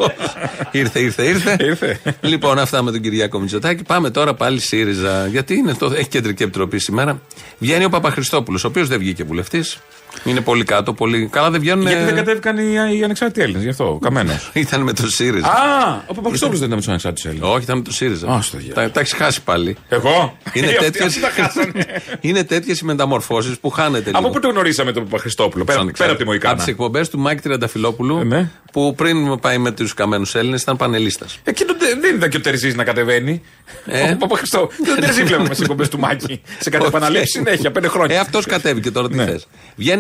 ήρθε, 0.71 1.01
ήρθε, 1.01 1.25
ήρθε. 1.25 1.57
Ήρθε. 1.61 2.01
λοιπόν, 2.21 2.59
αυτά 2.59 2.83
με 2.83 2.91
τον 2.91 3.01
Κυριάκο 3.01 3.39
Μητσοτάκη. 3.39 3.83
Πάμε 3.83 4.11
τώρα 4.11 4.35
πάλι 4.35 4.61
ΣΥΡΙΖΑ. 4.61 5.27
Γιατί 5.27 5.55
είναι 5.55 5.75
το, 5.75 5.93
έχει 5.97 6.09
κεντρική 6.09 6.43
επιτροπή 6.43 6.79
σήμερα. 6.79 7.21
Βγαίνει 7.59 7.85
ο 7.85 7.89
Παπαχριστόπουλος, 7.89 8.65
ο 8.65 8.69
οποίος 8.69 8.89
δεν 8.89 8.99
βγήκε 8.99 9.25
βουλευτής. 9.25 9.79
Είναι 10.25 10.41
πολύ 10.41 10.65
κάτω, 10.65 10.93
πολύ. 10.93 11.29
Καλά 11.33 11.51
δεν 11.51 11.61
βγαίνουν. 11.61 11.87
Γιατί 11.87 12.05
δεν 12.05 12.15
κατέβηκαν 12.15 12.59
οι, 12.59 12.99
οι 12.99 13.03
ανεξάρτητοι 13.05 13.41
Έλληνες, 13.43 13.63
γι' 13.63 13.69
αυτό. 13.69 13.99
Καμένος. 14.03 14.51
Ήταν 14.65 14.81
με 14.83 14.93
το 14.93 15.11
ΣΥΡΙΖΑ. 15.11 15.47
Α, 15.49 16.03
ο 16.07 16.15
Παπαχριστόπουλος 16.15 16.59
δεν 16.59 16.67
ήταν 16.67 16.71
με 16.71 16.77
τους 16.77 16.89
ανεξάρτητους 16.89 17.31
Έλληνες. 17.31 17.49
Όχι, 17.51 17.63
ήταν 17.63 17.77
με 17.77 17.83
το 17.85 17.93
ΣΥΡΙΖΑ. 17.93 18.29
Α, 18.33 18.43
στο 18.43 18.57
διάλογο. 18.57 18.81
τα, 18.87 18.91
τα 18.91 19.01
έχεις 19.01 19.13
χάσει 19.13 19.43
πάλι. 19.43 19.77
Εγώ; 19.89 20.39
Είναι 20.53 20.67
Ε, 20.67 20.71
αυτοί- 20.71 20.85
τέτοιες, 20.85 21.07
αυτοί 21.07 21.21
τα 21.21 21.29
χάσανε. 21.43 21.73
είναι 22.21 22.45
τέτοιες 22.45 22.81
οι 22.81 22.85
μεταμορφώσεις 22.85 23.59
που 23.59 23.71
χάνεται 23.71 24.05
λίγο. 24.07 24.19
Από 24.19 24.31
πού 24.31 24.41
το 24.41 24.49
γνωρίσαμε 24.49 24.93
τον 24.93 25.05
Παπαχριστόπουλο, 25.05 25.65
πέρα, 25.65 25.79
Σαν- 25.79 25.93
πέρα 25.99 26.09
από 26.09 26.17
τη 26.17 26.23
Από 26.23 26.31
Μοϊκανό. 26.31 26.55
τις 26.57 26.67
εκπομπές 26.67 27.09
του 27.09 27.19
Μάικ 27.19 27.41
Τριανταφυλόπουλου, 27.43 28.19
Ε, 28.19 28.25
ναι. 28.25 28.51
που 28.73 28.95
πριν 28.97 29.39
πάει 29.41 29.59
με 29.59 29.71
τους 29.71 29.95
καμένους 29.95 30.35
Έλληνες 30.35 30.63
ήταν 30.63 30.77
πανελίστας. 30.77 31.39
Εκείνο 31.45 31.75
δεν 31.79 32.01
δεν 32.01 32.15
είδα 32.15 32.29
και 32.29 32.37
ο 32.37 32.41
Τερζής 32.41 32.75
να 32.75 32.85
κατεβαίνει. 32.85 33.43
Ε; 33.87 34.11
Ο 34.13 34.17
Παπαχριστό. 34.17 34.69
Δεν 34.85 35.01
Τερζής 35.01 35.25
βλέπουμε 35.25 35.55
σε 35.55 35.63
εκπομπές 35.63 35.89
του 35.89 35.99
Μάκη. 35.99 36.41
Σε 36.59 36.71
κάτι 36.71 36.83
Οκ. 36.85 36.89
επαναλήψει 36.89 37.27
συνέχεια, 37.27 37.71
πέντε 37.71 37.87
Ε, 37.87 37.91
χρόνια. 37.91 38.21
αυτός 38.21 38.47
κατέβηκε 38.47 38.91
τώρα 38.91 39.09
τι 39.09 39.15
Ναι. 39.17 39.25
θες. 39.25 39.47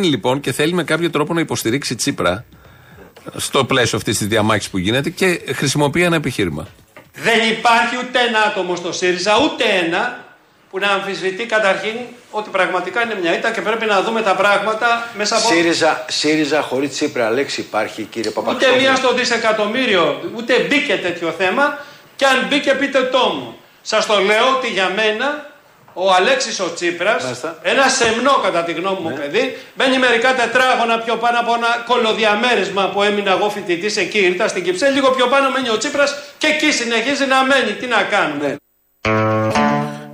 Βγαίνει 0.06 0.22
λοιπόν 0.22 0.40
και 0.40 0.52
θέλει 0.52 0.72
με 0.72 0.84
κάποιο 0.84 1.10
τρόπο 1.10 1.34
να 1.34 1.40
υποστηρίξει 1.40 1.94
Τσίπρα 1.94 2.44
στο 3.36 3.64
πλαίσιο 3.64 3.98
αυτής 3.98 4.18
της 4.18 4.26
διαμάχης 4.26 4.68
που 4.68 4.78
γίνεται 4.78 5.10
και 5.10 5.40
χρησιμοποιεί 5.52 6.02
ένα 6.02 6.16
επιχείρημα. 6.16 6.66
Δεν 7.12 7.50
υπάρχει 7.50 7.96
ούτε 7.96 8.18
ένα 8.28 8.38
άτομο 8.38 8.76
στο 8.76 8.92
ΣΥΡΙΖΑ, 8.92 9.38
ούτε 9.44 9.64
ένα, 9.86 10.24
που 10.70 10.78
να 10.78 10.88
αμφισβητεί 10.88 11.46
καταρχήν 11.46 11.96
ότι 12.30 12.50
πραγματικά 12.50 13.02
είναι 13.02 13.18
μια 13.20 13.36
ήττα 13.36 13.50
και 13.50 13.60
πρέπει 13.60 13.86
να 13.86 14.02
δούμε 14.02 14.22
τα 14.22 14.34
πράγματα 14.34 15.10
μέσα 15.16 15.36
από. 15.36 15.48
ΣΥΡΙΖΑ, 15.48 16.04
ΣΥΡΙΖΑ 16.08 16.60
χωρίς 16.62 16.90
Τσίπρα 16.90 17.30
λέξη 17.30 17.60
υπάρχει 17.60 18.02
κύριε 18.02 18.30
Ούτε 18.30 18.40
Παπαχριστόπουλο. 18.40 18.80
μία 18.80 18.96
στο 18.96 19.14
δισεκατομμύριο, 19.14 20.20
ούτε 20.36 20.58
μπήκε 20.68 20.96
τέτοιο 20.96 21.30
θέμα. 21.38 21.78
Και 22.16 22.24
αν 22.26 22.46
μπήκε, 22.48 22.74
πείτε 22.74 23.02
το 23.02 23.18
μου. 23.18 23.56
Σας 23.82 24.06
το 24.06 24.20
λέω 24.20 24.46
ότι 24.56 24.68
για 24.68 24.92
μένα 24.96 25.54
ο 25.98 26.12
Αλέξης 26.18 26.60
ο 26.60 26.72
Τσίπρας, 26.74 27.22
Μάλιστα. 27.24 27.58
ένα 27.62 27.88
σεμνό 27.88 28.34
κατά 28.42 28.62
τη 28.64 28.72
γνώμη 28.72 28.98
μου 29.02 29.12
παιδί, 29.18 29.56
μπαίνει 29.76 29.98
μερικά 29.98 30.34
τετράγωνα 30.34 30.98
πιο 30.98 31.14
πάνω 31.16 31.38
από 31.40 31.52
ένα 31.54 31.70
κολοδιαμέρισμα 31.90 32.84
που 32.92 33.02
έμεινα 33.02 33.30
εγώ 33.30 33.48
φοιτητής 33.50 33.96
εκεί, 33.96 34.18
ήρθα 34.18 34.48
στην 34.48 34.62
Κυψέλη. 34.64 34.92
Λίγο 34.94 35.10
πιο 35.10 35.26
πάνω 35.26 35.50
μένει 35.50 35.68
ο 35.68 35.76
Τσίπρας 35.78 36.10
και 36.38 36.46
εκεί 36.46 36.72
συνεχίζει 36.72 37.26
να 37.26 37.38
μένει. 37.44 37.72
Τι 37.80 37.86
να 37.86 38.02
κάνουμε; 38.14 38.56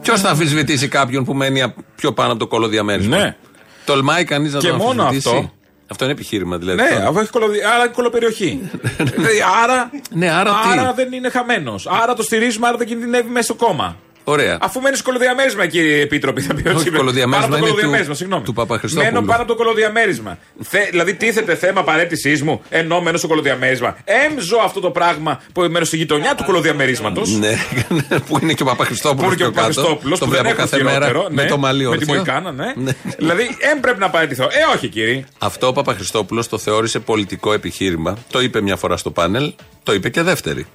Ποιος 0.03 0.21
θα 0.21 0.29
αμφισβητήσει 0.31 0.89
κάποιον 0.89 1.25
που 1.25 1.35
μένει 1.35 1.63
απ- 1.63 1.77
πιο 1.97 2.13
πάνω 2.13 2.31
από 2.31 2.39
το 2.39 2.47
κολοδιαμέρισμα; 2.47 3.17
Ναι. 3.17 3.37
Τολμάει 3.85 4.25
κανείς 4.25 4.53
να 4.53 4.59
Και 4.61 4.69
το 4.69 4.77
μόνο 4.77 5.03
αμφισβητήσει; 5.03 5.37
αυτό. 5.37 5.53
Αυτό 5.91 6.05
είναι 6.05 6.13
επιχείρημα 6.13 6.57
δηλαδή. 6.59 6.83
Ναι, 6.83 6.89
Αυτό. 6.89 7.09
αφού 7.09 7.19
έχει 7.19 7.31
κολοδι... 7.31 7.59
άρα 7.75 7.83
έχει 7.85 7.93
κολοπεριοχή. 7.93 8.71
Δηλαδή, 8.99 9.39
άρα, 9.63 9.91
Ναι, 10.11 10.31
άρα 10.31 10.51
τι; 10.51 11.03
δεν 11.03 11.13
είναι 11.13 11.29
χαμένος. 11.31 11.87
Άρα 12.03 12.15
το 12.15 12.23
στηρίζουμε, 12.23 12.67
άρα 12.67 12.77
δεν 12.77 12.87
κινδυνεύει 12.87 13.29
μέσα 13.29 13.45
στο 13.45 13.67
κόμμα. 13.67 13.97
Ωραία. 14.25 14.59
Αφού 14.61 14.81
μένει 14.81 14.97
στο 14.97 15.05
κολοδιαμέρισμα, 15.05 15.67
κύριε 15.67 16.01
Επίτροπη, 16.03 16.41
θα 16.41 16.55
πει 16.55 16.61
ο 16.69 16.71
Όχι, 16.71 16.79
Τσίπρας. 16.81 16.99
κολοδιαμέρισμα 17.01 17.49
Πάνω 17.49 17.55
από 17.55 17.55
το 17.55 17.57
είναι 17.59 17.67
του- 17.67 17.73
κολοδιαμέρισμα, 17.73 18.15
συγγνώμη. 18.15 18.45
του 18.45 18.53
Παπαχριστόπουλου. 18.53 19.13
Μένω 19.13 19.27
πάνω 19.27 19.43
από 19.43 19.51
το 19.53 19.57
κολοδιαμέρισμα. 19.59 20.39
Θε, 20.63 20.79
δηλαδή, 20.91 21.15
τίθεται 21.15 21.55
θέμα 21.55 21.83
παρέτησής 21.85 22.43
μου, 22.43 22.63
ενώ 22.69 23.01
μένω 23.01 23.17
στο 23.19 23.27
κολοδιαμέρισμα. 23.27 23.97
Έμζω 24.05 24.57
αυτό 24.65 24.81
το 24.81 24.91
πράγμα 24.91 25.41
που 25.53 25.61
μένω 25.71 25.85
στη 25.85 25.97
γειτονιά 25.97 26.35
του 26.35 26.45
κολοδιαμερίσματος. 26.45 27.31
Ναι, 27.31 27.55
που 28.29 28.39
είναι 28.43 28.53
και 28.53 28.63
ο 28.63 28.67
Παπαχριστόπουλο. 28.67 29.21
Που 29.27 29.33
είναι 29.33 29.37
και 29.43 29.45
ο 29.45 29.51
Παπαχριστόπουλο 29.51 30.19
Το 30.19 30.25
που 30.25 30.31
δεν 30.31 30.41
βλέπω 30.41 30.49
έχω 30.61 30.69
κάθε 30.71 30.83
μέρα 30.83 31.07
χειρότερο. 31.07 31.27
με 31.31 31.43
ναι, 31.43 31.49
το 31.49 31.57
μαλλί 31.59 31.89
Με 31.89 31.97
τη 31.97 32.03
όρθιο. 32.03 32.15
Μοϊκάνα, 32.15 32.53
ναι. 32.53 32.73
Ναι. 32.85 32.93
Δηλαδή, 33.19 33.43
εμ 33.73 33.81
πρέπει 33.81 33.99
να 33.99 34.11
παραιτηθώ. 34.11 34.45
Ε, 34.45 34.75
όχι, 34.77 34.89
κύριε. 34.89 35.25
Αυτό 35.39 35.67
ο 35.67 35.73
Παπαχριστόπουλο 35.73 36.45
το 36.51 36.59
θεώρησε 36.59 36.99
πολιτικό 37.01 37.53
επιχείρημα. 37.53 38.17
Το 38.31 38.41
είπε 38.41 38.61
μια 38.61 38.77
φορά 38.77 38.97
στο 38.97 39.11
πάνελ, 39.11 39.53
το 39.83 39.93
είπε 39.93 40.09
και 40.09 40.23
δεύτερη. 40.23 40.67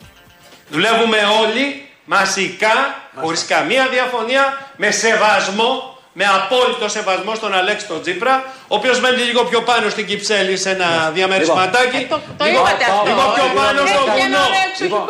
Δουλεύουμε 0.72 1.18
όλοι 1.42 1.82
μαζικά, 2.12 2.76
χωρίς 3.22 3.46
καμία 3.46 3.88
διαφωνία, 3.88 4.44
με 4.76 4.92
σεβασμό, 4.92 5.72
με 6.14 6.26
απόλυτο 6.26 6.90
σεβασμό 6.90 7.36
στον 7.36 7.54
Αλέξη 7.54 7.86
τον 7.88 8.02
Τσίπρα, 8.02 8.44
ο 8.68 8.76
οποίος 8.76 9.00
μένει 9.00 9.22
λίγο 9.22 9.44
πιο 9.44 9.62
πάνω 9.62 9.90
στην 9.90 10.06
Κυψέλη 10.06 10.58
σε 10.58 10.70
ένα 10.70 11.12
διαμερισματάκι. 11.14 12.06
Το, 12.10 12.22
το 12.38 12.46
λίγο, 12.46 12.60
είπατε 12.60 12.84
αυτό. 12.84 13.06
λίγο 13.06 13.22
πιο 13.36 13.46
πάνω 13.62 13.80
στο 13.86 14.12
Έχει 14.12 14.22
ένα 14.22 14.38
βουνό. 14.38 14.38
ωραίο 14.48 14.64
εξοχικό 14.70 15.06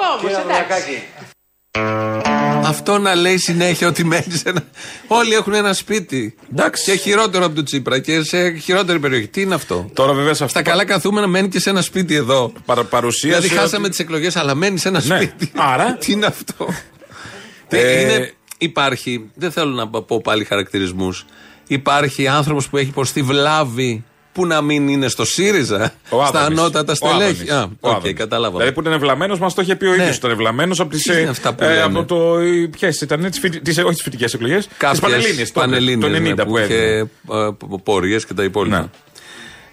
Αυτό 2.68 2.98
να 2.98 3.16
λέει 3.16 3.38
συνέχεια 3.38 3.88
ότι 3.88 4.04
μένει 4.06 4.32
σε 4.34 4.50
ένα. 4.50 4.64
Όλοι 5.08 5.34
έχουν 5.34 5.54
ένα 5.54 5.74
σπίτι. 5.74 6.36
Εντάξει. 6.52 6.92
Και 6.92 6.98
χειρότερο 6.98 7.46
από 7.46 7.56
το 7.56 7.64
Τσίπρα 7.64 8.00
και 8.00 8.24
σε 8.24 8.50
χειρότερη 8.52 9.00
περιοχή. 9.00 9.28
Τι 9.28 9.42
είναι 9.42 9.56
αυτό; 9.56 9.90
Τώρα, 9.94 10.14
βέβαια, 10.14 10.30
σε 10.34 10.36
Στα 10.36 10.46
αυτό 10.46 10.62
καλά 10.62 10.86
καθούμενα 10.86 11.28
μένει 11.28 11.48
και 11.48 11.60
σε 11.60 11.70
ένα 11.70 11.82
σπίτι 11.82 12.16
εδώ. 12.16 12.54
παρα, 12.66 12.84
παρουσίασε. 12.84 13.40
Δηλαδή 13.40 13.58
χάσαμε 13.62 13.82
ότι- 13.82 13.90
τις 13.90 14.00
εκλογές, 14.00 14.36
αλλά 14.36 14.56
μένει 14.56 14.78
σε 14.78 14.88
ένα 14.88 15.02
Ναι. 15.06 15.16
σπίτι. 15.16 15.52
Άρα; 15.56 15.94
Τι 16.00 16.12
είναι 16.12 16.26
αυτό; 16.26 16.68
Ε, 17.70 18.02
είναι, 18.02 18.34
υπάρχει, 18.58 19.30
δεν 19.36 19.52
θέλω 19.52 19.72
να 19.72 19.88
πω 20.02 20.22
πάλι 20.22 20.44
χαρακτηρισμούς. 20.44 21.26
Υπάρχει 21.68 22.28
άνθρωπος 22.28 22.70
που 22.70 22.78
έχει 22.78 22.88
υποστεί 22.90 23.22
βλάβη 23.22 24.04
που 24.38 24.46
να 24.46 24.62
μην 24.62 24.88
είναι 24.88 25.08
στο 25.08 25.26
ΣΥΡΙΖΑ, 25.26 25.94
Ο 26.10 26.26
στα 26.26 26.40
Άδωνης. 26.40 26.60
ανώτατα 26.60 26.92
Ο 26.92 26.96
στελέχη. 26.96 27.42
Άδωνης. 27.42 27.52
Α, 27.52 27.64
Ο 27.64 27.90
οκ, 27.90 27.96
Άδωνης. 27.96 28.14
κατάλαβα. 28.18 28.54
Δηλαδή 28.58 28.72
που 28.74 28.82
ήταν 28.82 28.94
εβλαμμένο, 28.94 29.38
μας 29.38 29.54
το 29.54 29.62
είχε 29.62 29.76
πει 29.76 29.86
ο 29.86 29.90
Ναι. 29.96 30.02
ίδιος. 30.02 30.16
Ήταν 30.16 30.32
εβλαμμένο 30.32 30.76
από 30.80 30.90
τις. 30.90 31.02
Τι 31.04 31.20
είναι 31.22 31.30
αυτά 31.30 31.54
που 31.54 31.64
λένε; 31.64 31.82
από 31.82 32.06
το. 32.06 32.36
Ποιες 32.78 33.02
ήταν, 33.02 33.30
τις 33.30 33.40
φοιτι- 33.40 33.62
τις- 33.64 33.78
όχι 33.78 33.94
τις 33.94 34.02
φοιτητικές 34.04 34.26
εκλογές. 34.34 34.68
Τις 34.68 34.78
Κάποιες 34.78 35.00
Πανελλήνιες 35.00 35.52
τότε. 35.52 35.66
Πανελλήνιες, 35.66 36.10
Το 36.12 36.16
90 36.16 36.44
ναι, 36.44 36.50
που 36.50 36.58
είχε 36.58 36.74
έδινε. 36.74 37.10
πορείες 37.84 38.26
και 38.26 38.34
τα 38.34 38.44
υπόλοιπα. 38.44 38.90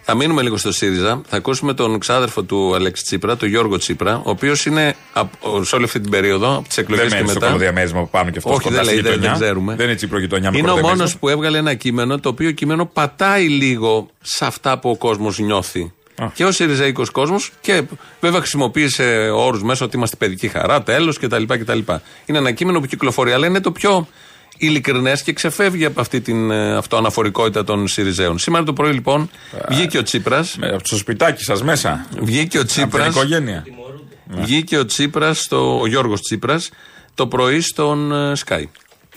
Ναι. 0.06 0.12
Θα 0.12 0.14
μείνουμε 0.14 0.42
λίγο 0.42 0.56
στο 0.56 0.72
ΣΥΡΙΖΑ. 0.72 1.20
Θα 1.28 1.36
ακούσουμε 1.36 1.74
τον 1.74 1.98
ξάδερφο 1.98 2.42
του 2.42 2.74
Αλέξη 2.74 3.02
Τσίπρα, 3.02 3.36
τον 3.36 3.48
Γιώργο 3.48 3.76
Τσίπρα, 3.76 4.16
ο 4.16 4.30
οποίος 4.30 4.66
είναι 4.66 4.96
απ- 5.12 5.32
σε 5.62 5.74
όλη 5.74 5.84
αυτή 5.84 6.00
την 6.00 6.10
περίοδο, 6.10 6.56
από 6.56 6.68
τις 6.68 6.78
εκλογές 6.78 7.04
Δεν 7.04 7.12
και 7.12 7.16
μένει 7.18 7.28
στο 7.28 7.38
μετά. 7.38 7.46
κολοδιαμέρισμα 7.52 8.00
που 8.00 8.08
πάνω 8.08 8.30
και 8.30 8.38
αυτό 8.38 8.50
Όχι, 8.50 8.60
κοντά 8.62 8.74
δεν 8.76 8.84
στη 8.84 8.94
λέει, 8.94 9.02
δεν, 9.02 9.12
γειτονιά. 9.12 9.30
δεν 9.32 9.40
ξέρουμε. 9.42 9.74
Δεν 9.74 9.86
είναι 9.86 9.94
τσίπρο 9.94 10.18
γειτονιά 10.18 10.50
με 10.50 10.58
Είναι 10.58 10.66
ο 10.66 10.70
κολοδιαμέρισμα. 10.70 11.04
μόνος 11.04 11.18
που 11.18 11.28
έβγαλε 11.28 11.58
ένα 11.58 11.74
κείμενο 11.74 12.18
το 12.20 12.28
οποίο 12.28 12.50
κείμενο 12.50 12.86
πατάει 12.86 13.48
λίγο 13.48 14.08
σε 14.20 14.44
αυτά 14.44 14.78
που 14.78 14.90
ο 14.90 14.96
κόσμος 14.96 15.38
νιώθει. 15.38 15.92
Και 16.34 16.44
ο 16.44 16.50
Σιριζαϊκό 16.52 17.02
κόσμος 17.12 17.50
και 17.60 17.82
βέβαια 18.20 18.40
χρησιμοποίησε 18.40 19.30
όρους 19.34 19.62
μέσα 19.62 19.84
ότι 19.84 19.96
είμαστε 19.96 20.16
παιδική 20.16 20.48
χαρά, 20.48 20.82
τέλος 20.82 21.18
κτλ, 21.18 21.42
κτλ. 21.46 21.78
Είναι 22.26 22.38
ένα 22.38 22.50
κείμενο 22.52 22.80
που 22.80 22.86
κυκλοφορεί, 22.86 23.32
αλλά 23.32 23.46
είναι 23.46 23.60
το 23.60 23.70
πιο 23.72 24.06
ειλικρινές 24.58 25.22
και 25.22 25.32
ξεφεύγει 25.32 25.84
από 25.84 26.00
αυτή 26.00 26.20
την 26.20 26.50
ε, 26.50 26.76
αυτοαναφορικότητα 26.76 27.64
των 27.64 27.88
Σιριζέων. 27.88 28.38
Σήμερα 28.38 28.64
το 28.64 28.72
πρωί 28.72 28.92
λοιπόν 28.92 29.30
βγήκε 29.68 29.98
ο 29.98 30.02
Τσίπρας. 30.02 30.56
Από 30.60 30.88
το 30.88 30.96
σπιτάκι 30.96 31.42
σας 31.44 31.62
μέσα. 31.62 32.06
Βγήκε 32.20 32.58
ο 32.58 32.60
Από 32.60 32.70
την 32.70 32.82
Τσίπρας. 32.82 33.06
οικογένεια. 33.14 33.64
Βγήκε 34.26 34.78
ο 34.78 34.84
Τσίπρας, 34.84 35.48
ο 35.50 35.86
Γιώργος 35.86 36.20
Τσίπρας, 36.20 36.70
το 37.14 37.26
πρωί 37.26 37.60
στον 37.60 38.12
ε, 38.12 38.32
Sky. 38.46 38.62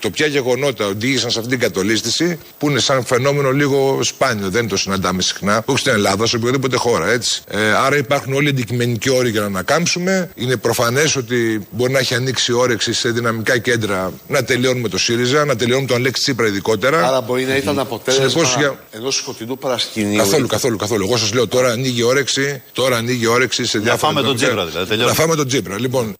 Το 0.00 0.10
ποια 0.10 0.26
γεγονότα 0.26 0.86
οδήγησαν 0.86 1.30
σε 1.30 1.38
αυτή 1.38 1.50
την 1.50 1.60
κατολίσθηση, 1.60 2.38
που 2.58 2.70
είναι 2.70 2.80
σαν 2.80 3.04
φαινόμενο 3.04 3.50
λίγο 3.50 3.98
σπάνιο, 4.02 4.48
δεν 4.50 4.68
το 4.68 4.76
συναντάμε 4.76 5.22
συχνά, 5.22 5.62
όχι 5.66 5.78
στην 5.78 5.92
Ελλάδα, 5.92 6.26
σε 6.26 6.36
οποιαδήποτε 6.36 6.76
χώρα, 6.76 7.10
έτσι. 7.10 7.42
Ε, 7.48 7.72
άρα 7.72 7.96
υπάρχουν 7.96 8.32
όλοι 8.32 8.46
οι 8.46 8.50
αντικειμενικοί 8.50 9.10
όροι 9.10 9.30
για 9.30 9.40
να 9.40 9.46
ανακάμψουμε. 9.46 10.30
Είναι 10.34 10.56
προφανές 10.56 11.16
ότι 11.16 11.66
μπορεί 11.70 11.92
να 11.92 11.98
έχει 11.98 12.14
ανοίξει 12.14 12.52
όρεξη 12.52 12.92
σε 12.92 13.10
δυναμικά 13.10 13.58
κέντρα 13.58 14.12
να 14.28 14.44
τελειώνουμε 14.44 14.88
το 14.88 14.98
ΣΥΡΙΖΑ, 14.98 15.44
να 15.44 15.56
τελειώνουμε 15.56 15.86
τον 15.88 15.96
Αλέξη 15.96 16.22
Τσίπρα 16.22 16.46
ειδικότερα. 16.46 17.06
Άρα 17.06 17.20
μπορεί 17.20 17.44
να 17.44 17.56
ήταν 17.56 17.78
αποτέλεσμα 17.78 18.28
Συνεπώς, 18.28 18.54
για- 18.56 18.78
ενός 18.90 19.16
σκοτεινού 19.16 19.58
παρασκηνίου. 19.58 20.16
Καθόλου, 20.18 20.46
καθόλου, 20.46 20.76
καθόλου. 20.76 21.04
Εγώ 21.04 21.16
σας 21.16 21.32
λέω 21.32 21.46
τώρα 21.48 21.70
ανοίγει 21.70 22.02
όρεξη, 22.02 22.62
τώρα 22.72 22.96
ανοίγει 22.96 23.26
όρεξη 23.26 23.64
σε 23.66 23.78
διάφορα. 23.78 24.12
φάμε 24.12 24.26
τον 24.26 24.36
δυναμικά- 24.36 24.46
Τσίπρα, 24.46 24.66
δηλαδή, 24.66 24.88
τελειώνει. 24.88 25.08
Να 25.08 25.14
φάμε 25.16 25.34
τον 25.36 25.46
Τσίπρα. 25.48 25.78
Λοιπόν, 25.80 26.14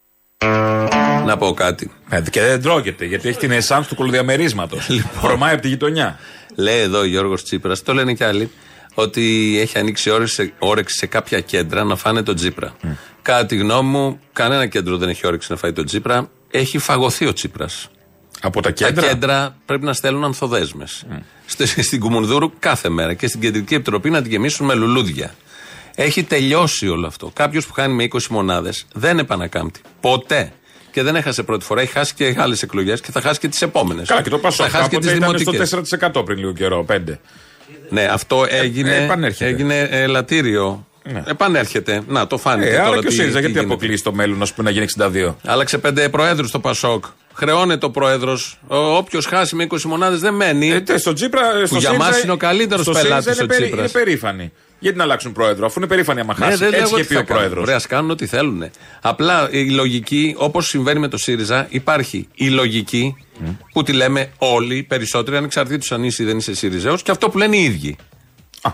Να 1.29 1.37
πω 1.37 1.53
κάτι. 1.53 1.91
Ε, 2.09 2.21
Και 2.31 2.41
δεν 2.41 2.61
τρώγεται, 2.61 3.05
γιατί 3.05 3.27
έχει 3.27 3.37
την 3.37 3.51
εσάνς 3.51 3.87
του 3.87 3.95
κολοδιαμερίσματο. 3.95 4.77
Χρωμάει 5.21 5.53
από 5.53 5.61
τη 5.61 5.67
γειτονιά. 5.67 6.19
Λέει 6.55 6.79
εδώ 6.79 6.99
ο 6.99 7.05
Γιώργος 7.05 7.43
Τσίπρας, 7.43 7.83
το 7.83 7.93
λένε 7.93 8.13
και 8.13 8.25
άλλοι, 8.25 8.51
ότι 8.93 9.57
έχει 9.61 9.77
ανοίξει 9.77 10.09
όρεξη, 10.09 10.53
όρεξη 10.59 10.97
σε 10.97 11.05
κάποια 11.05 11.39
κέντρα 11.39 11.83
να 11.83 11.95
φάνε 11.95 12.23
τον 12.23 12.35
Τσίπρα. 12.35 12.75
Κατά 13.21 13.45
τη 13.45 13.55
γνώμη 13.55 13.89
μου, 13.89 14.19
κανένα 14.33 14.67
κέντρο 14.67 14.97
δεν 14.97 15.09
έχει 15.09 15.27
όρεξη 15.27 15.51
να 15.51 15.57
φάει 15.57 15.73
τον 15.73 15.85
Τσίπρα. 15.85 16.29
Έχει 16.51 16.77
φαγωθεί 16.77 17.25
ο 17.25 17.33
Τσίπρας. 17.33 17.87
Από 18.41 18.61
τα 18.61 18.71
κέντρα. 18.71 19.01
Τα 19.01 19.07
κέντρα; 19.07 19.57
πρέπει 19.65 19.85
να 19.85 19.93
στέλνουν 19.93 20.23
ανθοδέσμες. 20.23 21.05
Στην 21.81 21.99
Κουμουνδούρου 21.99 22.51
κάθε 22.59 22.89
μέρα 22.89 23.13
και 23.13 23.27
στην 23.27 23.39
Κεντρική 23.39 23.73
Επιτροπή 23.73 24.09
να 24.09 24.21
την 24.21 24.31
γεμίσουν 24.31 24.65
με 24.65 24.73
λουλούδια. 24.73 25.35
Έχει 25.95 26.23
τελειώσει 26.23 26.87
όλο 26.87 27.07
αυτό. 27.07 27.31
Κάποιος 27.33 27.65
που 27.67 27.73
χάνει 27.73 27.93
με 27.93 28.07
20 28.11 28.27
μονάδες 28.29 28.85
δεν 28.93 29.19
επανακάμπτει. 29.19 29.81
Ποτέ. 30.01 30.53
Και 30.91 31.03
δεν 31.03 31.15
έχασε 31.15 31.43
πρώτη 31.43 31.65
φορά. 31.65 31.81
Έχει 31.81 31.91
χάσει 31.91 32.13
και 32.13 32.35
άλλες 32.37 32.61
εκλογές 32.63 33.01
και 33.01 33.11
θα 33.11 33.21
χάσει 33.21 33.39
και 33.39 33.47
τις 33.47 33.61
επόμενες. 33.61 34.07
Καλά, 34.07 34.21
και 34.21 34.29
το 34.29 34.37
Πασόκ. 34.37 34.67
Θα 34.71 34.77
χάσει 34.77 34.89
και 34.89 34.97
τις 34.97 35.05
Κάποτε 35.07 35.25
ήταν 35.25 35.37
δημοτικές. 35.37 35.67
στο 35.67 36.19
4% 36.21 36.25
πριν 36.25 36.37
λίγο 36.37 36.51
καιρό, 36.53 36.83
5. 36.83 37.19
Ναι, 37.89 38.03
αυτό 38.03 38.45
έγινε, 38.49 38.95
ε, 38.95 39.03
επανέρχεται. 39.03 39.49
έγινε 39.49 39.79
ελαττήριο. 39.91 40.83
Επανέρχεται. 41.25 42.01
Να, 42.07 42.27
το 42.27 42.37
φάνηκε 42.37 42.69
Ε, 42.69 42.71
τώρα. 42.71 42.83
άρα 42.87 42.91
και 42.99 43.05
ο 43.07 43.09
τι- 43.09 43.15
ΣΥΡΙΖΑ 43.15 43.33
τι 43.33 43.39
γιατί 43.39 43.47
γίνεται. 43.57 43.73
αποκλείει 43.73 43.97
στο 43.97 44.13
μέλλον, 44.13 44.41
ας 44.41 44.53
πούμε, 44.53 44.67
να 44.67 44.73
γίνει 44.73 44.83
62. 44.83 45.35
Άλλαξε 45.45 45.77
πέντε 45.77 46.09
προέδρους 46.09 46.49
στο 46.49 46.59
Πασόκ. 46.59 47.05
Χρεώνεται 47.33 47.85
ο 47.85 47.89
πρόεδρος. 47.91 48.59
Όποιος 48.67 49.25
χάσει 49.25 49.55
με 49.55 49.63
20 49.63 49.87
μονάδες 49.87 50.19
δεν 50.19 50.33
μένει. 50.33 50.71
Ε, 50.71 50.79
τε, 50.81 50.97
στο 50.97 51.13
Τσίπρα, 51.13 51.41
στο 51.41 51.57
για 51.57 51.89
ΣΥΡΙΖΑ- 51.89 51.97
μας 51.97 52.23
είναι 52.23 52.31
ο 52.31 52.37
καλύτερος 52.37 52.81
στο 52.83 52.91
πελάτης 52.91 53.23
ΣΥΡΙΖΑ 53.23 53.41
ο 53.41 53.43
είναι, 53.43 53.53
περί- 53.53 53.65
Τσίπρας. 53.71 53.91
είναι 53.93 54.03
περήφανοι. 54.03 54.51
Γιατί 54.79 54.97
να 54.97 55.03
αλλάξουν 55.03 55.31
πρόεδρο, 55.31 55.65
αφού 55.65 55.79
είναι 55.79 55.87
περήφανοι 55.87 56.19
άμα 56.19 56.33
χάσει. 56.33 56.49
Ναι, 56.49 56.55
δεν 56.55 56.69
λέω 56.69 56.79
Έτσι 56.79 56.93
εγώ 56.93 56.99
είχε 56.99 57.07
τι 57.07 57.07
πει 57.07 57.13
θα 57.13 57.19
ο 57.19 57.23
κάνουν. 57.23 57.41
πρόεδρος. 57.41 57.63
Ωραία, 57.63 57.75
ας 57.75 57.87
κάνουν 57.87 58.09
ό,τι 58.11 58.25
θέλουν. 58.25 58.63
Απλά 59.01 59.49
η 59.51 59.69
λογική, 59.69 60.35
όπως 60.37 60.67
συμβαίνει 60.67 60.99
με 60.99 61.07
το 61.07 61.17
ΣΥΡΙΖΑ, 61.17 61.67
υπάρχει 61.69 62.27
η 62.33 62.49
λογική 62.49 63.15
που 63.73 63.83
τη 63.83 63.93
λέμε 63.93 64.31
όλοι, 64.37 64.77
οι 64.77 64.83
περισσότεροι, 64.83 65.37
ανεξαρτήτως 65.37 65.91
αν 65.91 66.03
είσαι 66.03 66.23
ή 66.23 66.25
δεν 66.25 66.37
είσαι 66.37 66.53
ΣΥΡΙΖΑΕΟ, 66.53 66.95
και 66.95 67.11
αυτό 67.11 67.29
που 67.29 67.37
λένε 67.37 67.55
οι 67.57 67.63
ίδιοι. 67.63 67.97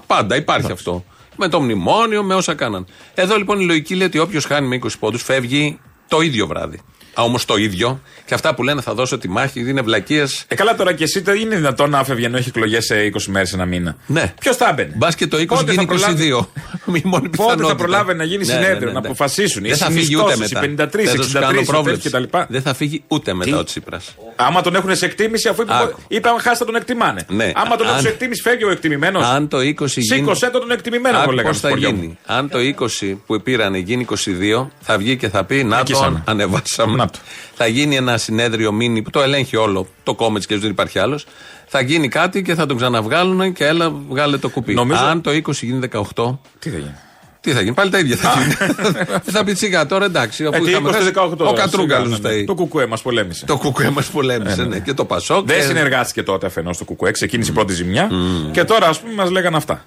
Πάντα 0.08 0.36
υπάρχει 0.36 0.72
αυτό. 0.72 1.06
Με 1.38 1.48
το 1.48 1.62
μνημόνιο, 1.62 2.24
με 2.24 2.36
όσα 2.36 2.54
κάναν. 2.54 2.86
Εδώ 3.14 3.38
λοιπόν 3.38 3.60
η 3.60 3.66
λογική 3.66 3.96
λέει 3.96 4.08
ότι 4.08 4.20
όποιος 4.20 4.46
χάνει 4.46 4.68
με 4.68 4.80
20 4.84 4.88
πόντους 5.00 5.24
φεύγει 5.24 5.80
το 6.08 6.22
ίδιο 6.22 6.48
βράδυ. 6.48 6.80
Όμως 7.18 7.46
το 7.46 7.56
ίδιο 7.56 8.02
και 8.26 8.34
αυτά 8.34 8.56
που 8.56 8.64
λένε 8.64 8.82
θα 8.82 8.94
δώσω 8.94 9.18
τη 9.18 9.30
μάχη, 9.30 9.60
είναι 9.70 9.82
βλακίες. 9.82 10.46
Ε, 10.48 10.56
καλά 10.56 10.76
τώρα 10.76 10.94
και 10.94 11.04
εσύ 11.04 11.20
δεν 11.20 11.36
είναι 11.40 11.56
δυνατόν 11.56 11.90
να 11.90 12.04
φεύγει 12.04 12.26
ενώ 12.26 12.38
έχει 12.38 12.48
εκλογές 12.50 12.86
σε 12.86 12.96
20 13.14 13.22
μέρες 13.28 13.54
ένα 13.54 13.66
μήνα. 13.66 13.96
Ναι. 14.08 14.34
Ποιος 14.40 14.56
θα 14.56 14.70
έμπαινε; 14.70 14.92
Μπας 14.96 15.16
και 15.16 15.28
το 15.28 15.38
20 15.38 15.46
Πότε 15.48 15.72
γίνει 15.72 15.76
θα 15.76 15.86
προλάβει- 15.86 16.32
22. 16.32 16.48
Μη 16.92 17.02
μόνη 17.06 17.30
Πότε 17.30 17.38
θα 17.38 17.56
πιθανότητα. 17.56 17.76
προλάβει 17.76 18.14
να 18.14 18.24
γίνει 18.24 18.38
Ναι, 18.46 18.54
συνέδριο, 18.54 18.74
ναι, 18.80 18.86
ναι, 18.86 18.92
να 18.92 19.00
ναι. 19.00 19.08
αποφασίσουν. 19.08 19.64
Οι 19.66 19.68
Δεν 19.68 19.78
θα 19.78 19.86
φύγει 19.90 20.16
ούτε 20.16 20.34
συνιστώσεις, 20.34 20.54
μετά. 20.54 20.66
οι 20.66 20.70
53, 20.70 21.06
Δεν 21.06 21.16
θα 21.16 21.24
σου 21.24 21.30
63, 21.38 21.40
κάνω 21.42 21.60
οι 21.60 21.66
πρόβλεψη. 21.66 22.10
κτλ. 22.10 22.24
Δεν 22.48 22.62
θα 22.62 22.74
φύγει 22.74 23.04
ούτε 23.08 23.34
μετά 23.34 23.52
Τι; 23.52 23.58
ο 23.58 23.64
Τσίπρας. 23.64 24.16
Άμα 24.36 24.62
τον 24.62 24.76
έχουν 24.76 24.96
σε 24.96 25.06
εκτίμηση, 25.06 25.48
αφού 25.48 25.62
είπε, 25.62 25.74
Άκου. 25.74 26.00
είπαμε 26.08 26.40
χάσει 26.42 26.58
θα 26.58 26.66
τον 26.66 26.76
εκτιμάνε. 26.76 27.26
Ναι. 27.30 27.52
Άμα 27.56 27.76
τον 27.76 27.86
Αν- 27.86 27.92
έχουν 27.92 28.02
σε 28.06 28.08
εκτίμηση, 28.10 28.42
φεύγει 28.42 28.64
ο 28.64 28.72
εκτιμημένος. 28.72 29.24
Αν 29.26 29.48
το 29.48 29.58
20 29.60 30.02
γίνει. 30.02 30.18
Σήκωσε 30.20 30.50
τον 30.50 30.62
τον 30.62 30.72
εκτιμημένο, 30.72 31.18
Άκου 31.18 31.26
το 31.26 31.32
λέγανε 31.32 31.48
πώς 31.50 31.58
στο 31.58 31.68
θα 31.68 31.74
χωριό 31.74 31.92
μου. 31.92 32.02
γίνει. 32.02 32.18
Αν 32.26 32.50
το 32.50 32.60
20 32.60 33.18
που 33.26 33.42
πήρανε 33.42 33.78
γίνει 33.78 34.04
22, 34.04 34.68
θα 34.82 34.98
βγει 34.98 35.18
και 35.18 35.30
θα 35.30 35.44
πει 35.44 35.64
Να 35.64 35.70
το 35.78 35.84
Νικήσαμε. 35.84 36.24
ανεβάσαμε. 36.26 37.05
Να 37.06 37.12
το. 37.12 37.20
Θα 37.54 37.68
γίνει 37.68 37.96
ένα 37.96 38.18
συνέδριο 38.18 38.72
μήνυ 38.72 39.02
που 39.02 39.10
το 39.10 39.22
ελέγχει 39.22 39.56
όλο 39.56 39.88
το 40.04 40.16
κόμμα 40.16 40.40
και 40.40 40.58
δεν 40.58 40.70
υπάρχει 40.70 41.00
άλλος. 41.00 41.26
Θα 41.68 41.82
γίνει 41.82 42.08
κάτι 42.08 42.42
και 42.42 42.56
θα 42.56 42.66
τον 42.66 42.78
ξαναβγάλουν 42.78 43.54
και 43.54 43.66
έλα 43.66 43.94
βγάλε 44.10 44.38
το 44.38 44.50
κουπί. 44.50 44.74
Νομίζω- 44.74 45.04
Αν 45.06 45.22
το 45.22 45.32
20 45.32 45.66
γίνει 45.66 45.80
18, 45.80 46.40
Τι 46.60 46.70
θα 46.70 46.78
γίνει; 46.78 46.94
τι 47.42 47.52
θα 47.52 47.62
γίνει, 47.62 47.74
πάλι 47.74 47.90
τα 47.92 48.00
ίδια 48.00 48.16
θα 48.16 48.34
γίνει. 48.38 48.54
θα 49.36 49.44
πει 49.44 49.54
σιγά 49.54 49.86
τώρα 49.86 50.06
εντάξει. 50.06 50.44
Ε, 50.44 50.48
Αφού 50.48 50.64
τι, 50.64 50.70
είχαμε 50.70 50.90
20 50.90 50.94
χάσει, 50.94 51.12
18. 51.16 51.32
ο 51.38 51.54
Κατρούγκαλος 51.54 51.72
σιγά, 51.72 52.00
ναι, 52.00 52.08
ναι. 52.08 52.16
φταίει. 52.16 52.44
Το 52.44 52.56
κουκουέ 52.56 52.86
μας 52.86 53.02
πολέμησε. 53.02 53.46
Το 53.46 53.58
κουκουέ 53.58 53.90
μας 53.90 54.06
πολέμησε, 54.08 54.64
ναι. 54.64 54.80
Και 54.80 54.94
το 54.94 55.06
Πασόκ. 55.06 55.46
Δεν 55.48 55.58
και- 55.60 55.64
συνεργάστηκε 55.66 56.24
τότε 56.24 56.46
αφενός 56.46 56.78
το 56.78 56.86
κουκουέ, 56.86 57.12
ξεκίνησε 57.12 57.52
η 57.52 57.54
πρώτη 57.54 57.74
ζημιά. 57.74 58.10
Και 58.52 58.64
τώρα, 58.64 58.88
ας 58.88 59.00
πούμε, 59.00 59.14
μας 59.14 59.30
λέγανε 59.30 59.58
αυτά. 59.58 59.86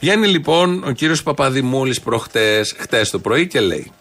Βγαίνει 0.00 0.26
λοιπόν 0.26 0.84
ο 0.86 0.90
κύριος 0.90 1.22
Παπαδημούλης 1.22 2.00
προχτές, 2.00 2.74
χτες 2.78 3.10
το 3.10 3.18
πρωί 3.18 3.46
και 3.46 3.60
λέει. 3.60 3.92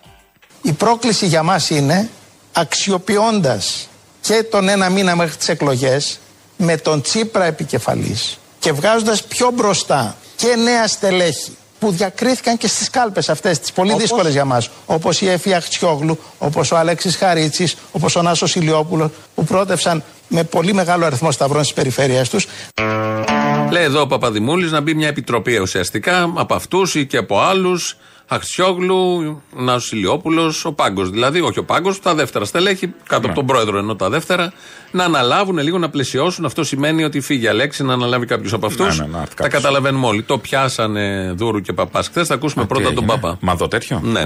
Η 0.62 0.72
πρόκληση 0.72 1.26
για 1.26 1.44
μας 1.44 1.70
είναι 1.70 2.10
αξιοποιώντας 2.56 3.90
και 4.22 4.44
τον 4.52 4.70
ένα 4.70 4.90
μήνα 4.90 5.16
μέχρι 5.16 5.36
τις 5.36 5.50
εκλογές 5.50 6.20
με 6.58 6.78
τον 6.78 7.02
Τσίπρα 7.02 7.46
επικεφαλής 7.46 8.38
και 8.60 8.72
βγάζοντας 8.72 9.24
πιο 9.24 9.52
μπροστά 9.54 10.16
και 10.36 10.56
νέα 10.56 10.88
στελέχη 10.88 11.58
που 11.80 11.92
διακρίθηκαν 11.92 12.58
και 12.58 12.68
στις 12.68 12.90
κάλπες 12.90 13.30
αυτές 13.30 13.60
τις 13.60 13.72
πολύ 13.72 13.94
δύσκολες 13.94 14.34
για 14.34 14.46
μας 14.46 14.70
όπως 14.86 15.22
η 15.22 15.30
Εφη 15.30 15.54
Αχτσιόγλου, 15.54 16.20
όπως 16.38 16.72
ο 16.72 16.78
Αλέξης 16.78 17.16
Χαρίτσης, 17.16 17.76
όπως 17.92 18.16
ο 18.16 18.22
Νάσος 18.22 18.56
Ηλιόπουλος 18.56 19.10
που 19.36 19.44
πρότευσαν 19.44 20.04
με 20.28 20.44
πολύ 20.44 20.74
μεγάλο 20.74 21.06
αριθμό 21.06 21.32
σταυρών 21.32 21.64
στις 21.64 21.76
περιφέρειες 21.76 22.30
τους 22.30 22.48
Λέει 23.70 23.84
εδώ 23.84 24.02
ο 24.02 24.08
Παπαδημούλης 24.08 24.72
να 24.72 24.82
μπει 24.82 24.94
μια 24.94 25.08
επιτροπή 25.08 25.58
ουσιαστικά 25.58 26.32
από 26.36 26.54
αυτούς 26.54 26.96
ή 26.96 27.06
και 27.06 27.18
από 27.18 27.40
άλλους. 27.40 27.98
Αχτσιόγλου, 28.28 29.42
Νάσο 29.56 29.96
Ηλιόπουλο, 29.96 30.54
ο 30.64 30.74
Πάγκος. 30.74 31.10
Δηλαδή, 31.10 31.42
όχι 31.42 31.60
ο 31.60 31.64
Πάγκος, 31.64 32.00
τα 32.00 32.16
δεύτερα 32.16 32.46
στελέχη, 32.46 32.94
κάτω 33.08 33.26
από 33.28 33.36
τον 33.36 33.46
πρόεδρο 33.46 33.78
ενώ 33.78 33.96
τα 33.96 34.10
δεύτερα, 34.10 34.54
να 34.92 35.04
αναλάβουν 35.04 35.58
λίγο 35.58 35.78
να 35.78 35.90
πλαισιώσουν. 35.90 36.46
Αυτό 36.46 36.64
σημαίνει 36.64 37.04
ότι 37.04 37.20
φύγει 37.20 37.44
η 37.44 37.48
Αλέξη 37.48 37.84
να 37.84 37.94
αναλάβει 37.94 38.26
κάποιος 38.26 38.54
από 38.54 38.66
αυτούς. 38.66 39.00
Ναι, 39.00 39.06
ναι, 39.06 39.12
να 39.12 39.22
έρθει 39.22 39.36
τα 39.36 39.44
κάποιος. 39.44 39.62
καταλαβαίνουμε 39.62 40.08
όλοι. 40.08 40.24
Το 40.24 40.38
πιάσανε 40.38 41.34
Δούρου 41.36 41.62
και 41.62 41.74
Παπάς 41.74 42.08
χθες. 42.08 42.28
Θα 42.28 42.34
ακούσουμε 42.34 42.66
πρώτα 42.66 42.94
τον 42.94 43.06
Παπά. 43.06 43.38
Μα 43.40 43.56
δω 43.56 43.68
τέτοιο. 43.68 44.02
Ναι. 44.04 44.26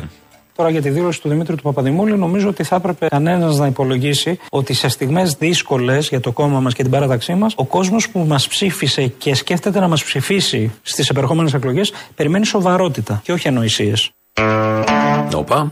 Τώρα 0.59 0.71
για 0.71 0.81
τη 0.81 0.89
δήλωση 0.89 1.21
του 1.21 1.29
Δημήτρη 1.29 1.55
του 1.55 1.63
Παπαδημούλη, 1.63 2.17
νομίζω 2.17 2.49
ότι 2.49 2.63
θα 2.63 2.75
έπρεπε 2.75 3.07
κανένας 3.07 3.57
να 3.57 3.67
υπολογίσει 3.67 4.39
ότι 4.49 4.73
σε 4.73 4.87
στιγμές 4.87 5.33
δύσκολες 5.33 6.07
για 6.07 6.19
το 6.19 6.31
κόμμα 6.31 6.59
μας 6.59 6.73
και 6.73 6.81
την 6.81 6.91
παράταξή 6.91 7.33
μας, 7.33 7.53
ο 7.55 7.65
κόσμος 7.65 8.09
που 8.09 8.19
μας 8.19 8.47
ψήφισε 8.47 9.07
και 9.07 9.35
σκέφτεται 9.35 9.79
να 9.79 9.87
μας 9.87 10.03
ψηφίσει 10.03 10.71
στις 10.81 11.09
επερχόμενες 11.09 11.53
εκλογές, 11.53 11.93
περιμένει 12.15 12.45
σοβαρότητα 12.45 13.21
και 13.23 13.31
όχι 13.31 13.47
ανοησίες. 13.47 14.11
Όπα. 15.35 15.71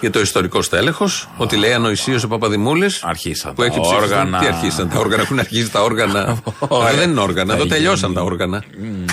Για 0.00 0.10
το 0.10 0.20
ιστορικό 0.20 0.62
στέλεχος, 0.62 1.28
ότι 1.36 1.56
λέει 1.56 1.72
ανοησίω 1.72 2.20
ο 2.24 2.28
Παπαδημούλης. 2.28 3.02
Αρχίσαν 3.04 3.54
Που 3.54 3.60
τα 3.60 3.66
έχει 3.66 3.80
ψηφιστεί. 3.80 4.04
όργανα. 4.04 4.38
Τι 4.38 4.46
αρχίσαν 4.46 4.88
τα 4.88 4.98
όργανα, 4.98 5.22
έχουν 5.22 5.38
αρχίσει 5.38 5.70
τα 5.70 5.82
όργανα. 5.82 6.38
Ωραία. 6.68 6.88
Εδώ 6.88 6.98
δεν 6.98 7.10
είναι 7.10 7.20
όργανα, 7.20 7.54
εδώ 7.54 7.62
Θα 7.62 7.68
τελειώσαν 7.68 8.00
γίνει. 8.10 8.14
τα 8.14 8.22
όργανα. 8.22 8.64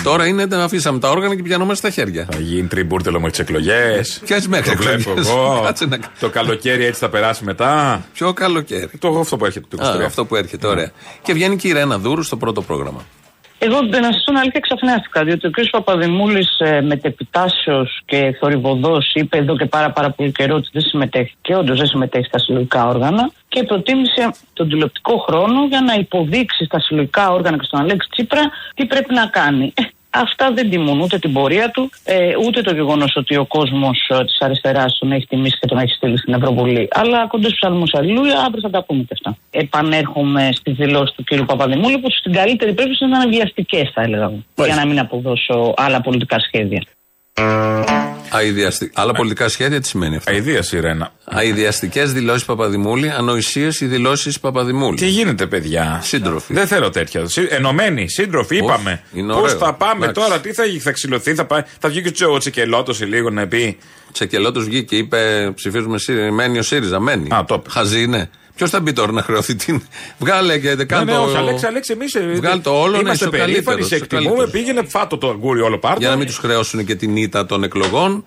Τώρα 0.02 0.26
είναι, 0.26 0.46
τα 0.46 0.62
αφήσαμε 0.62 0.98
τα 0.98 1.10
όργανα 1.10 1.36
και 1.36 1.42
πιανόμαστε 1.42 1.90
στα 1.90 2.02
χέρια. 2.02 2.26
Θα 2.32 2.38
γίνει 2.40 2.68
τrimbourtελο 2.74 3.20
με 3.20 3.30
τι 3.30 3.40
εκλογές. 3.40 4.20
Ποιες 4.24 4.46
μέχρι 4.48 4.70
Το 4.70 4.76
βλέπω 4.76 4.98
εκλογές. 5.10 5.28
εγώ. 5.28 5.60
Κάτσε 5.66 5.86
να- 5.86 5.98
Το 6.20 6.28
καλοκαίρι 6.28 6.84
έτσι 6.84 7.00
θα 7.00 7.08
περάσει 7.08 7.44
μετά. 7.44 8.02
Πιο 8.12 8.32
καλοκαίρι. 8.32 8.90
Το 8.98 9.18
αυτό 9.20 9.36
που 9.36 9.44
έρχεται 9.44 9.66
το 9.76 9.76
23. 9.84 10.00
Α, 10.02 10.06
αυτό 10.06 10.24
που 10.24 10.36
έρχεται, 10.36 10.66
ωραία. 10.66 10.90
Και 11.22 11.32
βγαίνει 11.32 11.56
και 11.56 11.68
η 11.68 11.72
Ρένα 11.72 11.98
Δούρου 11.98 12.22
στο 12.22 12.36
πρώτο 12.36 12.62
πρόγραμμα. 12.62 13.04
Εγώ 13.60 13.82
να 13.82 14.12
σας 14.12 14.22
πω 14.24 14.38
αλήθεια 14.38 14.60
ξαφνιάστηκα, 14.60 15.24
διότι 15.24 15.46
ο 15.46 15.50
κ. 15.50 15.54
Παπαδημούλης 15.70 16.58
ε, 16.58 16.80
μετεπιτάσεως 16.80 18.00
και 18.04 18.36
θορυβοδός 18.40 19.10
είπε 19.14 19.36
εδώ 19.38 19.56
και 19.56 19.66
πάρα, 19.66 19.90
πάρα 19.90 20.10
πολύ 20.10 20.32
καιρό 20.32 20.54
ότι 20.54 20.68
δεν 20.72 20.82
συμμετέχει 20.82 21.34
και 21.40 21.54
όντως 21.54 21.78
δεν 21.78 21.86
συμμετέχει 21.86 22.24
στα 22.24 22.38
συλλογικά 22.38 22.86
όργανα 22.86 23.30
και 23.48 23.62
προτίμησε 23.62 24.30
τον 24.52 24.68
τηλεοπτικό 24.68 25.16
χρόνο 25.18 25.66
για 25.66 25.80
να 25.80 25.94
υποδείξει 25.94 26.64
στα 26.64 26.80
συλλογικά 26.80 27.30
όργανα 27.30 27.56
και 27.56 27.64
στον 27.64 27.80
Αλέξη 27.80 28.08
Τσίπρα 28.10 28.42
τι 28.74 28.86
πρέπει 28.86 29.14
να 29.14 29.26
κάνει. 29.26 29.72
Ε, 30.10 30.18
Αυτά 30.20 30.52
δεν 30.52 30.70
τιμούν 30.70 31.00
ούτε 31.00 31.18
την 31.18 31.32
πορεία 31.32 31.70
του, 31.70 31.90
ε, 32.04 32.36
ούτε 32.46 32.60
το 32.60 32.74
γεγονός 32.74 33.16
ότι 33.16 33.36
ο 33.36 33.46
κόσμος 33.46 34.08
ε, 34.08 34.24
της 34.24 34.40
αριστεράς 34.40 34.98
τον 34.98 35.12
έχει 35.12 35.26
τιμήσει 35.26 35.58
και 35.60 35.66
τον 35.66 35.78
έχει 35.78 35.92
στείλει 35.92 36.18
στην 36.18 36.34
Ευρωβουλή. 36.34 36.88
Αλλά 36.90 37.26
κοντές 37.26 37.54
ψαλμούς 37.54 37.94
αλληλούια, 37.94 38.40
αύριο 38.40 38.60
θα 38.60 38.70
τα 38.70 38.84
πούμε 38.84 39.02
και 39.02 39.12
αυτά. 39.12 39.36
Επανέρχομαι 39.50 40.48
στη 40.52 40.70
δηλώση 40.70 41.14
του 41.16 41.24
κ. 41.24 41.44
Παπαδημούλη, 41.44 41.98
που 41.98 42.10
στην 42.10 42.32
καλύτερη 42.32 42.72
περίπτωση 42.72 43.04
ήταν 43.04 43.30
βιαστικές, 43.30 43.90
θα 43.94 44.02
έλεγα 44.02 44.22
εγώ. 44.22 44.64
Για 44.64 44.74
να 44.74 44.86
μην 44.86 44.98
αποδώσω 44.98 45.74
άλλα 45.76 46.00
πολιτικά 46.00 46.38
σχέδια. 46.38 46.82
Αειδιαστι... 48.30 48.90
Άλλα 48.94 49.12
πολιτικά 49.12 49.48
σχέδια 49.48 49.80
τι 49.80 49.86
σημαίνει 49.88 50.16
αυτό; 50.16 50.32
Αιδία 50.32 50.62
σιρένα. 50.62 51.12
Αειδιαστικές 51.24 52.12
δηλώσεις 52.12 52.44
Παπαδημούλη, 52.44 53.10
ανοησίες 53.10 53.80
οι 53.80 53.86
δηλώσεις 53.86 54.40
Παπαδημούλη. 54.40 54.96
Τι 54.98 55.06
γίνεται, 55.06 55.46
παιδιά; 55.46 56.00
Σύντροφοι. 56.02 56.54
Δεν 56.54 56.66
θέλω 56.66 56.90
τέτοια. 56.90 57.26
Συ- 57.28 57.52
Ενωμένοι, 57.52 58.08
σύντροφοι, 58.08 58.54
Όχι, 58.54 58.64
είπαμε. 58.64 59.02
είναι 59.12 59.32
Πώς 59.32 59.42
ωραίο. 59.42 59.56
θα 59.56 59.74
πάμε 59.74 60.04
Εντάξει. 60.06 60.22
τώρα, 60.22 60.40
τι 60.40 60.52
θα, 60.52 60.64
γίνει, 60.64 60.78
θα 60.80 60.92
ξυλωθεί, 60.92 61.34
θα, 61.34 61.44
πάει, 61.44 61.62
θα 61.80 61.88
βγει 61.88 62.10
και 62.10 62.24
ο 62.24 62.38
Τσεκελώτος 62.38 62.96
σε 62.96 63.04
λίγο 63.04 63.30
να 63.30 63.46
πει. 63.46 63.78
Τσεκελώτος 64.12 64.64
βγήκε, 64.64 64.96
είπε 64.96 65.52
ψηφίζουμε 65.54 65.98
ΣΥΡΙΖΑ. 65.98 66.32
Μένει 66.32 66.58
ο 66.58 66.62
ΣΥΡΙΖΑ. 66.62 67.00
Μένει. 67.00 67.28
Α, 67.34 67.44
το 67.44 67.54
είπε. 67.54 67.70
Χαζή 67.70 68.02
είναι. 68.02 68.30
Ποιος 68.58 68.70
θα 68.70 68.80
μπει 68.80 68.92
τώρα 68.92 69.12
να 69.12 69.22
χρεωθεί 69.22 69.54
την. 69.54 69.82
Βγάλε 70.18 70.58
και 70.58 70.74
Ναι, 70.74 70.84
κάνε 70.84 71.04
ναι, 71.12 71.18
το. 71.18 71.22
όχι, 71.24 71.36
Αλέξη, 71.36 71.66
Αλέξη, 71.66 71.92
εμείς 71.92 72.16
Βγάλ' 72.38 72.60
το 72.62 72.70
όλο 72.80 72.92
να 72.92 72.98
είμαστε 72.98 73.12
είσαι 73.26 73.36
ο 73.36 73.38
περήφανοι, 73.38 73.62
καλύτερος, 73.64 73.86
σε 73.86 73.94
ο 73.94 73.98
εκτιμούμε. 74.02 74.26
καλύτερος. 74.28 74.50
Πήγαινε 74.50 74.82
φάτο 74.88 75.18
το 75.18 75.28
αγκούρι 75.28 75.60
όλο 75.60 75.78
πάρτο. 75.78 75.98
Για 76.00 76.08
να 76.08 76.16
μην 76.16 76.26
τους 76.26 76.36
χρεώσουν 76.38 76.84
και 76.84 76.94
την 76.94 77.16
ήττα 77.16 77.46
των 77.46 77.62
εκλογών. 77.62 78.24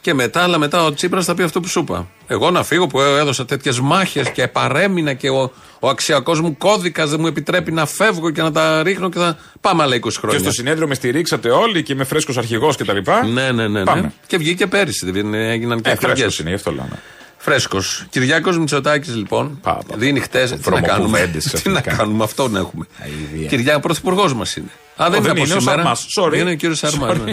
Και 0.00 0.14
μετά, 0.14 0.42
αλλά 0.42 0.58
μετά 0.58 0.84
ο 0.84 0.92
Τσίπρας 0.94 1.24
θα 1.24 1.34
πει 1.34 1.42
αυτό 1.42 1.60
που 1.60 1.68
σου 1.68 1.80
είπα. 1.80 2.08
Εγώ 2.26 2.50
να 2.50 2.62
φύγω 2.64 2.86
που 2.86 3.00
έδωσα 3.00 3.44
τέτοιες 3.44 3.80
μάχες 3.80 4.30
και 4.30 4.48
παρέμεινα 4.48 5.12
και 5.14 5.30
ο, 5.30 5.52
ο 5.80 5.88
αξιακός 5.88 6.40
μου 6.40 6.56
κώδικας 6.56 7.10
δεν 7.10 7.20
μου 7.20 7.26
επιτρέπει 7.26 7.72
να 7.72 7.86
φεύγω 7.86 8.30
και 8.30 8.42
να 8.42 8.52
τα 8.52 8.82
ρίχνω 8.82 9.08
και 9.08 9.18
θα 9.18 9.38
πάμε 9.60 9.82
άλλα 9.82 9.96
20 9.96 10.00
Και 10.02 10.10
χρόνια. 10.20 10.38
στο 10.38 10.50
συνέδριο 10.52 10.86
με 10.86 10.94
στηρίξατε 10.94 11.50
όλοι 11.50 11.82
και 11.82 11.92
είμαι 11.92 12.04
φρέσκος 12.04 12.38
αρχηγός 12.38 12.76
κτλ. 12.76 12.96
Ναι, 13.32 13.50
ναι, 13.50 13.52
ναι, 13.52 13.68
ναι. 13.68 13.84
Πάμε. 13.84 14.12
Και 14.26 14.36
βγήκε 14.36 14.66
πέρυσι, 14.66 15.10
δεν 15.10 15.34
έγιναν 15.34 15.80
και 15.80 15.88
Ε, 15.88 15.92
εκλογές. 15.92 16.16
φρέσκος 16.18 16.38
είναι, 16.38 16.48
γι' 16.48 16.54
αυτό 16.54 16.72
λέω. 16.72 16.88
Ναι. 17.46 17.52
Φρέσκος. 17.52 18.06
Κυριάκος 18.10 18.58
Μητσοτάκης, 18.58 19.14
λοιπόν, 19.16 19.58
Πα, 19.62 19.72
πα, 19.88 19.96
δίνει 19.96 20.20
χτες. 20.20 20.50
Τι 20.50 20.56
να 20.56 20.62
Βρωμοκουβέντες 20.62 20.90
κάνουμε; 20.96 21.18
Τι 21.28 21.68
να 21.68 21.80
ξαφνικά. 21.80 21.96
κάνουμε, 21.96 22.24
αυτόν 22.24 22.56
έχουμε. 22.56 22.86
Αηδία. 23.02 23.48
Κυριάκο, 23.48 23.80
πρωθυπουργός 23.80 24.34
μας 24.34 24.56
είναι. 24.56 24.68
Α, 24.96 25.10
δεν 25.10 25.18
Ω, 25.18 25.22
είναι 25.22 25.30
από 25.30 25.40
είναι 25.44 25.54
ο 25.54 25.58
σήμερα. 25.60 25.76
Σαρμάς. 25.76 26.06
Sorry. 26.20 26.34
Είναι 26.38 26.50
ο 26.50 26.54
κύριος 26.54 26.78
Σαρμάς. 26.78 27.16
Sorry. 27.26 27.32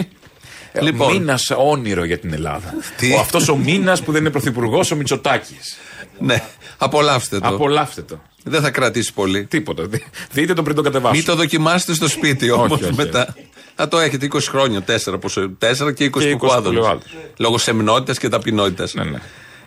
Ε, 0.72 0.80
Λοιπόν. 0.82 1.12
Μήνας 1.12 1.50
όνειρο 1.56 2.04
για 2.04 2.18
την 2.18 2.32
Ελλάδα. 2.32 2.74
Τι; 2.96 3.12
Ο 3.12 3.18
αυτός 3.18 3.48
ο 3.48 3.56
μήνας 3.56 4.02
που 4.02 4.12
δεν 4.12 4.20
είναι 4.20 4.30
πρωθυπουργός, 4.30 4.90
ο 4.90 4.96
Μητσοτάκης. 4.96 5.76
Ναι, 6.18 6.42
απολαύστε 6.78 7.38
το. 7.38 7.48
Απολαύστε 7.48 8.02
το. 8.02 8.20
Δεν 8.44 8.60
θα 8.62 8.70
κρατήσει 8.70 9.12
πολύ. 9.12 9.44
Τίποτα. 9.44 9.86
Δι- 9.86 10.02
Δείτε 10.32 10.52
το 10.54 10.62
πριν 10.62 10.76
το 10.76 10.82
κατεβάσω. 10.82 11.14
Μην 11.14 11.24
το 11.24 11.34
δοκιμάσετε 11.34 11.94
στο 11.94 12.08
σπίτι 12.08 12.50
όμως 12.50 12.70
Όχι, 12.70 12.84
όχι. 12.84 12.94
μετά. 12.94 13.34
Θα 13.74 13.88
το 13.88 13.98
έχετε 13.98 14.28
20 14.32 14.38
χρόνια, 14.48 14.82
4, 14.82 15.20
πόσο, 15.20 15.50
4 15.58 15.92
και 15.94 16.04
20 16.04 16.10
Και 16.18 16.30
20 16.30 16.38
που 16.38 16.46
που 16.46 16.52
άδωνε. 16.52 16.74
λέει 16.74 16.84
ο 16.84 16.88
άλλος. 16.88 17.02
Λόγω 17.36 17.58
σεμνότητας 17.58 18.18
και 18.18 18.28
ταπεινότητας. 18.28 18.94
Ναι, 18.94 19.04
ναι. 19.04 19.18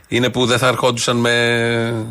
Είναι 0.08 0.30
που 0.30 0.46
δεν 0.46 0.58
θα 0.58 0.68
ερχόντουσαν 0.68 1.18
με 1.18 2.06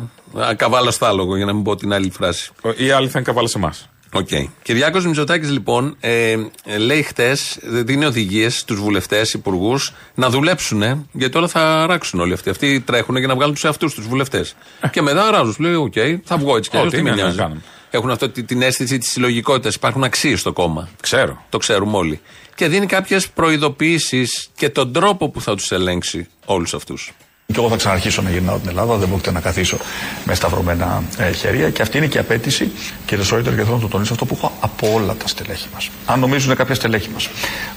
καβάλα 0.55 0.91
στο 0.91 1.05
άλογο, 1.05 1.35
για 1.35 1.45
να 1.45 1.53
μην 1.53 1.63
πω 1.63 1.75
την 1.75 1.93
άλλη 1.93 2.09
φράση. 2.09 2.51
Οι 2.77 2.89
άλλοι 2.91 3.05
θα 3.07 3.11
είναι 3.19 3.27
καβάλα 3.27 3.47
σε 3.47 3.57
εμάς. 3.57 3.89
Οκ. 4.13 4.27
Κυριάκος 4.61 5.05
Μητσοτάκης, 5.05 5.49
λοιπόν, 5.51 5.95
ε, 5.99 6.35
ε, 6.65 6.77
λέει 6.77 7.01
χτες, 7.01 7.57
δίνει 7.61 8.05
οδηγίες 8.05 8.57
στους 8.59 8.79
βουλευτές, 8.79 9.33
υπουργούς 9.33 9.93
να 10.15 10.29
δουλέψουν, 10.29 10.81
ε, 10.81 11.05
γιατί 11.11 11.37
όλα 11.37 11.47
θα 11.47 11.83
αράξουν 11.83 12.19
όλοι 12.19 12.33
αυτοί. 12.33 12.49
Αυτοί 12.49 12.81
τρέχουν 12.81 13.15
για 13.17 13.27
να 13.27 13.35
βγάλουν 13.35 13.53
τους 13.53 13.63
εαυτούς 13.63 13.93
τους 13.93 14.07
βουλευτές. 14.07 14.55
και 14.91 15.01
μετά 15.01 15.27
αράζουν. 15.27 15.55
Λέει, 15.59 15.73
Οκ, 15.73 15.93
θα 16.23 16.37
βγω 16.37 16.57
έτσι 16.57 16.69
κι 16.69 16.77
αλλιώς. 16.77 16.93
Ό,τι 16.93 17.01
Τι 17.01 17.03
με 17.03 17.09
είναι 17.09 17.17
να 17.19 17.23
νοιάζει. 17.23 17.37
κάνουμε. 17.39 17.61
Έχουν 17.89 18.09
αυτό 18.11 18.29
τη- 18.29 18.43
την 18.43 18.61
αίσθηση 18.61 18.97
της 18.97 19.11
συλλογικότητας. 19.11 19.75
Υπάρχουν 19.75 20.03
αξίες 20.03 20.39
στο 20.39 20.53
κόμμα. 20.53 20.89
Ξέρω. 21.01 21.43
Το 21.49 21.57
ξέρουμε 21.57 21.97
όλοι. 21.97 22.21
Και 22.55 22.67
δίνει 22.67 22.85
κάποιες 22.85 23.29
προειδοποιήσεις 23.29 24.49
και 24.55 24.69
τον 24.69 24.93
τρόπο 24.93 25.29
που 25.29 25.41
θα 25.41 25.55
τους 25.55 25.71
ελέγξει 25.71 26.27
όλους 26.45 26.73
αυτούς. 26.73 27.11
Και 27.47 27.61
εγώ 27.61 27.69
θα 27.69 27.75
ξαναρχίσω 27.75 28.21
να 28.21 28.29
γυρνάω 28.29 28.57
την 28.57 28.69
Ελλάδα, 28.69 28.95
δεν 28.95 29.07
πρόκειται 29.07 29.31
να 29.31 29.39
καθίσω 29.39 29.77
με 30.25 30.35
σταυρωμένα 30.35 31.03
ε, 31.17 31.31
χέρια. 31.31 31.69
Και 31.69 31.81
αυτή 31.81 31.97
είναι 31.97 32.07
και 32.07 32.17
η 32.17 32.19
απέτηση, 32.19 32.71
κύριε 33.05 33.23
Σόιτερ, 33.23 33.55
και 33.55 33.61
θέλω 33.63 33.75
να 33.75 33.81
το 33.81 33.87
τονίσω 33.87 34.13
αυτό 34.13 34.25
που 34.25 34.35
έχω 34.37 34.51
από 34.59 34.93
όλα 34.93 35.15
τα 35.15 35.27
στελέχη 35.27 35.67
μας. 35.73 35.89
Αν 36.05 36.19
νομίζουν 36.19 36.55
κάποια 36.55 36.75
στελέχη 36.75 37.09
μας 37.13 37.29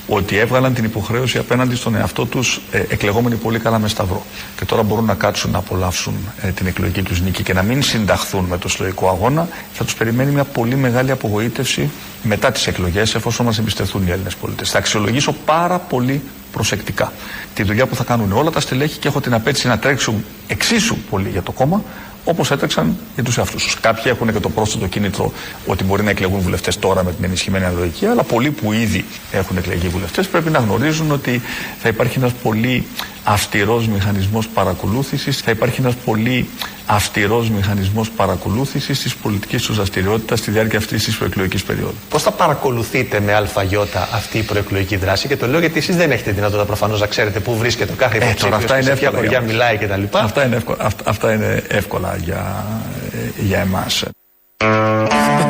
ότι 0.08 0.36
έβγαλαν 0.36 0.74
την 0.74 0.84
υποχρέωση 0.84 1.38
απέναντι 1.38 1.74
στον 1.76 1.94
εαυτό 1.94 2.26
τους 2.26 2.60
ε, 2.70 2.78
εκλεγόμενοι 2.88 3.34
πολύ 3.34 3.58
καλά 3.58 3.78
με 3.78 3.88
σταυρό 3.88 4.22
και 4.56 4.64
τώρα 4.64 4.82
μπορούν 4.82 5.04
να 5.04 5.14
κάτσουν 5.14 5.50
να 5.50 5.58
απολαύσουν 5.58 6.14
ε, 6.42 6.48
την 6.48 6.66
εκλογική 6.66 7.02
τους 7.02 7.20
νίκη 7.20 7.42
και 7.42 7.52
να 7.52 7.62
μην 7.62 7.82
συνταχθούν 7.82 8.44
με 8.44 8.58
το 8.58 8.68
συλλογικό 8.68 9.08
αγώνα, 9.08 9.48
θα 9.72 9.84
τους 9.84 9.94
περιμένει 9.94 10.30
μια 10.30 10.44
πολύ 10.44 10.76
μεγάλη 10.76 11.10
απογοήτευση 11.10 11.90
μετά 12.22 12.52
τις 12.52 12.66
εκλογές, 12.66 13.14
εφόσον 13.14 13.46
μας 13.46 13.58
εμπιστευτούν 13.58 14.06
οι 14.06 14.10
Έλληνες 14.10 14.36
πολίτες. 14.36 14.70
Θα 14.70 14.78
αξιολογήσω 14.78 15.32
πάρα 15.44 15.78
πολύ 15.78 16.22
προσεκτικά 16.52 17.12
τη 17.54 17.62
δουλειά 17.62 17.86
που 17.86 17.94
θα 17.94 18.04
κάνουν 18.04 18.32
όλα 18.32 18.50
τα 18.50 18.60
στελέχη 18.60 18.98
και 18.98 19.08
έχω 19.08 19.20
την 19.20 19.34
απέτηση 19.34 19.66
να 19.66 19.78
τρέξουν 19.78 20.24
εξίσου 20.46 20.96
πολύ 21.10 21.28
για 21.28 21.42
το 21.42 21.52
κόμμα 21.52 21.82
όπως 22.24 22.50
έτρεξαν 22.50 22.96
για 23.14 23.24
τους 23.24 23.38
εαυτούς 23.38 23.62
τους. 23.64 23.80
Κάποιοι 23.80 24.02
έχουν 24.06 24.32
και 24.32 24.40
το 24.40 24.48
πρόσθετο 24.48 24.86
κίνητρο 24.86 25.32
ότι 25.66 25.84
μπορεί 25.84 26.02
να 26.02 26.10
εκλεγούν 26.10 26.40
βουλευτές 26.40 26.78
τώρα 26.78 27.04
με 27.04 27.12
την 27.12 27.24
ενισχυμένη 27.24 27.64
αναλογική, 27.64 28.06
αλλά 28.06 28.22
πολλοί 28.22 28.50
που 28.50 28.72
ήδη 28.72 29.04
έχουν 29.32 29.56
εκλεγεί 29.56 29.88
βουλευτές 29.88 30.28
πρέπει 30.28 30.50
να 30.50 30.58
γνωρίζουν 30.58 31.10
ότι 31.10 31.42
θα 31.82 31.88
υπάρχει 31.88 32.18
ένας 32.18 32.32
πολύ 32.32 32.86
αυστηρός 33.24 33.88
μηχανισμός 33.88 34.48
παρακολούθησης, 34.48 35.38
θα 35.40 35.50
υπάρχει 35.50 35.80
ένας 35.80 35.94
πολύ 35.94 36.48
αυστηρός 36.90 37.50
μηχανισμός 37.50 38.10
παρακολούθησης 38.10 39.00
της 39.02 39.16
πολιτικής 39.16 39.62
τους 39.62 39.76
δραστηριότητα 39.76 40.36
στη 40.36 40.50
διάρκεια 40.50 40.78
αυτής 40.78 41.04
της 41.04 41.16
προεκλογικής 41.16 41.62
περίοδου. 41.64 41.94
Πώς 42.08 42.22
θα 42.22 42.30
παρακολουθείτε 42.30 43.20
με 43.20 43.34
αλφαγιώτα 43.34 44.08
αυτή 44.12 44.38
η 44.38 44.42
προεκλογική 44.42 44.96
δράση 44.96 45.28
και 45.28 45.36
το 45.36 45.46
λέω 45.46 45.60
γιατί 45.60 45.78
εσείς 45.78 45.96
δεν 45.96 46.10
έχετε 46.10 46.30
δυνατότητα 46.30 46.64
προφανώς 46.66 47.00
να 47.00 47.06
ξέρετε 47.06 47.40
πού 47.40 47.56
βρίσκεται 47.56 47.92
ο 47.92 47.94
κάθε 47.96 48.16
Ε, 48.16 48.18
τώρα 48.18 48.30
υποψήφιος 48.30 48.56
αυτά 48.56 48.74
και 48.74 48.80
είναι 48.80 48.90
σε 48.90 48.96
ποια 48.98 49.08
εύκολα 49.08 49.22
χωριά 49.22 49.38
για 49.38 49.48
μιλάει 49.48 49.76
κτλ. 49.76 50.16
Αυτά 50.18 50.44
είναι 50.44 50.56
εύκολα, 50.56 50.78
αυτά, 50.80 51.10
αυτά 51.10 51.32
είναι 51.32 51.62
εύκολα 51.68 52.16
για, 52.16 52.66
ε, 53.12 53.42
για 53.42 53.58
εμάς. 53.58 54.04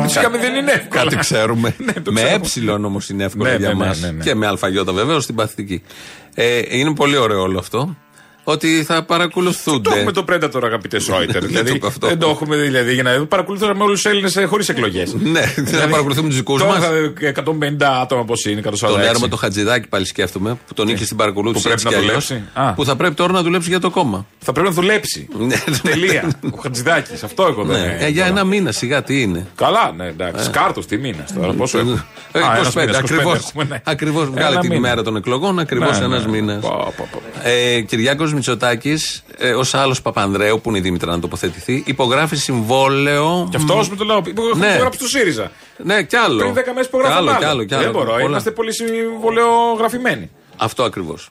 Φυσικά 0.03 0.29
δεν 0.29 0.55
είναι 0.55 0.71
εύκολο. 0.71 1.03
Κάτι 1.03 1.15
ξέρουμε. 1.15 1.75
το 2.03 2.11
με 2.11 2.21
ξέρουμε. 2.21 2.35
ε 2.35 2.85
όμως 2.85 3.09
είναι 3.09 3.23
εύκολο 3.23 3.49
Ναι, 3.49 3.55
για 3.55 3.67
ναι, 3.67 3.73
ναι, 3.73 3.85
μας. 3.85 3.99
ναι, 4.01 4.11
ναι. 4.11 4.23
Και 4.23 4.35
με 4.35 4.47
αλφαγιώτα 4.47 4.93
βεβαίως 4.93 5.23
στην 5.23 5.35
παθητική. 5.35 5.83
Ε, 6.35 6.61
είναι 6.69 6.93
πολύ 6.93 7.17
ωραίο 7.17 7.41
όλο 7.41 7.59
αυτό. 7.59 7.95
Ότι 8.51 8.83
θα 8.83 9.03
παρακολουθούνται. 9.03 9.89
Το 9.89 9.95
έχουμε 9.95 10.11
το 10.11 10.25
Predator, 10.29 10.63
αγαπητέ 10.63 10.99
Σόιτερ. 10.99 11.41
Δεν 11.41 11.49
δηλαδή, 11.49 11.79
το 11.79 11.87
αυτό. 11.87 12.07
δεν 12.07 12.19
το 12.19 12.29
έχουμε 12.29 12.55
δηλαδή 12.55 12.93
για 12.93 13.03
να 13.03 13.25
παρακολουθούμε 13.25 13.83
όλους 13.83 14.01
τους 14.01 14.11
Έλληνες 14.11 14.37
χωρίς 14.47 14.69
εκλογές. 14.69 15.13
Ναι, 15.13 15.41
θα 15.41 15.87
παρακολουθούμε 15.87 16.27
τους 16.27 16.37
δικούς 16.37 16.63
μας. 16.63 16.79
Τώρα 16.79 17.13
150 17.79 17.83
άτομα 18.01 18.25
πώς 18.25 18.45
είναι, 18.45 18.61
146. 18.65 18.71
Τον 18.79 18.99
Έρμο 19.01 19.27
το 19.27 19.35
Χατζηδάκη 19.35 19.87
πάλι 19.87 20.05
σκέφτομαι, 20.05 20.57
που 20.67 20.73
τον 20.73 20.87
είχε 20.87 21.05
στην 21.05 21.17
παρακολούθηση 21.17 21.63
Που 21.63 21.69
πρέπει 21.69 21.81
έτσι 21.87 21.95
να 21.95 22.01
κι 22.01 22.07
αλλιώς, 22.09 22.27
δουλέψει; 22.27 22.49
Α. 22.69 22.73
Που 22.73 22.85
θα 22.85 22.95
πρέπει 22.95 23.15
τώρα 23.15 23.31
να 23.31 23.41
δουλέψει 23.41 23.69
για 23.69 23.79
το 23.79 23.89
κόμμα. 23.89 24.25
Θα 24.39 24.51
πρέπει 24.51 24.67
να 24.67 24.73
δουλέψει. 24.73 25.27
Ναι, 25.49 25.55
Τελεία. 25.81 26.31
Ο 26.51 26.57
Χατζηδάκης. 26.61 27.23
Αυτό 27.23 27.45
εγώ 27.49 27.63
δεν 27.63 27.81
Ναι, 27.81 27.97
ε, 27.99 28.07
για 28.07 28.25
ένα 28.25 28.43
μήνα 28.43 28.71
σιγά 28.71 29.03
τι 29.03 29.21
είναι. 29.21 29.47
Καλά, 29.55 29.93
ναι, 29.97 30.07
εντάξει. 30.07 30.49
Κάρτος 30.49 30.85
τι 30.85 30.97
μήνας 30.97 31.33
τώρα. 31.33 31.53
Πόσο 31.53 31.77
έχουμε; 31.77 32.05
Ε, 32.31 32.39
Α, 32.39 32.55
ένας 32.55 32.67
25, 32.75 32.79
μήνας, 32.79 32.95
25 32.95 32.99
ακριβώς. 32.99 33.37
έχουμε, 33.47 33.63
ναι. 33.63 33.81
Ακριβώς, 33.83 34.23
Ένα 34.23 34.31
βγάλε 34.31 34.51
την 34.59 34.69
μήνα. 34.69 34.75
ημέρα 34.75 35.03
των 35.03 35.15
εκλογών, 35.15 35.59
ακριβώς 35.59 35.99
Ναι, 35.99 36.05
ένας 36.05 36.25
ναι. 36.25 36.31
μήνας. 36.31 36.61
Πω, 36.61 36.93
πω, 36.97 37.07
πω. 37.11 37.21
Ε, 37.43 37.81
Κυριάκος 37.81 38.33
Μητσοτάκης, 38.39 39.23
ε, 39.37 39.49
ως 39.53 39.73
άλλος 39.73 40.01
Παπανδρέου, 40.01 40.61
που 40.61 40.69
είναι 40.69 40.77
η 40.77 40.81
Δήμητρα 40.81 41.11
να 41.11 41.19
τοποθετηθεί, 41.19 41.83
υπογράφει 41.85 42.35
συμβόλαιο. 42.35 43.47
Και 43.51 43.57
αυτός 43.57 43.89
με 43.89 43.95
το 43.95 44.03
λέω. 44.03 44.21
Που 44.21 44.29
έχω 44.49 44.57
Ναι. 44.57 44.67
υπογράψει 44.67 44.99
του 44.99 45.07
ΣΥΡΙΖΑ. 45.09 45.51
Ναι, 45.83 46.03
κι 46.03 46.15
άλλο. 46.15 46.37
Πριν 46.37 46.53
10 46.53 46.55
μέρες 46.73 46.87
Κι 46.89 46.95
υπογράφω. 46.95 47.17
άλλο, 47.17 47.29
άλλο. 47.29 47.39
κι 47.39 47.45
άλλο, 47.45 47.63
κι 47.63 47.73
άλλο. 47.73 47.83
Δεν 47.83 47.91
μπορώ. 47.91 48.11
Πολλά. 48.11 48.23
Είμαστε 48.25 48.51
πολύ 48.51 48.73
συμβολεογραφημένοι. 48.73 50.29
Αυτό 50.57 50.83
ακριβώς. 50.83 51.27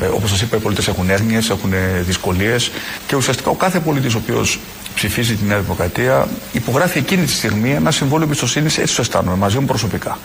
Ε, 0.00 0.06
Όπως 0.06 0.30
σας 0.30 0.40
είπα, 0.40 0.56
οι 0.56 0.60
πολίτες 0.60 0.88
έχουν 0.88 1.10
έρνοιες, 1.10 1.50
έχουν 1.50 1.72
δυσκολίες 2.00 2.70
και 3.06 3.16
ουσιαστικά 3.16 3.50
ο 3.50 3.54
κάθε 3.54 3.80
πολίτης 3.80 4.14
ο 4.14 4.18
οποίος 4.22 4.58
ψηφίζει 4.94 5.34
τη 5.34 5.44
Νέα 5.44 5.58
Δημοκρατία 5.58 6.28
υπογράφει 6.52 6.98
εκείνη 6.98 7.24
τη 7.24 7.32
στιγμή 7.32 7.70
ένα 7.74 7.90
συμβόλαιο 7.90 8.26
εμπιστοσύνης, 8.26 8.78
έτσι 8.78 8.94
το 8.94 9.00
αισθάνομαι, 9.02 9.36
μαζί 9.36 9.58
μου 9.58 9.66
προσωπικά. 9.66 10.18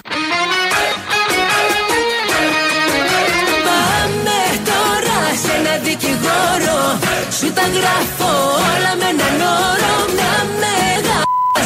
Τα 7.57 7.65
γράφω 7.77 8.31
όλα 8.71 8.91
με 8.99 9.07
έναν 9.13 9.37
όρο 9.67 9.95
Μια 10.17 10.35
μέρα 10.63 11.17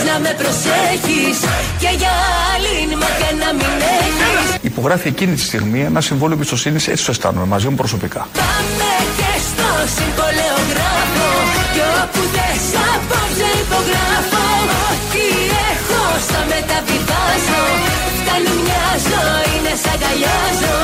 να 0.08 0.15
με 0.23 0.32
προσέχεις 0.41 1.38
Και 1.82 1.91
για 2.02 2.13
άλλη 2.52 2.73
μακριά 3.02 3.32
να 3.43 3.49
μην 3.58 3.73
έχεις 3.99 4.47
Υπογράφει 4.71 5.08
εκείνη 5.08 5.34
τη 5.39 5.43
στιγμή 5.49 5.80
ένα 5.91 6.02
συμβόλαιο 6.02 6.36
εμπιστοσύνης, 6.38 6.88
έτσι 6.88 7.06
το 7.06 7.12
αισθάνομαι, 7.12 7.45
μαζί 7.45 7.67
μου 7.69 7.75
προσωπικά. 7.75 8.21
Πάμε 8.41 8.91
και 9.19 9.32
στο 9.49 9.69
συμβολεογράφο 9.97 11.28
Κι 11.73 11.84
όπου 12.02 12.21
θες 12.36 12.65
απόψε 12.93 13.49
υπογράφω 13.63 14.43
Ό,τι 14.89 15.25
έχω 15.71 16.02
στα 16.28 16.41
μεταβιβάζω 16.52 17.63
Φτάνει 18.19 18.52
μια 18.65 18.88
ζωή 19.10 19.56
να 19.65 19.73
σ' 19.82 19.88
αγκαλιάζω 19.93 20.78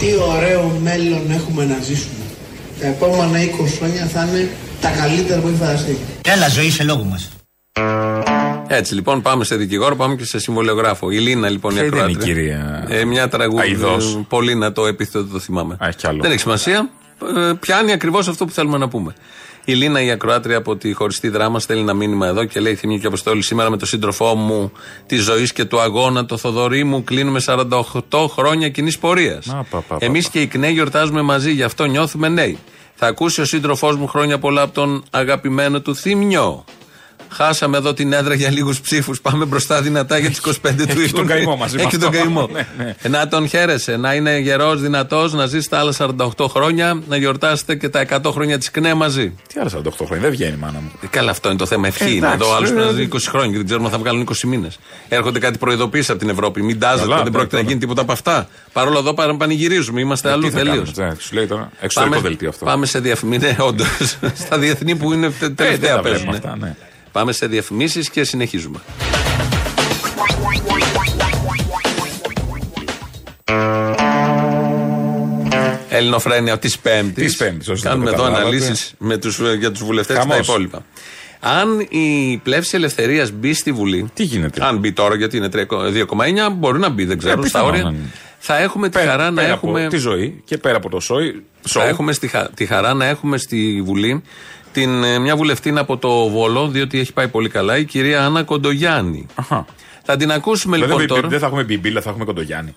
Τι 0.00 0.08
ωραίο 0.34 0.64
μέλλον 0.86 1.24
έχουμε 1.38 1.64
να 1.64 1.78
ζήσουμε. 1.88 2.25
Τα 2.80 2.86
επόμενα 2.86 3.38
20 3.38 3.68
χρόνια 3.78 4.06
θα 4.06 4.26
είναι 4.30 4.48
τα 4.80 4.90
καλύτερα 4.90 5.40
που 5.40 5.48
έχει 5.48 5.56
φανταστεί. 5.56 5.98
Έλα, 6.24 6.48
ζωή 6.48 6.70
σε 6.70 6.82
λόγο 6.82 7.04
μας. 7.04 7.30
Έτσι 8.68 8.94
λοιπόν, 8.94 9.22
πάμε 9.22 9.44
σε 9.44 9.56
δικηγόρο, 9.56 9.96
πάμε 9.96 10.14
και 10.14 10.24
σε 10.24 10.38
συμβολιογράφο. 10.38 11.10
Η 11.10 11.18
Λίνα 11.18 11.48
λοιπόν 11.48 11.70
η 11.72 11.74
Ποια 11.74 11.84
ήταν 11.86 11.98
η 11.98 12.02
ακροάτρια. 12.02 12.34
κυρία 12.34 12.86
Ε, 12.88 13.04
μια 13.04 13.28
τραγούδια. 13.28 13.62
Αηδός; 13.62 14.20
Πολύ 14.28 14.54
να 14.54 14.72
το 14.72 14.86
επίθετο 14.86 15.24
το 15.24 15.38
θυμάμαι. 15.38 15.76
Α, 15.80 15.86
έχει 15.88 15.96
κι 15.96 16.06
άλλο. 16.06 16.22
Δεν 16.22 16.30
έχει 16.30 16.40
σημασία. 16.40 16.90
Ε, 17.36 17.52
πιάνει 17.60 17.92
ακριβώς 17.92 18.28
αυτό 18.28 18.44
που 18.44 18.52
θέλουμε 18.52 18.78
να 18.78 18.88
πούμε. 18.88 19.14
Η 19.68 19.74
Λίνα, 19.74 20.02
η 20.02 20.10
ακροάτρια 20.10 20.56
από 20.56 20.76
τη 20.76 20.92
χωριστή 20.92 21.28
δράμα, 21.28 21.60
στέλνει 21.60 21.82
ένα 21.82 21.94
μήνυμα 21.94 22.26
εδώ 22.26 22.44
και 22.44 22.60
λέει: 22.60 22.74
Θύμιο 22.74 22.98
και 22.98 23.06
Αποστόλη, 23.06 23.42
σήμερα 23.42 23.70
με 23.70 23.76
τον 23.76 23.88
σύντροφό 23.88 24.34
μου 24.34 24.72
της 25.06 25.22
ζωής 25.22 25.52
και 25.52 25.64
του 25.64 25.80
αγώνα, 25.80 26.26
το 26.26 26.36
Θοδωρή 26.36 26.84
μου, 26.84 27.04
κλείνουμε 27.04 27.40
48 27.46 28.26
χρόνια 28.28 28.68
κοινής 28.68 28.98
πορείας. 28.98 29.56
Εμείς 29.98 30.28
και 30.28 30.40
οι 30.40 30.46
ΚΝΕ 30.46 30.68
γιορτάζουμε 30.68 31.22
μαζί, 31.22 31.52
γι' 31.52 31.62
αυτό 31.62 31.84
νιώθουμε 31.84 32.28
νέοι. 32.28 32.58
Θα 32.94 33.06
ακούσει 33.06 33.40
ο 33.40 33.44
σύντροφός 33.44 33.96
μου 33.96 34.06
χρόνια 34.06 34.38
πολλά 34.38 34.62
από 34.62 34.74
τον 34.74 35.04
αγαπημένο 35.10 35.80
του 35.80 35.96
Θύμιο. 35.96 36.64
Χάσαμε 37.28 37.76
εδώ 37.76 37.94
την 37.94 38.12
έδρα 38.12 38.34
για 38.34 38.50
λίγους 38.50 38.80
ψήφους. 38.80 39.20
Πάμε 39.20 39.44
μπροστά 39.44 39.82
δυνατά 39.82 40.18
για 40.18 40.28
τις 40.28 40.38
25 40.38 40.52
του 40.62 40.84
Ιουνίου. 40.88 41.02
Έχει 41.02 41.12
τον 41.12 41.26
καημό 41.26 41.56
μαζί 41.56 41.76
με 41.76 41.82
Έχει 41.82 41.96
τον 41.98 42.08
αυτό. 42.08 42.20
καημό. 42.22 42.48
Ναι, 42.52 42.66
ναι. 42.84 42.94
Ε, 43.02 43.08
Να 43.08 43.28
τον 43.28 43.48
χαίρεσαι, 43.48 43.96
να 43.96 44.14
είναι 44.14 44.38
γερός, 44.38 44.80
δυνατός, 44.80 45.32
να 45.32 45.46
ζεις 45.46 45.68
τα 45.68 45.78
άλλα 45.78 45.92
48 45.92 46.46
χρόνια, 46.48 47.02
να 47.08 47.16
γιορτάσετε 47.16 47.74
και 47.74 47.88
τα 47.88 48.00
100 48.00 48.30
χρόνια 48.32 48.58
της 48.58 48.70
ΚΝΕ 48.70 48.94
μαζί. 48.94 49.34
Τι 49.52 49.60
άλλα 49.60 49.70
48 49.70 50.04
χρόνια, 50.06 50.22
δεν 50.22 50.30
βγαίνει 50.30 50.56
μάνα 50.56 50.78
μου. 50.80 50.90
Ε, 51.02 51.06
Καλά, 51.06 51.30
αυτό 51.30 51.48
είναι 51.48 51.58
το 51.58 51.66
θέμα. 51.66 51.86
Ευχή 51.86 52.04
Ε, 52.04 52.08
είναι. 52.10 52.16
εντάξει, 52.16 52.38
Εδώ 52.42 52.54
άλλο 52.56 52.66
ε, 52.66 52.70
πρέπει 52.70 52.84
να 52.84 52.90
ε, 52.90 53.02
ζει 53.02 53.08
20 53.12 53.16
χρόνια 53.28 53.50
και 53.50 53.56
δεν 53.56 53.64
ξέρουμε 53.66 53.86
αν 53.86 53.92
θα 53.92 53.98
βγάλουν 53.98 54.28
20 54.28 54.40
μήνες. 54.46 54.78
Έρχονται 55.08 55.38
κάτι 55.38 55.58
προειδοποίησεις 55.58 56.10
από 56.10 56.18
την 56.18 56.28
Ευρώπη. 56.28 56.62
Μην 56.62 56.78
τάζετε, 56.78 57.08
Καλά, 57.08 57.22
δεν 57.22 57.32
πρόκειται 57.32 57.54
να 57.56 57.60
καλά. 57.62 57.68
γίνει 57.68 57.80
τίποτα 57.80 58.00
από 58.00 58.12
αυτά. 58.12 58.48
Παρ' 58.72 58.86
όλα 58.88 58.98
εδώ 58.98 59.14
παρα- 59.14 59.36
πανηγυρίζουμε. 59.36 60.00
Είμαστε 60.00 60.28
Ε, 60.28 60.32
αλλού 60.32 60.42
τι 60.42 60.50
θα 60.50 60.56
τελείως. 60.58 60.90
κάνουμε, 60.92 61.14
ναι, 61.14 61.20
Σου 61.20 61.34
λέει 61.34 61.46
τώρα. 61.46 61.70
Εξωτερικό 61.80 62.20
δελτίο 62.20 62.48
αυτό. 62.48 62.64
Πάμε 62.64 62.86
σε 62.86 62.98
διαφημίσει. 63.00 63.40
Ναι, 63.46 63.56
όντως. 63.60 64.16
Στα 64.44 64.58
διεθνή 64.58 64.96
που 64.96 65.12
είναι 65.12 65.26
τε- 65.26 65.38
δεν 65.40 65.54
τελευταία 65.56 66.00
τα 66.40 66.58
παίζουν. 67.24 67.24
βλέπουμε 67.24 67.24
αυτά, 67.24 67.24
ναι. 67.24 67.24
Πάμε 67.24 67.32
σε 67.32 67.46
διαφημίσεις 67.46 68.10
και 68.10 68.24
συνεχίζουμε. 68.24 68.78
Ελληνοφρένια 75.88 76.58
της 76.58 76.78
Πέμπτης. 76.78 77.24
Της 77.24 77.36
Πέμπτης, 77.36 77.68
όσο 77.68 77.82
Κάνουμε 77.88 78.04
το 78.04 78.10
εδώ 78.12 78.22
καταλάβατε. 78.22 78.56
αναλύσεις 78.56 78.94
για 79.58 79.70
τους 79.72 79.84
βουλευτές 79.84 80.16
και 80.16 80.22
τα 80.22 80.28
Χαμός. 80.28 80.48
υπόλοιπα. 80.48 80.84
Αν 81.40 81.80
η 81.88 82.36
πλεύση 82.42 82.76
ελευθερίας 82.76 83.30
μπει 83.30 83.52
στη 83.54 83.72
Βουλή. 83.72 84.10
Τι 84.14 84.22
γίνεται; 84.22 84.64
Αν 84.64 84.78
μπει 84.78 84.92
τώρα, 84.92 85.14
γιατί 85.16 85.36
είναι 85.36 85.48
3,9, 85.48 86.50
μπορεί 86.50 86.78
να 86.78 86.88
μπει, 86.88 87.04
δεν 87.04 87.18
ξέρω, 87.18 87.32
Ε, 87.32 87.36
στα 87.36 87.42
πιθανόν 87.44 87.68
όρια. 87.68 87.82
να 87.82 87.88
είναι. 87.88 88.10
Θα 88.38 88.58
έχουμε 88.58 88.88
τη 88.88 88.98
Πέρα, 88.98 89.10
χαρά 89.10 89.30
να 89.30 89.40
πέρα 89.40 89.52
έχουμε. 89.52 89.80
από 89.80 89.90
τη 89.90 89.96
ζωή 89.96 90.42
και 90.44 90.58
πέρα 90.58 90.76
από 90.76 90.88
το 90.88 91.00
σόι. 91.00 91.44
Θα 91.68 91.84
έχουμε 91.86 92.12
στη 92.12 92.26
χα- 92.28 92.50
τη 92.50 92.66
χαρά 92.66 92.94
να 92.94 93.04
έχουμε 93.04 93.38
στη 93.38 93.82
Βουλή 93.84 94.22
την, 94.80 95.04
ε, 95.04 95.18
μια 95.18 95.36
βουλευτήνα 95.36 95.80
από 95.80 95.96
το 95.96 96.28
Βόλο, 96.28 96.68
διότι 96.68 96.98
έχει 96.98 97.12
πάει 97.12 97.28
πολύ 97.28 97.48
καλά, 97.48 97.76
η 97.78 97.84
κυρία 97.84 98.24
Άννα 98.24 98.42
Κοντογιάννη. 98.42 99.26
Θα 100.02 100.16
την 100.16 100.30
ακούσουμε 100.32 100.76
Δηλαδή, 100.76 100.92
λοιπόν 100.92 101.06
τώρα. 101.06 101.28
Δεν 101.28 101.38
θα 101.38 101.46
έχουμε 101.46 101.64
μπιμπίλα, 101.64 102.00
θα 102.00 102.08
έχουμε 102.10 102.24
κοντογιάννη. 102.24 102.74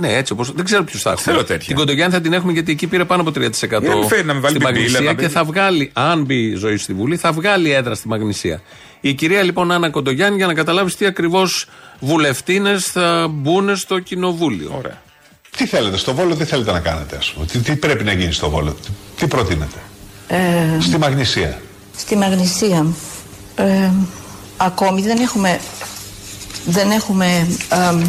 Ναι, 0.00 0.16
έτσι 0.16 0.32
όπω. 0.32 0.44
Δεν 0.54 0.64
ξέρω 0.64 0.84
ποιου 0.84 0.98
θα 0.98 1.10
έχουμε. 1.10 1.24
Θέλω 1.32 1.44
τέτοια. 1.44 1.66
Την 1.66 1.76
Κοντογιάννη 1.76 2.14
θα 2.14 2.20
την 2.20 2.32
έχουμε 2.32 2.52
γιατί 2.52 2.72
εκεί 2.72 2.86
πήρε 2.86 3.04
πάνω 3.04 3.22
από 3.22 3.30
3% 3.30 3.38
Ε, 3.82 3.94
μην 3.94 4.06
φέρει 4.08 4.24
να 4.24 4.34
με 4.34 4.40
βάλει 4.40 4.54
στη 4.54 4.64
μπιμπίλα, 4.64 4.70
Μαγνησία 4.72 5.00
να 5.00 5.14
και 5.14 5.20
μην- 5.22 5.30
θα 5.30 5.44
βγάλει, 5.44 5.90
αν 5.92 6.22
μπει 6.24 6.34
η 6.36 6.54
ζωή 6.54 6.76
στη 6.76 6.92
Βουλή, 6.92 7.16
θα 7.16 7.32
βγάλει 7.32 7.70
έδρα 7.72 7.94
στη 7.94 8.08
Μαγνησία. 8.08 8.60
Η 9.00 9.14
κυρία 9.14 9.42
λοιπόν 9.42 9.72
Άννα 9.72 9.90
Κοντογιάννη 9.90 10.36
για 10.36 10.46
να 10.46 10.54
καταλάβεις 10.54 10.96
τι 10.96 11.06
ακριβώς 11.06 11.66
βουλευτίνες 12.00 12.84
θα 12.86 13.26
μπουν 13.30 13.76
στο 13.76 13.98
κοινοβούλιο. 13.98 14.74
Ωραία. 14.78 15.02
Τι 15.56 15.66
θέλετε 15.66 15.96
στο 15.96 16.14
Βόλο, 16.14 16.34
τι 16.34 16.44
θέλετε 16.44 16.72
να 16.72 16.80
κάνετε, 16.80 17.16
ας 17.16 17.30
πούμε; 17.32 17.46
Τι, 17.46 17.58
τι 17.58 17.76
πρέπει 17.76 18.04
να 18.04 18.12
γίνει 18.12 18.32
στο 18.32 18.50
Βόλο, 18.50 18.72
τι, 18.72 18.88
τι 19.16 19.26
προτείνετε; 19.26 19.78
Ε, 20.28 20.80
Στη 20.80 20.98
Μαγνησία. 20.98 21.60
στη 21.96 22.16
Μαγνησία 22.16 22.86
ε, 23.56 23.90
ακόμη 24.56 25.02
δεν 25.02 25.18
έχουμε, 25.18 25.60
δεν 26.66 26.90
έχουμε 26.90 27.46
εμ, 27.90 28.02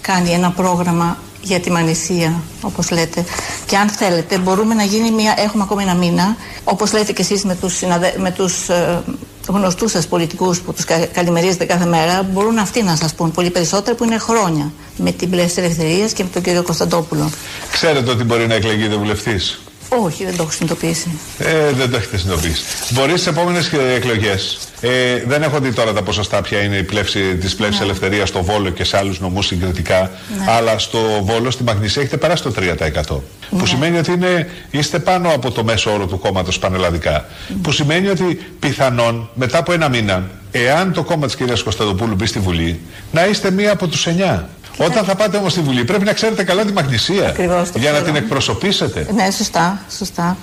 κάνει 0.00 0.30
ένα 0.30 0.50
πρόγραμμα 0.50 1.18
για 1.42 1.60
τη 1.60 1.70
Μαγνησία, 1.70 2.42
όπως 2.60 2.90
λέτε. 2.90 3.24
Και 3.66 3.76
αν 3.76 3.88
θέλετε, 3.88 4.38
μπορούμε 4.38 4.74
να 4.74 4.82
γίνει 4.82 5.10
μια, 5.10 5.34
έχουμε 5.38 5.62
ακόμη 5.62 5.82
ένα 5.82 5.94
μήνα, 5.94 6.36
όπως 6.64 6.92
λέτε 6.92 7.12
και 7.12 7.22
εσείς 7.22 7.44
με 7.44 7.54
τους, 7.54 7.76
συναδε, 7.76 8.14
με 8.18 8.30
τους 8.30 8.68
ε, 8.68 9.02
γνωστούς 9.48 9.90
σας 9.90 10.06
πολιτικούς 10.06 10.60
που 10.60 10.72
τους 10.72 10.84
κα, 10.84 11.06
καλημερίζετε 11.06 11.64
κάθε 11.64 11.86
μέρα, 11.86 12.22
μπορούν 12.22 12.58
αυτοί 12.58 12.82
να 12.82 12.96
σας 12.96 13.14
πούν 13.14 13.30
πολύ 13.32 13.50
περισσότερο 13.50 13.96
που 13.96 14.04
είναι 14.04 14.18
χρόνια 14.18 14.72
με 14.96 15.10
την 15.12 15.30
Πλεύση 15.30 15.60
Ελευθερίας 15.60 16.12
και 16.12 16.22
με 16.22 16.28
τον 16.32 16.42
κύριο 16.42 16.62
Κωνσταντόπουλο. 16.62 17.30
Ξέρετε 17.72 18.10
ότι 18.10 18.24
μπορεί 18.24 18.46
να 18.46 18.54
εκλεγείτε 18.54 18.96
βουλευτής; 18.96 19.60
Όχι, 19.88 20.24
δεν 20.24 20.36
το 20.36 20.42
έχω 20.42 20.52
συνειδητοποιήσει. 20.52 21.18
Ε, 21.38 21.72
δεν 21.72 21.90
το 21.90 21.96
έχετε 21.96 22.16
συνειδητοποιήσει. 22.16 22.62
Μπορείς 22.90 23.20
στις 23.20 23.26
επόμενες 23.26 23.72
εκλογές. 23.96 24.58
Ε, 24.80 25.22
δεν 25.26 25.42
έχω 25.42 25.58
δει 25.58 25.72
τώρα 25.72 25.92
τα 25.92 26.02
ποσοστά 26.02 26.42
ποια 26.42 26.62
είναι 26.62 26.76
η 26.76 26.82
πλεύση 26.82 27.36
της 27.36 27.54
πλεύσης 27.54 27.80
ελευθερίας 27.80 28.28
στο 28.28 28.42
Βόλο 28.42 28.70
και 28.70 28.84
σε 28.84 28.96
άλλους 28.96 29.20
νομούς 29.20 29.46
συγκριτικά. 29.46 30.00
Ναι. 30.00 30.44
Αλλά 30.48 30.78
στο 30.78 30.98
Βόλο, 31.22 31.50
στη 31.50 31.62
Μαγνησία, 31.62 32.02
έχετε 32.02 32.16
περάσει 32.16 32.42
το 32.42 32.50
3%. 32.50 33.22
Που 33.58 33.66
σημαίνει 33.66 33.98
ότι 33.98 34.12
είναι, 34.12 34.50
είστε 34.70 34.98
πάνω 34.98 35.30
από 35.30 35.50
το 35.50 35.64
μέσο 35.64 35.92
όρο 35.92 36.06
του 36.06 36.18
κόμματος 36.18 36.58
πανελλαδικά. 36.58 37.26
Που 37.62 37.72
σημαίνει 37.72 38.08
ότι 38.08 38.24
πιθανόν 38.58 39.30
μετά 39.34 39.58
από 39.58 39.72
ένα 39.72 39.88
μήνα, 39.88 40.30
εάν 40.50 40.92
το 40.92 41.02
κόμμα 41.02 41.26
της 41.26 41.36
κυρίας 41.36 41.62
Κωνσταντοπούλου 41.62 42.14
μπει 42.14 42.26
στη 42.26 42.38
Βουλή, 42.38 42.80
να 43.12 43.26
είστε 43.26 43.50
μία 43.50 43.72
από 43.72 43.86
τους 43.86 44.06
εννιά. 44.06 44.48
Όταν 44.78 45.04
θα 45.04 45.14
πάτε 45.14 45.36
όμως 45.36 45.52
στη 45.52 45.60
Βουλή, 45.60 45.84
πρέπει 45.84 46.04
να 46.04 46.12
ξέρετε 46.12 46.44
καλά 46.44 46.64
τη 46.64 46.72
Μαγνησία. 46.72 47.28
Ακριβώς, 47.28 47.70
το 47.70 47.78
για 47.78 47.90
να 47.90 47.96
ξέρω. 47.98 48.12
την 48.12 48.22
εκπροσωπήσετε. 48.22 49.06
Ναι, 49.14 49.30
σωστά, 49.30 49.80
σωστά. 49.90 50.36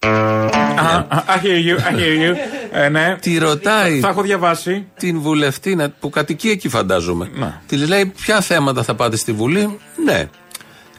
I 0.00 1.38
hear 1.42 1.58
you, 1.68 1.76
I 1.76 1.92
hear 1.98 2.32
you. 2.32 2.34
Ε, 2.72 2.88
ναι. 2.88 3.16
Τη 3.20 3.38
ρωτάει. 3.38 4.00
Θα 4.00 4.08
έχω 4.08 4.22
διαβάσει. 4.22 4.86
Την 4.96 5.20
βουλευτήνα 5.20 5.92
που 6.00 6.10
κατοικεί 6.10 6.48
εκεί, 6.50 6.68
φαντάζομαι. 6.68 7.30
Τη 7.66 7.76
λέει 7.76 8.06
ποια 8.06 8.40
θέματα 8.40 8.82
θα 8.82 8.94
πάτε 8.94 9.16
στη 9.16 9.32
Βουλή; 9.32 9.78
Ναι. 10.04 10.28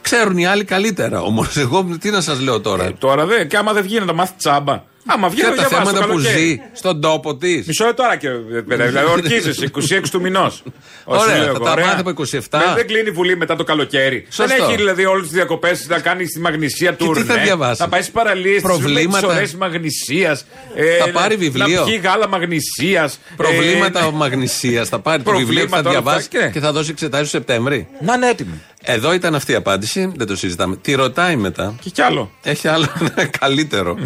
Ξέρουν 0.02 0.38
οι 0.38 0.46
άλλοι 0.46 0.64
καλύτερα. 0.64 1.22
Όμως, 1.22 1.58
εγώ 1.58 1.84
τι 2.00 2.10
να 2.10 2.22
σας 2.22 2.40
λέω 2.40 2.60
τώρα; 2.60 2.94
Τώρα 2.94 3.26
δεν, 3.26 3.48
και 3.48 3.58
άμα 3.58 3.74
δεν 3.74 3.84
βγει 3.84 4.00
να 4.00 4.06
το 4.06 4.14
μάθει 4.14 4.34
τσάμπα. 4.38 4.84
Άμα 5.14 5.30
βγει 5.30 5.40
Ποια 5.42 5.50
να 5.50 5.56
τα 5.56 5.68
διαβάσει 5.68 5.92
το 5.92 5.98
θέματα 5.98 6.14
που 6.14 6.22
καλοκαίρι. 6.22 6.48
ζει 6.48 6.62
στον 6.74 7.02
τόπο 7.02 7.36
της. 7.36 7.68
Μισό 7.68 7.88
ε, 7.88 7.94
τώρα 7.94 8.16
και. 8.16 8.28
ε, 8.28 8.62
Δηλαδή, 8.62 8.98
ορκίζεσαι 9.12 9.72
26 9.76 9.80
του 10.12 10.22
μηνός. 10.22 10.64
Ωραία, 11.06 11.44
θα 11.54 11.60
τα 11.60 11.80
μάθει 11.80 12.00
από 12.00 12.10
27. 12.10 12.24
Δεν, 12.50 12.62
δεν 12.76 12.88
κλείνει 12.88 13.08
η 13.08 13.12
Βουλή 13.12 13.38
μετά 13.38 13.56
το 13.56 13.64
καλοκαίρι. 13.64 14.26
Σωστό. 14.30 14.56
Δεν 14.56 14.64
έχει 14.68 14.76
δηλαδή 14.76 15.06
όλες 15.06 15.24
τις 15.24 15.34
διακοπές 15.34 15.88
να 15.90 16.00
κάνει 16.00 16.26
στη 16.26 16.40
Μαγνησία 16.40 16.94
του 16.94 17.12
τι 17.12 17.22
θα 17.22 17.38
διαβάσει; 17.38 17.82
Θα 17.82 17.88
πάει 17.88 18.02
στις 18.02 18.14
παραλίες 18.14 18.62
Προβλήματα. 18.62 19.28
τη 19.28 19.34
ώρες 19.36 19.56
Μαγνησίας. 19.56 20.46
Θα 21.06 21.12
πάρει 21.12 21.36
βιβλίο; 21.36 21.80
Να 21.80 21.86
πιει 21.86 22.02
γάλα 22.04 22.28
Μαγνησίας. 22.28 23.20
Προβλήματα 23.38 24.12
μαγνησίας. 24.12 24.90
Θα 24.90 25.00
πάρει 25.00 25.24
το 25.24 25.32
βιβλίο 25.32 25.64
και 25.64 25.70
θα 25.70 25.82
προβλήματα, 25.82 25.90
όλα 25.90 26.02
διαβάσει 26.02 26.30
αυτά, 26.38 26.48
και 26.50 26.60
θα 26.60 26.72
δώσει 26.72 26.90
εξετάσεις 26.92 27.32
το 27.32 27.38
Σεπτέμβρη. 27.38 27.88
Να 28.00 28.14
είναι 28.14 28.30
έτοιμη. 28.30 28.62
Εδώ 28.84 29.14
ήταν 29.14 29.36
αυτή 29.36 29.52
η 29.52 29.56
απάντηση, 29.56 30.12
δεν 30.16 30.28
το 30.28 30.36
συζητάμε. 30.36 30.76
Τι 30.76 30.94
ρωτάει 30.94 31.36
μετά. 31.36 31.76
Και 31.82 31.90
κι 31.90 32.02
άλλο. 32.02 32.32
Έχει 32.44 32.68
άλλο 32.68 32.88
καλύτερο. 33.40 33.98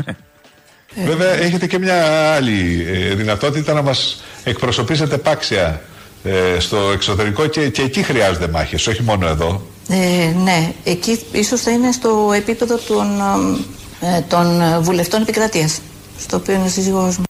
Βέβαια, 0.96 1.34
έχετε 1.34 1.68
και 1.68 1.80
μια 1.80 2.06
άλλη 2.34 2.88
ε, 2.90 3.16
δυνατότητα 3.16 3.74
να 3.74 3.82
μας 3.82 4.24
εκπροσωπήσετε 4.44 5.18
πάξια 5.18 5.82
ε, 6.24 6.60
στο 6.60 6.78
εξωτερικό 6.78 7.48
και, 7.48 7.70
και 7.70 7.82
εκεί 7.82 8.04
χρειάζονται 8.04 8.48
μάχες, 8.48 8.88
όχι 8.88 9.04
μόνο 9.04 9.28
εδώ. 9.28 9.68
Ε, 9.90 10.34
ναι, 10.44 10.74
εκεί 10.84 11.20
ίσως 11.32 11.62
θα 11.62 11.72
είναι 11.72 11.92
στο 11.92 12.32
επίπεδο 12.36 12.78
των, 12.78 13.22
ε, 14.02 14.22
των 14.22 14.62
βουλευτών 14.82 15.22
επικρατείας, 15.22 15.82
στο 16.20 16.38
οποίο 16.38 16.54
είναι 16.54 16.66
ο 16.66 16.70
σύζυγός 16.70 17.18
μου. 17.18 17.24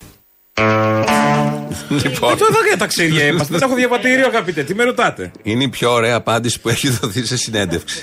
λοιπόν, 2.04 2.32
Αυτό 2.32 2.45
εδώ 2.49 2.63
για 2.67 2.78
ταξίδια 2.78 3.26
είμαστε. 3.26 3.58
Δεν 3.58 3.67
έχω 3.67 3.76
διαβατήριο, 3.78 4.26
αγαπητέ. 4.26 4.63
Τι 4.63 4.76
με 4.76 4.84
ρωτάτε; 4.84 5.32
είναι 5.43 5.63
η 5.63 5.69
πιο 5.69 5.91
ωραία 5.91 6.15
απάντηση 6.15 6.60
που 6.60 6.69
έχει 6.69 6.89
δοθεί 6.89 7.26
σε 7.26 7.38
συνέντευξη. 7.38 8.02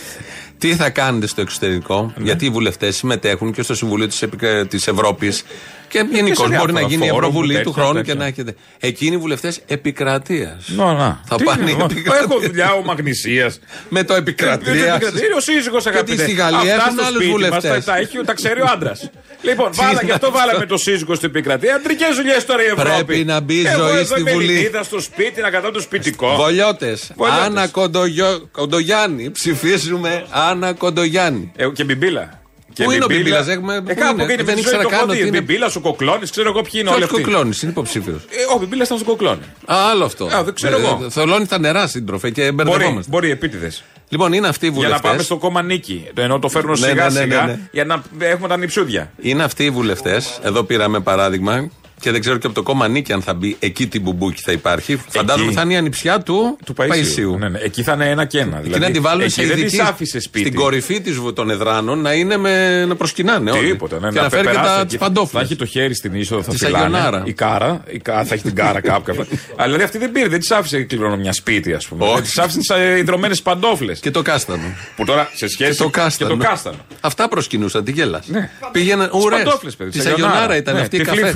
Τι 0.61 0.75
θα 0.75 0.91
κάνετε 0.91 1.27
στο 1.27 1.41
εξωτερικό, 1.41 2.13
Ναι. 2.17 2.25
γιατί 2.25 2.45
οι 2.45 2.51
βουλευτές 2.51 2.97
συμμετέχουν 2.97 3.53
και 3.53 3.63
στο 3.63 3.75
Συμβουλίο 3.75 4.07
της 4.07 4.25
της 4.69 4.87
Ευρώπης 4.89 5.43
και 5.91 6.07
γενικώ 6.11 6.47
σε 6.47 6.57
μπορεί 6.57 6.73
να 6.73 6.79
διάφορα 6.79 6.89
γίνει 6.89 7.07
η 7.07 7.09
φόρουμ, 7.09 7.29
Ευρωβουλή 7.29 7.55
του 7.55 7.59
τέτοια, 7.59 7.73
χρόνου 7.73 7.95
τέτοια. 7.95 8.13
και 8.13 8.19
να 8.19 8.27
έχετε. 8.27 8.55
Εκείνοι 8.81 9.15
οι 9.15 9.19
βουλευτές 9.19 9.61
επικρατείας. 9.67 10.69
Να, 10.69 10.93
να. 10.93 11.21
Θα 11.27 11.37
Τι 11.37 11.45
πάνε 11.45 11.71
είναι, 11.71 11.83
επικρατεία. 11.83 12.21
Έχω 12.23 12.41
δουλειά 12.41 12.73
ο 12.73 12.83
Μαγνησίας. 12.85 13.59
Με 13.89 14.05
το 14.05 14.15
επικρατείας. 14.15 14.77
Είναι 15.01 15.35
ο 15.37 15.41
σύζυγος 15.41 15.87
αγαπητέ. 15.87 16.23
στη 16.23 16.33
Γαλλία 16.33 16.59
Αυτά 16.59 16.75
έχουν 16.75 16.93
στο 16.93 17.05
άλλους 17.05 17.25
σπίτι 17.25 17.31
μας 17.31 17.49
βουλευτές. 17.49 17.85
Τα, 17.85 17.93
τα, 17.93 17.99
έχει, 17.99 18.21
τα 18.25 18.35
ξέρει 18.35 18.61
ο 18.61 18.67
άντρας. 18.73 19.11
λοιπόν, 19.43 19.71
βάλα, 19.75 20.01
γι' 20.05 20.11
αυτό 20.11 20.31
βάλαμε 20.31 20.67
το 20.67 20.77
σύζυγο 20.77 21.15
στην 21.15 21.29
επικρατεία. 21.29 21.75
Αντρικές 21.75 22.17
δουλειές 22.17 22.45
τώρα 22.45 22.63
η 22.63 22.67
Ευρώπη. 22.67 23.05
Πρέπει 23.05 23.25
να 23.25 23.41
μπει 23.41 23.67
Εγώ 23.67 23.87
ζωή 23.87 23.97
εδώ 23.97 24.05
στη 24.05 24.21
είμαι 24.21 24.33
Βουλή. 24.33 24.53
Ελληνίδα 24.53 24.83
στο 24.83 25.01
σπίτι 25.01 25.41
να 25.41 25.51
κατάω 25.51 25.71
το 25.71 25.81
σπιτικό. 25.81 26.35
Βολιώτες. 26.37 27.13
Βολιώτες. 27.17 27.45
Άννα 27.45 27.69
Κοντογιο... 27.69 28.49
Κοντογιάννη. 28.53 29.31
Ψηφίζουμε 29.31 30.25
Άννα 30.31 30.73
Κοντογιάννη. 30.73 31.53
Ε, 31.57 31.69
και 31.69 31.85
μπιμπίλα. 31.85 32.40
Και 32.81 32.87
Πού 32.87 32.91
είναι 32.93 33.05
ο 33.05 33.07
μπιμπίλα. 33.07 33.23
Μπιμπίλας, 33.25 33.49
έχουμε- 33.57 33.77
Ε, 33.77 33.81
πού 33.81 33.87
κάπου 34.01 34.13
είναι; 34.13 34.23
εκεί 34.23 34.33
είναι 34.33 34.43
Δεν 34.43 34.45
με 34.47 34.53
τη 34.53 34.61
ζωή 34.61 34.61
ήξερα 34.61 34.83
το 34.83 34.89
καν 34.89 34.99
έχω 34.99 35.09
ότι 35.09 35.21
δει. 35.23 35.29
είναι- 35.29 35.39
Μπιμπίλας, 35.41 35.77
ο 35.77 35.81
κοκλώνης, 35.81 36.31
ξέρω 36.31 36.49
εγώ 36.49 36.61
ποιοι 36.63 36.73
είναι 36.75 36.89
όλοι 36.91 36.99
Ποιο 36.99 37.07
αυτοί. 37.17 37.23
Κοκλώνης, 37.23 37.63
είναι 37.63 37.71
υποψήφιος. 37.71 38.21
Ε, 38.31 38.55
ο 38.55 38.59
Μπιμπίλας 38.59 38.87
ήταν 38.87 38.99
στο 38.99 39.07
κοκλώνη. 39.11 39.41
Α, 39.67 39.75
άλλο 39.91 40.05
αυτό. 40.05 40.25
Α, 40.25 40.43
δεν 40.45 40.55
ξέρω 40.55 40.77
εγώ. 40.79 41.03
Ε, 41.07 41.11
Θολώνει 41.11 41.47
τα 41.47 41.59
νερά 41.59 41.87
σύντροφε 41.87 42.31
και 42.31 42.53
Μπορεί, 42.53 42.69
μπερδευόμαστε. 42.71 43.11
μπορεί 43.11 43.31
επίτηδες. 43.31 43.83
Λοιπόν, 44.09 44.33
είναι 44.33 44.49
αυτοί 44.49 44.67
οι 44.67 44.69
Για 44.69 44.77
βουλευτές. 44.79 45.03
να 45.03 45.09
πάμε 45.11 45.23
στο 45.23 45.37
κόμμα 45.37 45.63
νίκη. 45.63 46.07
Το 46.15 46.23
Ενώ 46.23 46.39
το 46.39 46.49
φέρνω 46.49 46.71
Ναι, 46.71 46.77
σιγά 46.77 46.95
ναι, 46.95 47.11
ναι, 47.11 47.21
σιγά 47.21 47.41
ναι, 47.47 47.53
ναι. 47.53 47.59
για 47.73 47.85
να 47.85 48.03
έχουμε 48.19 48.49
τα 48.49 48.57
νυψούδια. 48.57 49.11
Είναι 49.21 49.43
αυτοί 49.43 49.65
οι 49.65 49.71
βουλευτές. 49.71 50.39
Εδώ 50.43 50.63
πήραμε 50.63 51.01
παράδειγμα 51.01 51.71
Και 52.01 52.11
δεν 52.11 52.21
ξέρω 52.21 52.37
και 52.37 52.47
από 52.47 52.55
το 52.55 52.63
κόμμα 52.63 52.89
Νίκη 52.89 53.13
αν 53.13 53.23
θα 53.23 53.35
μπει 53.35 53.57
εκεί 53.59 53.87
την 53.87 54.03
μπουμπούκι 54.03 54.43
θα 54.43 54.53
υπάρχει. 54.53 55.01
Φαντάζομαι 55.09 55.53
θα 55.53 55.61
είναι 55.63 55.73
η 55.73 55.77
ανιψιά 55.77 56.21
του, 56.21 56.59
Του 56.65 56.73
Παϊσίου. 56.75 57.39
Ναι, 57.39 57.49
ναι. 57.49 57.59
Εκεί 57.59 57.83
θα 57.83 57.93
είναι 57.93 58.09
ένα 58.11 58.25
και 58.25 58.39
ένα. 58.39 58.63
Εκεί 58.65 58.79
να 58.79 58.91
τη 58.91 59.01
βάλουν 59.01 59.31
σε 59.31 59.41
εκεί 59.41 59.51
δεν 59.51 59.59
ειδική 59.59 59.77
της 59.77 59.87
άφησε 59.87 60.21
σπίτι. 60.21 60.47
στην 60.47 60.59
κορυφή 60.61 61.01
της, 61.01 61.17
βου- 61.17 61.35
των 61.35 61.51
εδράνων 61.51 62.01
να 62.01 62.13
είναι 62.13 62.37
με, 62.37 62.85
να 62.85 62.97
προσκυνάνε 62.97 63.51
όλοι. 63.51 63.71
Τίποτα, 63.71 63.99
ναι, 64.01 64.09
και 64.11 64.21
να, 64.21 64.29
φέρει 64.29 64.47
και 64.47 64.49
περάσει 64.53 64.69
τα 64.75 64.79
εκεί. 64.79 64.87
τις 64.87 64.99
παντόφλες. 64.99 65.31
Θα 65.33 65.41
έχει 65.41 65.57
το 65.57 65.65
χέρι 65.65 65.95
στην 65.95 66.15
είσοδο, 66.15 66.43
θα 66.43 66.51
Της 66.51 66.65
φυλάνε. 66.65 66.85
Αγιονάρα. 66.85 67.23
Η 67.27 67.33
κάρα, 67.33 67.83
η 67.87 67.99
κάρα, 67.99 68.25
θα 68.25 68.35
έχει 68.35 68.43
την 68.43 68.55
κάρα 68.55 68.81
κάπου. 68.91 69.03
κάπου. 69.03 69.27
Αλλά 69.57 69.67
δηλαδή 69.67 69.83
αυτή 69.83 69.99
δεν 69.99 70.13
πήρε, 70.13 70.29
δεν 70.29 70.41
της 70.41 70.51
άφησε 70.51 70.83
κληρονομιά 70.83 71.33
σπίτι, 71.33 71.73
ας 71.75 71.87
πούμε. 71.87 72.05
Όχι. 72.09 72.21
Της 72.23 72.39
άφησε 72.39 72.59
τις 72.59 72.69
ιδρωμένες 73.01 73.43
παντόφλες. 73.43 74.01
Και 74.01 74.11
το 74.11 74.23
κάστανο. 74.23 74.63
Που 74.97 75.05
τώρα 75.05 75.31
σε 75.35 75.49
σχέση 75.49 75.71
Και 75.71 75.77
το 75.77 75.89
κάστανο. 75.89 76.31
και 76.37 76.37
το 76.43 76.45
κάστανο. 76.49 76.77
Αυτά 77.01 77.29
προσκυνούσαν, 77.29 77.85
τι 77.85 77.93
γέλας. 77.93 78.27
Ναι. 78.27 78.51
Πήγαιναν 78.73 79.11
Τις 79.11 79.25
ουρές. 79.25 79.43
παντόφλες, 79.43 79.77
παιδί, 79.77 79.91
Της 79.91 80.03
της 80.03 80.11
Αγιονάρα. 80.11 80.35
Αγιονάρα 80.37 80.57
ήταν 80.61 80.75
Ναι, 80.75 80.81
αυτή 80.81 80.97
η 80.97 80.99
τη 80.99 81.05
καφέ. 81.05 81.33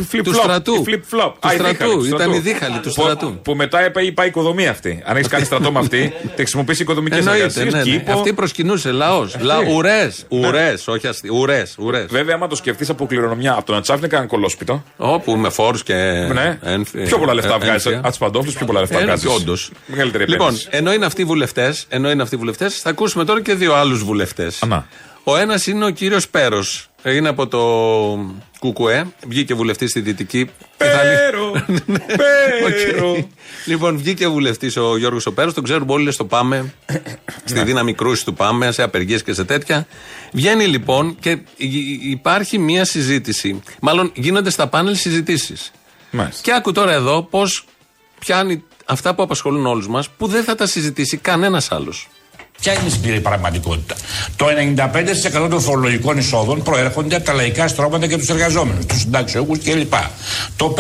Flip- 0.56 0.60
flip 0.60 0.62
Του 0.64 0.72
flop, 0.72 0.80
στρατού. 0.80 0.82
τη 0.82 0.92
flip 1.10 1.14
flop. 1.24 1.32
Του 1.40 1.48
Α, 1.48 1.52
η 1.52 1.56
δίχαλη, 1.56 1.74
στρατού. 1.74 1.92
του 1.98 2.04
Ήταν 2.04 2.18
στρατού. 2.18 2.34
η 2.34 2.38
δίχαλη 2.38 2.74
του 2.78 2.92
Που- 2.92 3.02
στρατού. 3.02 3.38
Που 3.42 3.54
μετά 3.54 3.86
είπε, 3.86 4.10
πάει 4.12 4.26
οικοδομή 4.26 4.66
αυτή. 4.68 5.02
Αν 5.06 5.16
έχεις 5.16 5.28
κάνει 5.28 5.44
στρατό 5.44 5.72
με 5.72 5.78
αυτή, 5.78 6.12
τη 6.22 6.36
χρησιμοποιήσει 6.36 6.82
οικοδομικές 6.82 7.18
Εννοείται, 7.18 7.42
εργασίες. 7.60 7.86
ναι, 7.86 8.02
ναι. 8.06 8.12
Αυτή 8.12 8.32
προσκυνούσε, 8.32 8.90
λαός. 8.90 9.36
Ουρές, 9.74 10.24
ουρές, 10.28 10.88
όχι 10.88 11.06
αστεί. 11.06 11.28
Ουρές, 11.32 11.74
ουρές. 11.78 12.06
Βέβαια, 12.10 12.34
άμα 12.34 12.46
το 12.46 12.54
σκεφτείς 12.56 12.88
από 12.88 13.06
κληρονομιά, 13.06 13.52
από 13.52 13.64
το 13.66 13.72
να 13.72 13.80
τσάφνει 13.80 14.08
κανένα 14.08 14.28
κολόσπιτο. 14.28 14.82
Όπου 14.96 15.36
με 15.36 15.48
φόρους 15.50 15.82
και. 15.82 15.94
Ναι. 16.32 16.58
ένφυ- 16.62 17.06
Πιο 17.06 17.18
πολλά 17.18 17.34
λεφτά 17.34 17.54
ε, 17.54 17.58
βγάζεις. 17.58 17.84
ένφια. 17.86 18.00
Από 18.00 18.10
τις 18.12 18.16
παντόφλες, 18.18 18.52
πιο 18.52 18.66
πολλά 18.66 18.80
λεφτά 18.80 18.98
Ε, 19.00 19.02
βγάζεις. 19.04 19.30
όντως. 19.30 19.70
Μεγαλύτερη 19.86 20.24
Λοιπόν, 20.26 20.46
επένδυση. 20.46 20.68
ενώ 20.70 20.92
είναι 20.92 21.06
αυτοί 21.06 21.20
οι 21.22 21.24
βουλευτές, 21.24 21.86
ενώ 21.88 22.10
είναι 22.10 22.22
αυτοί 22.22 22.34
οι 22.34 22.38
βουλευτές, 22.38 22.78
θα 22.80 22.90
ακούσουμε 22.90 23.24
τώρα 23.24 23.42
και 23.42 23.54
δύο 23.54 23.74
άλλους 23.74 24.04
βουλευτές. 24.04 24.62
Ο 25.24 25.36
ένας 25.36 25.66
είναι 25.66 25.84
ο 25.84 25.90
κύριος 25.90 26.28
Πέρος. 26.28 26.88
Είναι 27.04 27.28
από 27.28 27.46
το 27.46 27.58
Κουκουέ. 28.64 29.06
Βγήκε 29.28 29.54
βουλευτής 29.54 29.90
στη 29.90 30.00
Δυτική. 30.00 30.50
Πέρο! 30.76 31.50
Πέρο! 32.16 33.10
Οκ. 33.16 33.24
Λοιπόν, 33.64 33.96
βγήκε 33.98 34.28
βουλευτής 34.28 34.76
ο 34.76 34.96
Γιώργος 34.96 35.26
ο 35.26 35.32
Πέρο. 35.32 35.52
Τον 35.52 35.64
ξέρουμε 35.64 35.92
όλοι, 35.92 36.02
λέει 36.02 36.12
στο 36.12 36.24
Πάμε. 36.24 36.74
στη 37.44 37.62
δύναμη 37.62 37.94
κρούσης 37.94 38.24
του 38.24 38.34
Πάμε, 38.34 38.72
σε 38.72 38.82
απεργίες 38.82 39.22
και 39.22 39.32
σε 39.32 39.44
τέτοια. 39.44 39.86
Βγαίνει 40.32 40.66
λοιπόν 40.66 41.16
και 41.20 41.30
υ- 41.56 42.02
υπάρχει 42.04 42.58
μία 42.58 42.84
συζήτηση. 42.84 43.62
Μάλλον 43.80 44.12
γίνονται 44.14 44.50
στα 44.50 44.66
πάνελ 44.66 44.96
συζητήσεις. 44.96 45.70
Και 46.42 46.52
άκου 46.52 46.72
τώρα 46.72 46.92
εδώ 46.92 47.22
πώς 47.22 47.64
πιάνει 48.18 48.64
αυτά 48.84 49.14
που 49.14 49.22
απασχολούν 49.22 49.66
όλους 49.66 49.88
μας 49.88 50.08
που 50.10 50.26
δεν 50.26 50.44
θα 50.44 50.54
τα 50.54 50.66
συζητήσει 50.66 51.16
κανένας 51.16 51.72
άλλος. 51.72 52.08
Ποια 52.60 52.72
είναι 52.72 52.86
η 52.86 52.90
σκληρή 52.90 53.20
πραγματικότητα; 53.20 53.94
Το 54.36 54.46
95% 55.44 55.48
των 55.50 55.60
φορολογικών 55.60 56.18
εισόδων 56.18 56.62
προέρχονται 56.62 57.16
από 57.16 57.24
τα 57.24 57.32
λαϊκά 57.32 57.68
στρώματα 57.68 58.06
και 58.06 58.16
τους 58.16 58.28
εργαζόμενους, 58.28 58.86
τους 58.86 59.00
συνταξιούχους 59.00 59.58
κλπ. 59.58 59.92
Το 60.56 60.74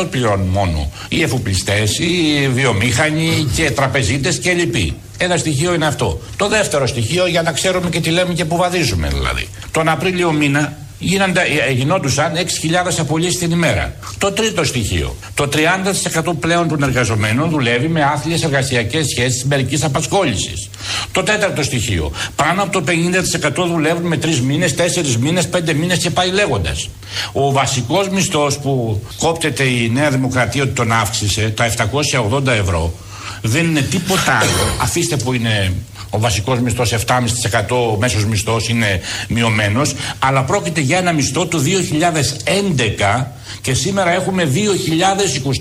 5% 0.00 0.06
πληρώνουν 0.10 0.46
μόνο 0.46 0.90
οι 1.08 1.22
εφοπλιστές, 1.22 1.98
οι 1.98 2.48
βιομήχανοι 2.54 3.48
και 3.54 3.70
τραπεζίτες 3.70 4.40
κλπ. 4.40 4.74
Ένα 5.18 5.36
στοιχείο 5.36 5.74
είναι 5.74 5.86
αυτό. 5.86 6.20
Το 6.36 6.48
δεύτερο 6.48 6.86
στοιχείο 6.86 7.26
για 7.26 7.42
να 7.42 7.52
ξέρουμε 7.52 7.88
και 7.88 8.00
τι 8.00 8.10
λέμε 8.10 8.32
και 8.32 8.44
που 8.44 8.56
βαδίζουμε 8.56 9.08
δηλαδή. 9.08 9.48
Τον 9.70 9.88
Απρίλιο 9.88 10.32
μήνα 10.32 10.76
γίνοντα, 10.98 11.40
ε, 11.40 11.72
γινόντουσαν 11.72 12.36
6.000 12.36 12.98
απολύσεις 12.98 13.38
την 13.38 13.50
ημέρα. 13.50 13.94
Το 14.18 14.32
τρίτο 14.32 14.64
στοιχείο. 14.64 15.16
Το 15.34 15.48
30% 15.48 16.32
πλέον 16.40 16.68
των 16.68 16.82
εργαζομένων 16.82 17.50
δουλεύει 17.50 17.88
με 17.88 18.02
άθλιες 18.02 18.42
εργασιακές 18.42 19.06
σχέσεις 19.06 19.44
μερικής 19.44 19.84
απασχόλησης. 19.84 20.70
Το 21.12 21.22
τέταρτο 21.22 21.62
στοιχείο. 21.62 22.12
Πάνω 22.36 22.62
από 22.62 22.72
το 22.72 22.80
50% 22.80 23.66
δουλεύουν 23.66 24.06
με 24.06 24.16
3 24.16 24.40
μήνες, 24.40 24.74
4 24.74 25.16
μήνες, 25.16 25.48
5 25.48 25.74
μήνες 25.74 25.98
και 25.98 26.10
πάει 26.10 26.30
λέγοντας. 26.30 26.88
Ο 27.32 27.52
βασικός 27.52 28.08
μισθός 28.08 28.58
που 28.58 29.02
κόπτεται 29.18 29.62
η 29.62 29.90
Νέα 29.92 30.10
Δημοκρατία 30.10 30.62
ότι 30.62 30.72
τον 30.72 30.92
αύξησε, 30.92 31.52
τα 31.56 31.64
780 31.64 32.52
ευρώ, 32.52 32.92
δεν 33.42 33.64
είναι 33.64 33.80
τίποτα 33.80 34.38
άλλο. 34.38 34.76
Αφήστε 34.80 35.16
που 35.16 35.32
είναι 35.32 35.72
ο 36.10 36.18
βασικός 36.18 36.60
μισθός 36.60 36.92
7,5%, 36.92 37.92
ο 37.92 37.96
μέσος 37.98 38.24
μισθός 38.24 38.68
είναι 38.68 39.00
μειωμένος, 39.28 39.94
αλλά 40.18 40.44
πρόκειται 40.44 40.80
για 40.80 40.98
ένα 40.98 41.12
μισθό 41.12 41.46
του 41.46 41.58
2011 41.58 43.26
και 43.60 43.74
σήμερα 43.74 44.12
έχουμε 44.12 44.50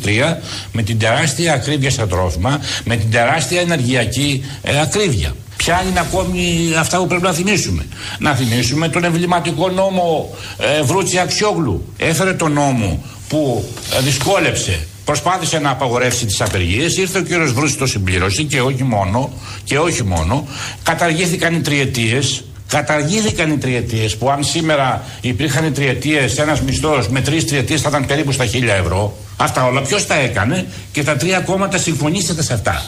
2023 0.03 0.37
με 0.71 0.81
την 0.81 0.99
τεράστια 0.99 1.53
ακρίβεια 1.53 1.89
στα 1.89 2.07
τρόφιμα, 2.07 2.59
με 2.83 2.95
την 2.95 3.11
τεράστια 3.11 3.61
ενεργειακή 3.61 4.45
ε, 4.61 4.81
ακρίβεια. 4.81 5.35
Ποια 5.55 5.83
είναι 5.89 5.99
ακόμη 5.99 6.73
αυτά 6.77 6.97
που 6.97 7.07
πρέπει 7.07 7.23
να 7.23 7.33
θυμίσουμε; 7.33 7.85
Να 8.19 8.35
θυμίσουμε 8.35 8.89
τον 8.89 9.03
εμβληματικό 9.03 9.69
νόμο 9.69 10.35
ε, 10.57 10.81
Βρούτσι 10.81 11.19
Αξιόγλου. 11.19 11.93
Έφερε 11.97 12.33
τον 12.33 12.51
νόμο 12.51 13.03
που 13.27 13.65
ε, 13.97 14.01
δυσκόλεψε 14.01 14.87
Προσπάθησε 15.05 15.59
να 15.59 15.69
απαγορεύσει 15.69 16.25
τις 16.25 16.41
απεργίες, 16.41 16.97
ήρθε 16.97 17.19
ο 17.19 17.21
κύριος 17.21 17.53
Βρούση 17.53 17.77
το 17.77 17.85
συμπλήρωσε 17.85 18.43
και 18.43 18.61
όχι 18.61 18.83
μόνο, 18.83 19.33
και 19.63 19.77
όχι 19.77 20.03
μόνο, 20.03 20.47
καταργήθηκαν 20.83 21.53
οι 21.53 21.61
τριετίες, 21.61 22.43
καταργήθηκαν 22.67 23.51
οι 23.51 23.57
τριετίες 23.57 24.17
που 24.17 24.29
αν 24.29 24.43
σήμερα 24.43 25.03
υπήρχαν 25.21 25.65
οι 25.65 25.71
τριετίες, 25.71 26.37
ένας 26.37 26.61
μισθός 26.61 27.09
με 27.09 27.21
τρεις 27.21 27.45
τριετίες 27.45 27.81
θα 27.81 27.89
ήταν 27.89 28.05
περίπου 28.05 28.31
στα 28.31 28.45
χίλια 28.45 28.75
ευρώ. 28.75 29.17
Αυτά 29.37 29.65
όλα 29.65 29.81
ποιος 29.81 30.05
τα 30.05 30.15
έκανε 30.15 30.67
και 30.91 31.03
τα 31.03 31.15
τρία 31.15 31.39
κόμματα 31.39 31.77
συμφωνήσατε 31.77 32.43
σε 32.43 32.53
αυτά. 32.53 32.83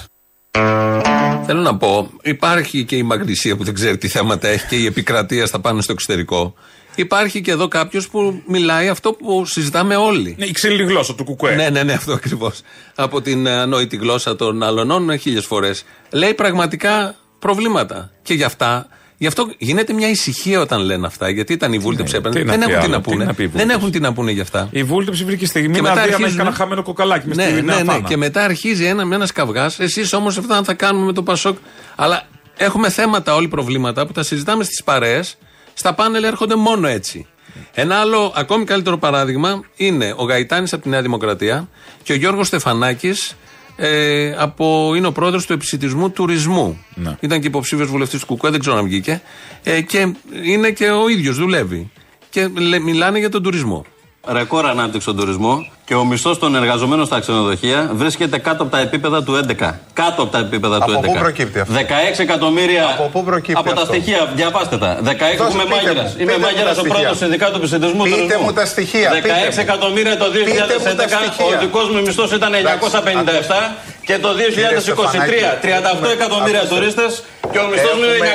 Θέλω 1.45 1.61
να 1.61 1.77
πω, 1.77 2.09
υπάρχει 2.21 2.83
και 2.83 2.95
η 2.95 3.03
μαγνησία 3.03 3.55
που 3.57 3.63
δεν 3.63 3.73
ξέρει 3.73 3.97
τι 3.97 4.07
θέματα 4.07 4.47
έχει 4.47 4.65
και 4.65 4.75
η 4.75 4.85
επικρατεία 4.85 5.45
στα 5.45 5.59
πάνω 5.59 5.81
στο 5.81 5.91
εξωτερικό. 5.91 6.53
Υπάρχει 6.99 7.41
και 7.41 7.51
εδώ 7.51 7.67
κάποιος 7.67 8.07
που 8.09 8.41
μιλάει 8.47 8.87
αυτό 8.87 9.13
που 9.13 9.45
συζητάμε 9.45 9.95
όλοι. 9.95 10.35
Ναι, 10.39 10.45
η 10.45 10.51
ξύλινη 10.51 10.83
γλώσσα 10.83 11.15
του 11.15 11.23
κουκουέ. 11.23 11.55
Ναι, 11.55 11.69
ναι, 11.69 11.83
ναι, 11.83 11.93
αυτό 11.93 12.13
ακριβώς. 12.13 12.61
Από 12.95 13.21
την 13.21 13.45
ε, 13.45 13.51
ανόητη 13.51 13.95
γλώσσα 13.95 14.35
των 14.35 14.63
αλωνών 14.63 15.17
χίλιες 15.19 15.45
φορές. 15.45 15.83
Λέει 16.11 16.33
πραγματικά 16.33 17.15
προβλήματα. 17.39 18.11
Και 18.21 18.33
γι' 18.33 18.43
αυτά, 18.43 18.87
γι' 19.17 19.27
αυτό 19.27 19.47
γίνεται 19.57 19.93
μια 19.93 20.09
ησυχία 20.09 20.59
όταν 20.59 20.81
λένε 20.81 21.05
αυτά. 21.07 21.29
Γιατί 21.29 21.53
ήταν 21.53 21.73
η 21.73 21.77
βούλτεψη 21.77 22.11
Ναι, 22.11 22.17
έπαιρνε. 22.19 22.39
τι 22.39 22.45
Δεν 22.45 22.59
να 22.59 22.65
πει 22.65 22.71
έχουν 22.73 22.81
τι 22.81 22.85
άλλο, 22.87 22.95
να 22.95 23.01
τι 23.01 23.09
πούνε. 23.11 23.25
να 23.25 23.33
πει 23.33 23.43
η 23.43 23.45
Δεν 23.45 23.51
βούλτεψη. 23.55 23.77
έχουν 23.79 23.91
τι 23.91 23.99
να 23.99 24.13
πούνε 24.13 24.31
γι' 24.31 24.41
αυτά. 24.41 24.67
Η 24.71 24.83
βούλτεψη 24.83 25.23
βρήκε 25.23 25.45
στιγμή 25.45 25.73
Και 25.75 25.81
να 25.81 25.89
μετά 25.89 25.93
δει 25.93 25.99
άμα 25.99 26.07
έχει 26.07 26.15
αρχίζουν- 26.15 26.37
κανένα 26.37 26.55
χαμένο 26.55 26.83
κοκαλάκι 26.83 27.27
μες 27.27 27.37
Ναι, 27.37 27.43
στη 27.43 27.53
ναι, 27.53 27.61
Νέα 27.61 27.83
ναι. 27.83 27.91
Φάμα. 27.91 28.07
Και 28.07 28.17
μετά 28.17 28.43
αρχίζει 28.43 28.85
ένα 28.85 29.05
με 29.05 29.15
ένα 29.15 29.27
καυγά. 29.33 29.71
Εσείς 29.77 30.13
όμως 30.13 30.37
αυτά 30.37 30.63
θα 30.63 30.73
κάνουμε 30.73 31.05
με 31.05 31.13
το 31.13 31.23
Πασόκ. 31.23 31.57
Αλλά 31.95 32.23
έχουμε 32.57 32.89
θέματα 32.89 33.35
όλοι 33.35 33.47
προβλήματα 33.47 34.05
που 34.07 34.11
τα 34.13 34.23
συζητάμε 34.23 34.63
στις 34.63 34.83
παρέες. 34.83 35.37
Στα 35.79 35.93
πάνελ 35.93 36.23
έρχονται 36.23 36.55
μόνο 36.55 36.87
έτσι. 36.87 37.25
Ένα 37.73 37.95
άλλο 37.95 38.33
ακόμη 38.35 38.63
καλύτερο 38.65 38.97
παράδειγμα 38.97 39.61
είναι 39.75 40.13
ο 40.17 40.23
Γαϊτάνης 40.23 40.73
από 40.73 40.83
τη 40.83 40.89
Νέα 40.89 41.01
Δημοκρατία 41.01 41.69
και 42.03 42.13
ο 42.13 42.15
Γιώργος 42.15 42.47
Στεφανάκης 42.47 43.35
ε, 43.75 44.33
από, 44.37 44.93
είναι 44.95 45.07
ο 45.07 45.11
πρόεδρος 45.11 45.45
του 45.45 45.53
επισητισμού 45.53 46.09
τουρισμού. 46.09 46.85
Ήταν 47.19 47.39
και 47.41 47.47
υποψήφιος 47.47 47.89
βουλευτής 47.89 48.19
του 48.19 48.25
Κουκουέ, 48.25 48.49
δεν 48.49 48.59
ξέρω 48.59 48.77
αν 48.77 48.85
βγήκε. 48.85 49.21
Ε, 49.63 49.81
και 49.81 50.13
είναι 50.43 50.71
και 50.71 50.89
ο 50.89 51.09
ίδιος, 51.09 51.35
δουλεύει. 51.37 51.91
Και 52.29 52.47
λέ- 52.47 52.81
μιλάνε 52.81 53.19
για 53.19 53.29
τον 53.29 53.43
τουρισμό. 53.43 53.85
Ρεκόρ 54.31 54.65
ανάπτυξη 54.65 55.01
στον 55.01 55.15
τουρισμό 55.17 55.67
και 55.85 55.95
ο 55.95 56.05
μισθός 56.05 56.39
των 56.39 56.55
εργαζομένων 56.55 57.05
στα 57.05 57.19
ξενοδοχεία 57.19 57.89
βρίσκεται 57.93 58.37
κάτω 58.37 58.63
από 58.63 58.71
τα 58.71 58.79
επίπεδα 58.79 59.23
του 59.23 59.33
11. 59.59 59.73
Κάτω 59.93 60.21
από 60.21 60.31
τα 60.31 60.37
επίπεδα 60.37 60.77
του 60.79 60.91
11. 60.91 60.93
Από 60.97 61.01
πού 61.11 61.19
προκύπτει 61.19 61.59
αυτό; 61.59 61.73
16 61.73 62.19
εκατομμύρια. 62.19 62.85
Από 62.97 63.09
πού 63.13 63.23
προκύπτει 63.23 63.59
Από 63.59 63.73
τα 63.73 63.81
αυτό; 63.81 63.93
στοιχεία, 63.93 64.31
διαβάστε 64.35 64.77
τα. 64.77 64.97
16 65.03 65.37
Δώστε, 65.37 65.53
είμαι 65.53 65.63
πείτε 65.63 65.75
μάγειρας. 65.75 66.09
μου, 66.11 66.15
Είμαι 66.21 66.31
πείτε 66.31 66.37
μου 66.39 66.45
μάγειρας 66.45 66.75
τα 66.75 66.81
ο 66.81 66.83
πρόεδρος 66.91 67.11
του 67.11 67.15
στοιχεία. 67.15 67.27
Συνδικάτου 67.27 67.57
Επιστημισμού 67.61 68.03
Πείτε 68.03 68.15
Τουρισμού. 68.21 68.43
μου 68.45 68.53
τα 68.59 68.65
στοιχεία, 68.73 69.09
16 69.11 69.21
πείτε 69.23 69.49
μου. 69.55 69.61
εκατομμύρια 69.65 70.15
το 70.21 70.25
Πείτε 70.31 70.51
μου 70.51 70.95
τα 71.01 71.05
2011, 71.11 71.19
στοιχεία. 71.23 71.55
ο 71.57 71.59
δικός 71.63 71.85
μου 71.93 71.99
μισθός 72.07 72.29
ήταν 72.39 72.51
957 72.53 73.75
και 74.07 74.15
το 74.23 74.29
2023 74.39 75.57
38 75.61 76.09
εκατομμύρια 76.17 76.63
τουρίστες 76.71 77.11
και 77.51 77.59
ο 77.63 77.67
μισθός 77.71 77.95
μου 77.99 78.05
είναι 78.17 78.29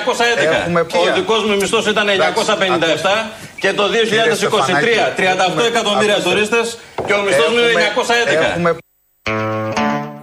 έχουμε 0.63 0.81
911. 0.81 0.99
Ο 1.03 1.15
δικός 1.19 1.41
μου 1.47 1.55
μισθός 1.61 1.85
ήταν 1.95 2.07
957 2.09 3.31
και 3.62 3.72
το 3.72 3.83
2023 3.83 5.59
38 5.61 5.66
εκατομμύρια 5.68 6.20
τουρίστες 6.20 6.79
και 7.07 7.12
ο 7.12 7.22
μισθός 7.22 7.48
μου 7.48 7.59
είναι 7.59 8.72
911. 8.72 8.77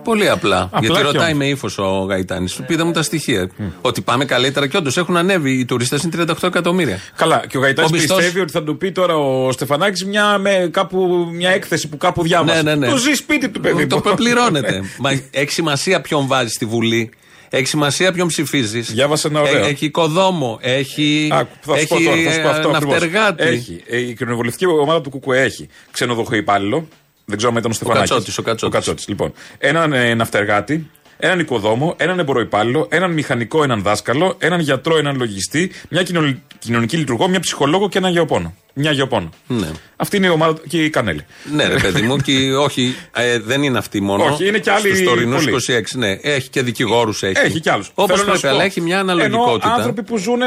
Πολύ 0.04 0.30
απλά. 0.30 0.62
Απλά 0.62 0.80
γιατί 0.80 0.96
και 0.96 1.02
ρωτάει 1.02 1.26
όμως. 1.26 1.38
με 1.38 1.46
ύφος 1.46 1.78
ο 1.78 2.06
Γαϊτάνης. 2.10 2.54
Του 2.54 2.64
πήδα 2.64 2.86
μου 2.86 2.92
τα 2.92 3.04
στοιχεία. 3.04 3.50
Ότι 3.82 4.02
πάμε 4.02 4.26
καλύτερα 4.26 4.68
και 4.68 4.78
όντως 4.78 4.98
έχουν 4.98 5.18
ανέβει. 5.18 5.52
Οι 5.52 5.66
τουρίστες 5.66 6.04
είναι 6.04 6.26
38 6.32 6.48
εκατομμύρια. 6.48 7.00
Καλά, 7.16 7.44
και 7.48 7.58
ο 7.58 7.62
Γαϊτάνης 7.62 7.92
Ο 7.92 7.94
μισθός- 7.94 8.18
πιστεύει 8.18 8.40
ότι 8.40 8.52
θα 8.52 8.64
του 8.64 8.78
πει 8.78 8.92
τώρα 8.92 9.16
ο 9.18 9.52
Στεφανάκης 9.52 10.06
μια, 10.06 10.38
με 10.38 10.70
κάπου, 10.72 11.28
μια 11.34 11.50
έκθεση 11.50 11.88
που 11.90 11.98
κάπου 11.98 12.24
διάβασε. 12.24 12.62
Ναι, 12.62 12.76
ναι, 12.76 12.76
ναι. 12.86 12.92
Το 12.92 12.98
ζει 12.98 13.14
σπίτι 13.14 13.50
του 13.50 13.60
παιδί. 13.60 13.88
Το 13.88 14.02
μου. 14.06 14.14
πληρώνεται. 14.16 14.84
Μα 15.04 15.22
έχει 15.32 15.52
σημασία 15.52 16.02
ποιον 16.02 16.28
βάζει 16.28 16.50
στη 16.50 16.66
Βουλή. 16.66 17.12
Έχει 17.50 17.66
σημασία 17.66 18.12
ποιον 18.12 18.28
ψηφίζεις. 18.28 18.92
Διάβασε 18.92 19.28
ένα 19.28 19.42
ωραίο. 19.42 19.66
Έχει 19.66 19.86
οικοδόμο. 19.86 20.58
Έχει, 20.62 21.30
Άκου, 21.32 21.50
θα 21.62 21.78
σου 21.78 21.88
πω 21.88 21.96
έχει 21.96 22.06
τώρα, 22.06 22.22
θα 22.24 22.32
σου 22.34 22.42
πω 22.42 22.50
αυτό 22.50 22.70
ε, 22.70 22.72
ακριβώς. 22.76 22.94
ναυτεργάτη. 22.94 23.44
Έχει. 23.44 23.84
Ε, 23.88 23.98
Η 23.98 24.14
κοινοβουλευτική 24.14 24.66
ομάδα 24.66 25.02
του 25.02 25.20
ΚΚΕ 25.20 25.40
έχει 25.42 25.68
ξενοδοχείο 25.92 26.38
υπάλληλο. 26.38 26.88
Δεν 27.26 27.38
ξέρω 27.38 27.52
αν 27.54 27.58
ήταν 27.60 27.72
ο 27.72 27.74
Στεφανάκης. 27.74 28.10
Κατσότης, 28.10 28.38
ο 28.38 28.42
Κατσότης. 28.42 28.76
Κατσότης, 28.76 29.08
Λοιπόν, 29.08 29.34
έναν 29.58 29.94
ε, 29.94 30.14
ναυτεργάτη, 30.14 30.90
έναν 31.18 31.40
οικοδόμο, 31.40 31.94
έναν 31.98 32.20
εμποροϊπάλληλο, 32.20 32.88
έναν 32.90 33.12
μηχανικό, 33.12 33.64
έναν 33.64 33.82
δάσκαλο, 33.82 34.36
έναν 34.40 34.60
γιατρό, 34.60 34.98
έναν 34.98 35.18
λογιστή, 35.18 35.72
μια 35.90 36.04
κοινωνι- 36.04 36.40
κοινωνική 36.60 36.98
λειτουργό, 36.98 37.28
μια 37.28 37.40
ψυχολόγο 37.40 37.90
και 37.90 37.98
έναν 37.98 38.12
γεωπόνο. 38.12 38.54
Μια 38.82 38.92
γεωπόνο. 38.92 39.30
Ναι. 39.48 39.68
Αυτή 39.96 40.18
είναι 40.18 40.26
η 40.28 40.30
ομάδα 40.30 40.60
και 40.68 40.84
η 40.84 40.90
Κανέλη. 40.90 41.26
Ναι, 41.54 41.68
ρε 41.68 41.76
παιδί 41.80 42.02
μου, 42.02 42.18
και 42.18 42.32
όχι, 42.68 42.96
ε, 43.14 43.40
δεν 43.40 43.64
είναι 43.64 43.78
αυτή 43.78 44.02
μόνο. 44.02 44.24
Όχι, 44.24 44.48
είναι 44.48 44.58
και 44.58 44.72
άλλοι 44.72 44.88
Στους 44.88 45.04
τωρινούς 45.04 45.44
πολλοί. 45.44 45.56
26, 45.68 45.82
ναι. 45.96 46.12
Έχει 46.22 46.50
και 46.50 46.62
δικηγόρους 46.62 47.24
έχει. 47.24 47.38
Έχει 47.40 47.60
κι 47.60 47.70
άλλους. 47.70 47.92
Όπως 47.94 48.24
πρέπει, 48.24 48.48
αλλά 48.48 48.64
έχει 48.64 48.82
μια 48.82 49.00
αναλογικότητα. 49.00 49.68
Ενώ 49.68 49.76
άνθρωποι 49.76 50.04
που 50.04 50.18
ζουν 50.18 50.40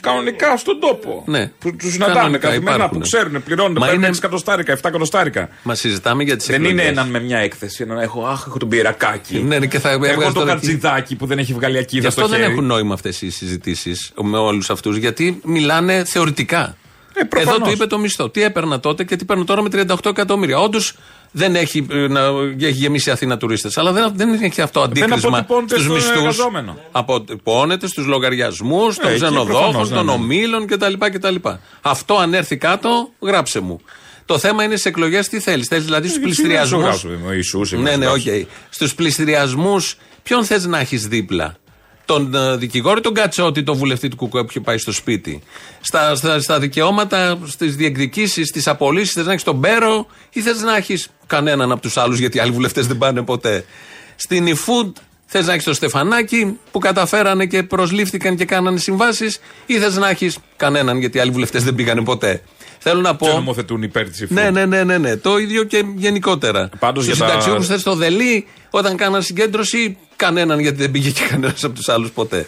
κανονικά 0.00 0.56
στον 0.56 0.80
τόπο. 0.80 1.22
Ναι. 1.26 1.50
Που 1.58 1.76
τους 1.76 1.92
συναντάνε 1.92 2.14
Κανονικά 2.18 2.38
καθημερινά, 2.48 2.74
υπάρχουν. 2.74 2.98
που 2.98 3.04
ξέρουν, 3.04 3.42
πληρώνουν, 3.42 3.76
Μα 3.80 3.86
παίρνουν 3.86 4.02
είναι- 4.02 4.08
6 4.12 4.16
εκατοστάρικα, 4.18 4.72
7 4.72 4.88
εκατοστάρικα. 4.88 5.48
Μα 5.62 5.74
συζητάμε 5.74 6.22
για 6.22 6.36
τις 6.36 6.46
Δεν 6.46 6.64
είναι 6.64 6.82
έναν 6.82 7.08
με 7.08 7.20
μια 7.20 7.38
έκθεση, 7.38 7.82
έναν 7.82 7.98
έχω, 7.98 8.26
αχ, 8.26 8.44
έχω 8.48 8.58
τον 8.58 8.68
πυρακάκι. 8.68 9.38
Ναι, 9.38 9.58
ναι, 9.58 9.66
και 9.66 9.78
θα 9.78 9.90
Έχω 9.90 10.04
έβγαζε 10.04 10.32
το 10.32 10.40
τώρα 10.40 10.52
κατζιδάκι 10.52 11.16
που 11.16 11.26
δεν 11.26 11.38
έχει 11.38 11.52
βγάλει 11.54 11.72
Γι' 11.74 11.80
ακίδα 11.82 12.10
στο 12.10 12.20
αυτό 12.20 12.32
δεν 12.32 12.40
χέρι. 12.42 12.52
έχουν 12.52 12.64
νόημα 12.66 12.94
αυτές 12.94 13.22
οι 13.22 13.30
συζητήσεις 13.30 14.12
με 14.22 14.38
όλους 14.38 14.70
αυτούς, 14.70 14.96
γιατί 14.96 15.40
μιλάνε 15.44 16.04
θεωρητικά. 16.04 16.76
Ε, 17.18 17.24
προφανώς. 17.24 17.56
Εδώ 17.56 17.66
του 17.66 17.72
είπε 17.72 17.86
το 17.86 17.98
μισθό. 17.98 18.30
Τι 18.30 18.42
έπαιρνα 18.42 18.80
τότε 18.80 19.04
και 19.04 19.16
τι 19.16 19.24
παίρνω 19.24 19.44
τώρα 19.44 19.62
με 19.62 19.68
38 19.72 19.94
εκατομμύρια. 20.04 20.58
Όντως 20.58 20.92
δεν 21.32 21.54
έχει, 21.56 21.86
ε, 21.90 21.96
να, 22.08 22.20
έχει 22.60 22.70
γεμίσει 22.70 23.08
η 23.08 23.12
Αθήνα 23.12 23.36
τουρίστες. 23.36 23.78
Αλλά 23.78 23.92
δεν, 23.92 24.12
δεν 24.14 24.42
έχει 24.42 24.60
αυτό 24.60 24.80
αντίκρισμα 24.80 25.38
αποτυπώνεται 25.38 25.74
στους 25.74 25.84
στον 25.84 25.94
μισθούς. 25.94 26.16
εργαζόμενο. 26.16 26.78
Αποτυπώνεται 26.92 27.86
στους 27.86 28.06
λογαριασμούς 28.06 28.96
των 28.96 29.08
εκεί 29.10 29.16
ξενοδόχων, 29.18 29.46
προφανώς, 29.62 29.90
ναι, 29.90 29.96
των 29.96 30.06
ναι. 30.06 30.12
ομίλων 30.12 30.66
κτλ, 30.66 30.92
κτλ. 30.98 31.34
Αυτό 31.80 32.16
αν 32.16 32.34
έρθει 32.34 32.56
κάτω, 32.56 33.10
γράψε 33.20 33.60
μου. 33.60 33.80
Το 34.24 34.38
θέμα 34.38 34.64
είναι 34.64 34.76
στις 34.76 34.88
εκλογές 34.88 35.28
τι 35.28 35.40
θέλεις. 35.40 35.66
Θέλεις 35.68 35.84
δηλαδή 35.84 36.08
στους 36.08 36.16
Ε, 36.16 36.20
τι 36.20 36.24
πλειστηριασμούς. 36.26 36.78
να 36.80 36.92
σου 36.92 37.08
γράψω, 37.08 37.26
ο 37.28 37.32
Ιησούς, 37.32 37.72
είμαι, 37.72 37.82
Ναι, 37.82 37.90
να 37.90 37.96
ναι, 37.96 38.04
σου 38.04 38.12
οκ. 38.12 38.26
γράψω. 38.26 38.46
Στους 38.70 38.94
πλειστηριασμούς, 38.94 39.96
ποιον 40.22 40.44
θες 40.44 40.66
να 40.66 40.78
έχεις 40.78 41.06
δίπλα; 41.06 41.56
Τον 42.06 42.34
ε, 42.34 42.56
δικηγόρο 42.56 42.96
ή 42.98 43.00
τον 43.00 43.14
Κατσότη, 43.14 43.62
τον 43.62 43.76
βουλευτή 43.76 44.08
του 44.08 44.16
Κουκουέ 44.16 44.40
που 44.42 44.46
είχε 44.50 44.60
πάει 44.60 44.78
στο 44.78 44.92
σπίτι. 44.92 45.42
Στα, 45.80 46.14
στα, 46.14 46.40
στα 46.40 46.58
δικαιώματα, 46.58 47.38
στις 47.46 47.76
διεκδικήσεις, 47.76 48.48
στις 48.48 48.66
απολύσεις, 48.66 49.12
θες 49.12 49.24
να 49.26 49.30
έχεις 49.32 49.44
τον 49.44 49.60
Πέρο 49.60 50.06
ή 50.32 50.40
θες 50.40 50.60
να 50.60 50.76
έχεις 50.76 51.08
κανέναν 51.26 51.72
από 51.72 51.80
τους 51.80 51.96
άλλους, 51.96 52.18
γιατί 52.18 52.36
οι 52.36 52.40
άλλοι 52.40 52.50
βουλευτές 52.50 52.86
δεν 52.86 52.98
πάνε 52.98 53.22
ποτέ. 53.22 53.64
Στην 54.16 54.46
eFood 54.48 54.92
θες 55.26 55.46
να 55.46 55.52
έχεις 55.52 55.64
τον 55.64 55.74
Στεφανάκη 55.74 56.58
που 56.70 56.78
καταφέρανε 56.78 57.46
και 57.46 57.62
προσλήφθηκαν 57.62 58.36
και 58.36 58.44
κάνανε 58.44 58.78
συμβάσεις 58.78 59.38
ή 59.66 59.74
θες 59.78 59.96
να 59.96 60.08
έχεις 60.08 60.38
κανέναν, 60.56 60.98
γιατί 60.98 61.16
οι 61.18 61.20
άλλοι 61.20 61.30
βουλευτές 61.30 61.64
δεν 61.64 61.74
πήγανε 61.74 62.02
ποτέ. 62.02 62.42
Θέλω 62.78 63.00
να 63.00 63.16
πω. 63.16 63.26
Και 63.26 63.32
νομοθετούν 63.32 63.82
υπέρ 63.82 64.08
της 64.10 64.24
Ναι, 64.30 64.50
ναι, 64.50 64.66
ναι, 64.66 64.84
ναι, 64.84 64.98
ναι. 64.98 65.16
Το 65.16 65.38
ίδιο 65.38 65.64
και 65.64 65.84
γενικότερα. 65.96 66.68
Πάντως 66.78 67.04
Στου 67.04 67.12
για 67.14 67.24
τα- 67.24 67.30
συνταξιούχου 67.30 67.64
θες 67.64 67.82
το 67.82 67.94
δελή, 67.94 68.46
όταν 68.70 68.96
κάναν 68.96 69.22
συγκέντρωση, 69.22 69.96
κανέναν 70.16 70.58
γιατί 70.58 70.76
δεν 70.76 70.90
πήγε 70.90 71.10
και 71.10 71.20
κανένας 71.30 71.64
από 71.64 71.74
τους 71.74 71.88
άλλους 71.88 72.10
ποτέ. 72.10 72.46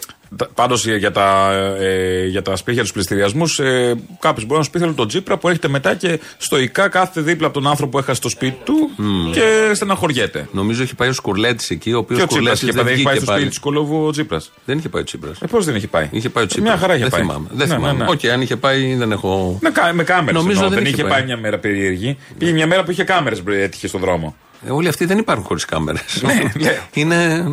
Πάντως 0.53 0.87
για 0.87 1.11
τα, 1.11 1.51
ε, 1.79 2.25
για 2.25 2.41
τα 2.41 2.55
σπίτια 2.55 2.81
τους 2.81 2.91
πλειστηριασμούς, 2.91 3.59
ε, 3.59 3.95
κάποιος 4.19 4.45
μπορεί 4.45 4.57
να 4.59 4.65
σου 4.65 4.71
πει: 4.71 4.79
Θέλω 4.79 4.93
τον 4.93 5.07
Τσίπρα 5.07 5.37
που 5.37 5.47
έρχεται 5.47 5.67
μετά 5.67 5.95
και 5.95 6.19
στωικά 6.37 6.87
κάθεται 6.87 7.21
δίπλα 7.21 7.45
από 7.47 7.59
τον 7.59 7.67
άνθρωπο 7.67 7.91
που 7.91 7.97
έχασε 7.97 8.21
το 8.21 8.29
σπίτι 8.29 8.57
του 8.63 8.89
και 9.31 9.71
στεναχωριέται. 9.73 10.47
Νομίζω 10.51 10.81
έχει 10.83 10.95
πάει 10.95 11.09
ο 11.09 11.13
Σκουρλέτης 11.13 11.69
εκεί, 11.69 11.93
ο 11.93 11.97
οποίος 11.97 12.17
Και 12.19 12.23
ο 12.23 12.27
Τσίπρας 12.27 12.57
Σκουρλέτης 12.57 12.61
είχε 12.61 12.71
πάει, 12.71 12.83
δεν 12.83 12.85
δεν 12.85 12.93
έχει 12.93 13.03
πάει 13.03 13.13
βγήκε 13.13 13.25
στο 13.25 13.33
σπίτι 13.33 13.47
πάλι. 13.47 13.55
του 13.55 13.85
Κολόβου 13.89 14.05
ο 14.07 14.11
Τσίπρας. 14.11 14.51
Δεν 14.65 14.77
είχε 14.77 14.89
πάει 14.89 15.01
ο 15.01 15.05
Τσίπρας. 15.05 15.41
Ε, 15.41 15.47
πώς 15.47 15.65
δεν 15.65 15.75
είχε 15.75 15.87
πάει; 15.87 16.07
Είχε 16.11 16.29
πάει 16.29 16.43
ο 16.43 16.47
Τσίπρας. 16.47 16.69
Μια 16.69 16.79
χαρά 16.79 16.93
είχε 16.95 17.03
δεν 17.03 17.11
πάει. 17.11 17.21
Θυμάμαι. 17.21 17.47
Δεν 17.51 17.67
Ναι, 17.67 17.75
θυμάμαι. 17.75 17.97
ναι, 17.97 18.03
ναι. 18.03 18.09
Οκ, 18.11 18.25
αν 18.25 18.41
είχε 18.41 18.55
πάει, 18.55 18.95
δεν 18.95 19.11
έχω. 19.11 19.57
Με, 19.61 19.69
κα- 19.69 19.93
με 19.93 20.03
κάμερες. 20.03 20.41
Νομίζω 20.41 20.59
δεν, 20.59 20.69
δεν 20.69 20.81
είχε 20.81 20.89
είχε 20.93 21.01
πάει. 21.01 21.11
πάει. 21.11 21.23
μια 21.23 21.37
μέρα 21.37 21.57
περίεργη. 21.57 22.17
Πήγε 22.37 22.51
μια 22.51 22.67
μέρα 22.67 22.83
που 22.83 22.91
είχε 22.91 23.03
κάμερες 23.03 23.41
έτυχε 23.47 23.87
στον 23.87 23.99
δρόμο. 24.01 24.35
Ε, 24.67 24.71
όλοι 24.71 24.87
αυτοί 24.87 25.05
δεν 25.05 25.17
υπάρχουν 25.17 25.45
χωρίς 25.45 25.65
κάμερες. 25.65 26.21
Ναι, 26.21 26.79
Είναι 26.93 27.47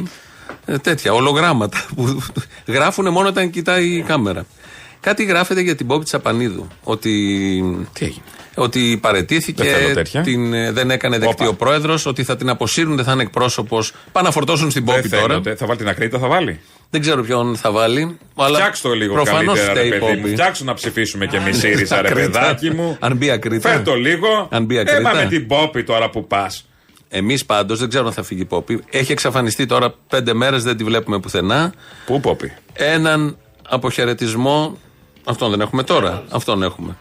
ε, 0.66 0.78
τέτοια 0.78 1.12
ολογράμματα 1.12 1.84
που 1.96 2.22
γράφουν 2.66 3.08
μόνο 3.12 3.28
όταν 3.28 3.50
κοιτάει 3.50 3.86
η 3.86 4.02
κάμερα. 4.02 4.46
Κάτι 5.00 5.24
γράφεται 5.24 5.60
για 5.60 5.74
την 5.74 5.86
Πόπη 5.86 6.04
Τσαπανίδου. 6.04 6.68
Ότι, 6.82 7.10
Τι 7.92 8.04
έγινε; 8.04 8.22
ότι 8.54 8.98
παρετήθηκε, 9.02 9.62
Δεν 9.62 9.74
θέλω 9.74 9.94
τέτοια. 9.94 10.22
την, 10.22 10.54
ε, 10.54 10.72
δεν 10.72 10.90
έκανε 10.90 11.18
δεκτή 11.18 11.42
Όπα. 11.42 11.48
ο 11.48 11.54
πρόεδρος, 11.54 12.06
ότι 12.06 12.24
θα 12.24 12.36
την 12.36 12.48
αποσύρουν, 12.48 12.96
δεν 12.96 13.04
θα 13.04 13.12
είναι 13.12 13.22
εκπρόσωπος. 13.22 13.92
Πάνε 14.12 14.26
να 14.26 14.32
φορτώσουν 14.32 14.70
στην 14.70 14.84
Πόπη 14.84 15.00
Δεν 15.00 15.10
τώρα. 15.10 15.26
θέλω, 15.26 15.40
τε- 15.40 15.58
Θα 15.58 15.66
βάλει 15.66 15.78
την 15.78 15.88
ακρίτα, 15.88 16.18
θα 16.18 16.26
βάλει. 16.28 16.60
Δεν 16.90 17.00
ξέρω 17.00 17.22
ποιον 17.22 17.56
θα 17.56 17.70
βάλει. 17.70 18.18
Αλλά 18.36 18.58
Φτιάξ' 18.58 18.80
το 18.80 18.92
λίγο 18.92 19.14
προφανώς 19.14 19.44
καλύτερα, 19.44 19.72
ρε 19.72 19.80
φταίει 19.80 19.86
η 19.86 19.90
παιδί 20.00 20.12
μου. 20.14 20.20
Πόπη. 20.20 20.32
Φτιάξω 20.32 20.64
να 20.64 20.74
ψηφίσουμε 20.74 21.26
κι 21.26 21.36
εμείς 21.36 21.58
ΣΥΡΙΖΑ, 21.58 22.00
ρε 22.02 22.08
Ακρίτα. 22.08 22.38
παιδάκι 22.40 22.70
μου. 22.70 22.96
Αν 23.00 23.16
μπει 23.16 23.30
ακρίτα. 23.30 23.68
Φέρ 23.70 23.82
το 23.82 23.94
λίγο. 23.94 24.48
Αν 24.50 24.64
μπει 24.64 24.76
Ε, 24.78 24.82
μα 24.84 24.90
ακρίτα. 24.90 25.14
με 25.14 25.26
την 25.28 25.46
Πόπη 25.46 25.84
τώρα 25.84 26.10
που 26.10 26.26
πας. 26.26 26.65
Εμείς 27.08 27.44
πάντως 27.44 27.78
δεν 27.78 27.88
ξέρω 27.88 28.06
αν 28.06 28.12
θα 28.12 28.22
φύγει 28.22 28.40
η 28.40 28.44
Πόπη. 28.44 28.84
Έχει 28.90 29.12
εξαφανιστεί 29.12 29.66
τώρα 29.66 29.94
πέντε 30.08 30.34
μέρες, 30.34 30.62
δεν 30.62 30.76
τη 30.76 30.84
βλέπουμε 30.84 31.20
πουθενά. 31.20 31.72
Πού 32.06 32.20
Πόπη; 32.20 32.52
Έναν 32.72 33.36
αποχαιρετισμό. 33.68 34.78
Αυτόν 35.24 35.50
δεν 35.50 35.60
έχουμε 35.60 35.82
τώρα. 35.82 36.24
Αυτόν 36.30 36.62
έχουμε. 36.62 36.96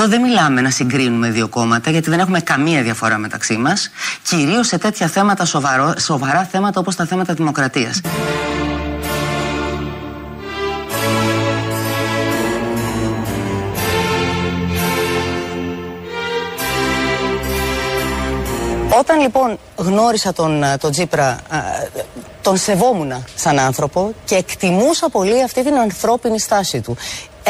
Εδώ 0.00 0.08
δεν 0.08 0.20
μιλάμε 0.20 0.60
να 0.60 0.70
συγκρίνουμε 0.70 1.30
δύο 1.30 1.48
κόμματα, 1.48 1.90
γιατί 1.90 2.10
δεν 2.10 2.18
έχουμε 2.18 2.40
καμία 2.40 2.82
διαφορά 2.82 3.18
μεταξύ 3.18 3.56
μας. 3.56 3.90
Κυρίως 4.22 4.66
σε 4.66 4.78
τέτοια 4.78 5.06
θέματα, 5.06 5.44
σοβαρό, 5.44 5.94
σοβαρά 5.98 6.44
θέματα 6.44 6.80
όπως 6.80 6.96
τα 6.96 7.06
θέματα 7.06 7.34
δημοκρατίας. 7.34 8.00
Όταν 18.98 19.20
λοιπόν 19.20 19.58
γνώρισα 19.76 20.32
τον, 20.32 20.62
α, 20.62 20.78
τον 20.78 20.90
Τζίπρα, 20.90 21.28
α, 21.28 21.58
τον 22.42 22.56
σεβόμουν 22.56 23.24
σαν 23.34 23.58
άνθρωπο 23.58 24.14
και 24.24 24.34
εκτιμούσα 24.34 25.08
πολύ 25.08 25.42
αυτή 25.42 25.64
την 25.64 25.74
ανθρώπινη 25.74 26.40
στάση 26.40 26.80
του. 26.80 26.96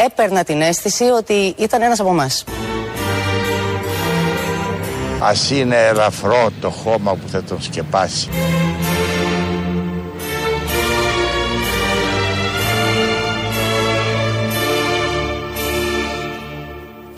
Έπαιρνα 0.05 0.43
την 0.43 0.61
αίσθηση 0.61 1.03
ότι 1.03 1.53
ήταν 1.57 1.81
ένας 1.81 1.99
από 1.99 2.09
εμάς. 2.09 2.43
Ας 5.21 5.51
είναι 5.51 5.75
ελαφρό 5.75 6.49
το 6.61 6.69
χώμα 6.69 7.15
που 7.15 7.27
θα 7.27 7.43
τον 7.43 7.61
σκεπάσει. 7.61 8.29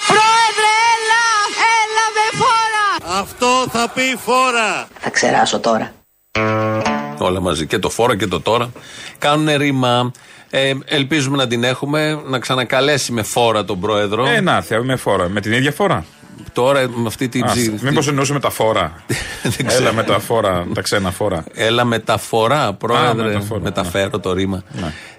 Πρόεδρε, 0.08 0.72
έλα! 0.94 1.26
Έλα 1.82 2.06
με 2.16 2.38
φόρα! 2.38 3.20
Αυτό 3.20 3.66
θα 3.72 3.90
πει 3.94 4.18
φόρα. 4.18 4.88
Θα 5.00 5.10
ξεράσω 5.10 5.60
τώρα. 5.60 5.92
Όλα 7.22 7.40
μαζί. 7.42 7.66
Και 7.66 7.80
το 7.80 7.90
φόρα 7.90 8.18
και 8.18 8.28
το 8.28 8.42
τώρα. 8.42 8.72
Κάνουν 9.18 9.56
ρήμα. 9.58 10.12
Ε, 10.50 10.74
ελπίζουμε 10.86 11.38
να 11.38 11.48
την 11.48 11.64
έχουμε. 11.64 12.22
Να 12.26 12.40
ξανακαλέσει 12.40 13.12
με 13.12 13.24
φόρα 13.24 13.66
τον 13.66 13.80
πρόεδρο. 13.80 14.26
Ε, 14.28 14.42
να 14.42 14.56
έρθει 14.56 14.80
με 14.84 14.96
φόρα. 14.96 15.30
Με 15.30 15.42
την 15.42 15.52
ίδια 15.52 15.72
φορά. 15.72 16.06
Τώρα 16.54 16.90
με 16.90 17.08
αυτή 17.08 17.30
την. 17.30 17.46
ψη- 17.46 17.82
Μήπως 17.82 18.08
εννοούσε 18.08 18.34
μεταφόρα. 18.34 19.04
ξέρω. 19.68 19.82
Έλα 19.84 19.94
μεταφόρα, 19.94 20.66
τα 20.74 20.82
ξένα 20.82 21.12
φόρα. 21.12 21.44
Έλα 21.54 21.86
μεταφορά, 21.86 22.74
πρόεδρε. 22.74 23.24
μεταφορά, 23.28 23.60
ναι. 23.60 23.64
Μεταφέρω 23.64 24.20
το 24.20 24.34
ρήμα. 24.34 24.64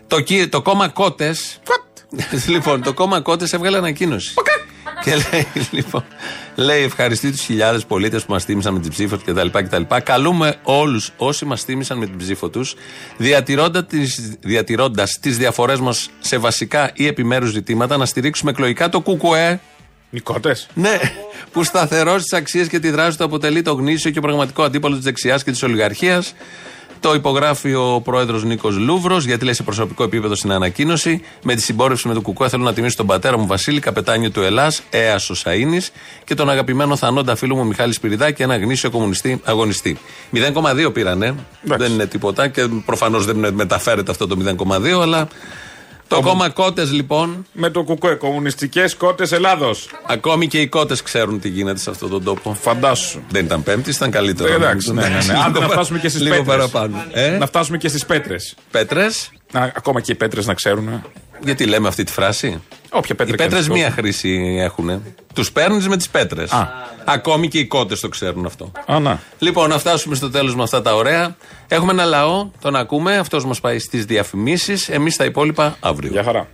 Το, 0.07 0.21
κι- 0.21 0.49
το 0.49 0.63
κόμμα 0.63 0.89
Κότες. 0.89 1.61
λοιπόν, 2.47 2.83
το 2.83 2.93
κόμμα 2.93 3.21
Κότες 3.21 3.53
έβγαλε 3.53 3.77
ανακοίνωση. 3.77 4.35
Και 5.05 5.15
λέει, 5.15 5.47
λοιπόν, 5.71 6.05
λέει 6.55 6.83
ευχαριστεί 6.83 7.31
τους 7.31 7.41
χιλιάδες 7.41 7.85
πολίτες 7.85 8.25
που 8.25 8.33
μας 8.33 8.45
τίμησαν 8.45 8.73
με 8.73 8.81
την 8.81 8.91
ψήφο 8.91 9.17
τους 9.17 9.25
κτλ. 9.25 9.49
κτλ. 9.59 9.83
Καλούμε 10.05 10.57
όλους 10.63 11.13
όσοι 11.17 11.45
μας 11.45 11.65
τίμησαν 11.65 11.99
με 11.99 12.07
την 12.07 12.17
ψήφο 12.17 12.49
τους, 12.49 12.75
διατηρώντας 14.41 15.19
τις 15.21 15.37
διαφορές 15.39 15.81
μας 15.81 16.11
σε 16.21 16.39
βασικά 16.39 16.91
ή 16.95 17.07
επιμέρους 17.07 17.51
ζητήματα, 17.51 17.97
να 17.97 18.07
στηρίξουμε 18.07 18.51
εκλογικά 18.51 18.89
το 18.89 19.01
ΚΚΕ. 19.01 19.61
Νικότες. 20.11 20.69
Ναι, 20.75 20.99
που 21.53 21.65
σταθερώσει 21.65 22.25
τι 22.25 22.37
αξίες 22.37 22.69
και 22.69 22.79
τη 22.79 22.91
δράση 22.91 23.19
του 23.19 23.25
αποτελεί 23.25 23.63
το 23.63 23.73
γνήσιο 23.73 24.11
και 24.11 24.21
πραγματικό 24.21 24.63
αντίπαλο 24.63 24.95
της 24.95 25.05
δεξιάς 25.05 25.45
και 25.45 25.51
της 25.51 25.63
ολιγαρχίας. 25.63 26.35
Το 27.03 27.15
υπογράφει 27.15 27.75
ο 27.75 28.01
πρόεδρος 28.05 28.45
Νίκος 28.45 28.77
Λούβρος, 28.77 29.25
γιατί 29.25 29.45
λέει 29.45 29.55
σε 29.55 29.63
προσωπικό 29.63 30.03
επίπεδο 30.03 30.35
στην 30.35 30.53
ανακοίνωση. 30.53 31.23
Με 31.43 31.55
τη 31.55 31.63
συμπόρευση 31.63 32.09
με 32.09 32.15
το 32.15 32.21
Κουκουέ 32.21 32.49
θέλω 32.49 32.63
να 32.63 32.73
τιμήσω 32.73 32.97
τον 32.97 33.07
πατέρα 33.07 33.39
μου 33.39 33.47
Βασίλη, 33.47 33.81
καπετάνιο 33.81 34.31
του 34.31 34.41
Ελλάς, 34.41 34.83
Αία 34.91 35.19
Σαΐνης 35.19 35.91
και 36.25 36.35
τον 36.35 36.51
αγαπημένο 36.51 36.97
θανόντα 36.97 37.37
φίλο 37.37 37.55
μου 37.55 37.67
Μιχάλη 37.67 37.93
Σπυριδάκη, 37.93 38.43
ένα 38.43 38.57
γνήσιο 38.57 38.91
κομμουνιστή 38.91 39.41
αγωνιστή. 39.45 39.99
0,2 40.33 40.93
πήρανε. 40.93 41.35
Δεν 41.63 41.93
είναι 41.93 42.07
τίποτα 42.07 42.49
και 42.49 42.69
προφανώς 42.87 43.25
δεν 43.25 43.55
μεταφέρεται 43.55 44.11
αυτό 44.11 44.27
το 44.27 44.37
0,2, 44.59 45.01
αλλά 45.03 45.29
Το 46.15 46.21
κόμμα 46.21 46.49
Κότες 46.49 46.93
λοιπόν. 46.93 47.47
Με 47.53 47.71
το 47.71 47.83
κουκουέ, 47.83 48.15
κομμουνιστικές 48.15 48.95
κότες 48.95 49.33
Ελλάδος. 49.33 49.89
Ακόμη 50.07 50.47
και 50.47 50.61
οι 50.61 50.67
κότες 50.69 51.03
ξέρουν 51.03 51.41
τι 51.41 51.49
γίνεται 51.49 51.79
σε 51.79 51.91
αυτόν 51.91 52.11
τον 52.11 52.25
τόπο. 52.25 52.55
Φαντάσου. 52.61 53.21
Δεν 53.31 53.45
ήταν 53.45 53.63
Πέμπτης, 53.63 53.97
ήταν 53.97 54.11
καλύτερο. 54.11 54.53
Ε, 54.53 54.55
εντάξει, 54.55 54.93
ναι, 54.93 55.03
ναι, 55.03 55.09
ναι. 55.09 55.35
Άντε 55.47 55.59
να 55.61 55.69
φτάσουμε 55.69 55.99
και 55.99 56.09
στις 56.09 56.21
Λίγο 56.21 56.35
πέτρες. 56.37 56.55
παραπάνω. 56.71 57.05
Ε; 57.13 57.29
Να 57.39 57.47
φτάσουμε 57.47 57.77
και 57.79 57.89
στις 57.89 58.07
πέτρες. 58.07 58.55
Πέτρες; 58.71 59.31
Ακόμα 59.53 60.01
και 60.01 60.13
οι 60.13 60.15
πέτρες 60.15 60.47
να 60.47 60.55
ξέρουν. 60.55 61.03
Γιατί 61.45 61.65
λέμε 61.67 61.89
αυτή 61.89 62.05
τη 62.05 62.13
φράση; 62.13 62.63
Όποια 62.91 63.15
πέτρα 63.15 63.35
Οι 63.35 63.37
και 63.37 63.43
αν 63.43 63.49
πέτρες 63.49 63.67
τις 63.67 63.75
μία 63.75 63.89
δώσουν. 63.89 64.03
χρήση 64.03 64.57
έχουν. 64.61 65.03
Τους 65.35 65.53
παίρνεις 65.53 65.89
με 65.89 65.97
τις 65.97 66.09
πέτρες. 66.09 66.51
Ακόμη 67.05 67.49
και 67.49 67.59
οι 67.59 67.67
κότες 67.67 68.01
το 68.01 68.09
ξέρουν 68.09 68.47
αυτό. 68.47 68.73
Α, 68.87 68.99
να. 68.99 69.21
Λοιπόν, 69.39 69.69
να 69.69 69.79
φτάσουμε 69.79 70.15
στο 70.15 70.31
τέλος 70.31 70.55
με 70.55 70.63
αυτά 70.63 70.83
τα 70.83 70.95
ωραία. 70.95 71.37
Έχουμε 71.69 71.93
ένα 71.93 72.05
λαό, 72.05 72.51
τον 72.61 72.77
ακούμε. 72.77 73.17
Αυτός 73.17 73.45
μας 73.45 73.61
πάει 73.61 73.79
στις 73.79 74.05
διαφημίσεις. 74.05 74.89
Εμείς 74.89 75.17
τα 75.17 75.25
υπόλοιπα 75.25 75.77
αύριο. 75.81 76.11
Γεια 76.11 76.23
χαρά. 76.23 76.49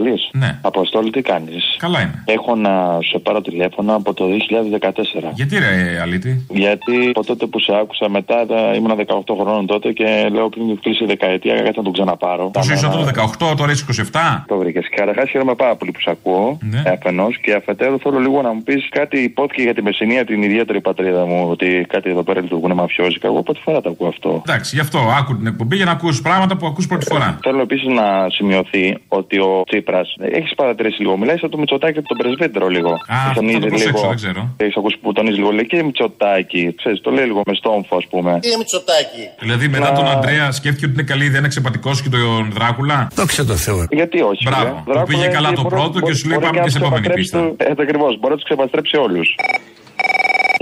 Αποστολή. 0.00 0.20
Ναι. 0.32 0.58
Αποστολή, 0.62 1.10
τι 1.10 1.22
κάνεις; 1.22 1.76
Καλά 1.78 2.00
είμαι. 2.00 2.22
Έχω 2.26 2.54
να 2.56 2.98
σε 3.10 3.18
πάρω 3.18 3.40
τηλέφωνο 3.40 3.94
από 3.94 4.14
το 4.14 4.24
2014. 4.26 5.32
Γιατί 5.34 5.58
ρε, 5.58 6.00
Αλήτη; 6.02 6.46
Γιατί 6.48 7.08
από 7.08 7.24
τότε 7.24 7.46
που 7.46 7.58
σε 7.60 7.72
άκουσα 7.80 8.08
μετά, 8.08 8.46
τα- 8.46 8.72
ήμουν 8.74 8.96
18 8.96 9.34
χρόνων 9.40 9.66
τότε 9.66 9.92
και 9.92 10.28
λέω 10.32 10.48
πριν 10.48 10.80
κλείσει 10.80 11.04
η 11.04 11.06
δεκαετία, 11.06 11.54
κάτι 11.54 11.76
να 11.76 11.82
τον 11.82 11.92
ξαναπάρω. 11.92 12.50
Πόσο 12.50 12.72
είσαι 12.72 12.88
τότε, 12.88 13.04
18, 13.04 13.54
τώρα 13.56 13.72
είσαι 13.72 13.84
27. 13.88 14.44
Το 14.48 14.56
βρήκες. 14.56 14.88
Καταρχάς 14.96 15.30
χαίρομαι 15.30 15.54
πάρα 15.54 15.76
πολύ 15.76 15.90
που 15.90 16.00
σε 16.00 16.10
ακούω. 16.10 16.58
Ναι. 16.60 16.82
Αφενός 16.90 17.38
και 17.38 17.54
αφετέρου 17.54 17.98
θέλω 17.98 18.18
λίγο 18.18 18.42
να 18.42 18.52
μου 18.52 18.62
πεις 18.62 18.88
κάτι 18.90 19.18
υπόθηκε 19.18 19.62
για 19.62 19.74
τη 19.74 19.82
Μεσσηνία, 19.82 20.24
την 20.24 20.42
ιδιαίτερη 20.42 20.80
πατρίδα 20.80 21.26
μου. 21.26 21.46
Ότι 21.50 21.86
κάτι 21.88 22.10
εδώ 22.10 22.22
πέρα 22.22 22.40
λειτουργούν 22.40 22.72
μαφιόζικα. 22.72 23.26
Εγώ 23.26 23.42
πρώτη 23.42 23.60
φορά 23.64 23.80
το 23.80 23.90
ακούω 23.90 24.08
αυτό. 24.08 24.42
Εντάξει, 24.48 24.74
γι' 24.74 24.80
αυτό 24.80 24.98
άκου 25.18 25.36
την 25.36 25.46
εκπομπή 25.46 25.76
για 25.76 25.84
να 25.84 25.90
ακούσει 25.90 26.22
πράγματα 26.22 26.56
που 26.56 26.66
ακούς 26.66 26.86
πρώτη 26.86 27.04
φορά. 27.08 27.38
Θέλω 27.42 27.60
επίσης 27.60 27.86
να 27.88 28.26
σημειωθεί 28.30 28.96
ότι 29.08 29.38
ο 29.38 29.62
Τσίπρα 29.66 29.89
έχεις 30.20 30.54
παρατηρήσει 30.54 31.00
λίγο. 31.02 31.16
Μιλάει 31.16 31.38
σαν 31.38 31.50
το 31.50 31.58
Μητσοτάκι 31.58 31.98
από 31.98 32.08
τον 32.08 32.16
πρεσβύτερο 32.16 32.68
λίγο. 32.68 32.90
Α, 32.92 33.16
θα 33.34 33.40
το 33.60 33.66
προσέξω, 33.66 34.06
δεν 34.06 34.16
ξέρω. 34.16 34.54
Έχεις 34.56 34.76
ακούσει 34.76 34.96
που 35.02 35.12
τονίζει 35.12 35.36
λίγο. 35.36 35.50
Λέει 35.50 35.66
και 35.66 35.82
Μητσοτάκι. 35.82 36.74
Ξέρεις, 36.76 37.00
το 37.00 37.10
λέει 37.10 37.24
λίγο 37.24 37.40
με 37.46 37.54
στόμφο, 37.54 37.96
ας 37.96 38.06
πούμε. 38.10 38.38
Κύριε 38.42 38.56
Μητσοτάκη; 38.56 39.24
Δηλαδή 39.38 39.68
μετά 39.68 39.90
Να- 39.90 39.96
τον 39.98 40.06
Αντρέα 40.08 40.50
σκέφτηκε 40.50 40.84
ότι 40.84 40.94
είναι 40.94 41.02
καλή 41.02 41.24
ιδέα 41.24 41.40
να 41.40 41.48
ξεπατικώσει 41.48 42.02
και 42.02 42.08
τον 42.08 42.50
Δράκουλα; 42.52 43.08
Δόξα 43.14 43.44
τω 43.44 43.54
Θεώ. 43.56 43.86
Γιατί 43.90 44.20
όχι. 44.20 44.42
Μπράβο. 44.48 44.64
ρε. 44.64 44.70
Του 44.70 44.82
Δράκουλα 44.92 45.04
πήγε 45.04 45.26
καλά 45.36 45.48
έχει- 45.48 45.56
το 45.56 45.62
μπορεί- 45.62 45.74
πρώτο 45.74 45.92
και 45.92 45.98
μπορεί- 46.00 46.16
σου 46.16 46.28
λέει 46.28 46.38
μπορεί 46.38 46.46
πάμε 46.50 46.58
να 46.58 46.64
και 46.64 46.70
σε 46.70 46.78
επόμενη 46.78 47.00
ξεπατρέψει 47.00 47.30
πίστα. 47.30 47.38
το- 47.64 47.70
Έτσι 47.70 47.82
ακριβώς. 47.86 48.12
Μπορεί 48.18 48.32
να 48.34 48.38
τους 48.40 48.44
ξεπαστρέψει 48.48 48.96
όλους. 49.06 49.28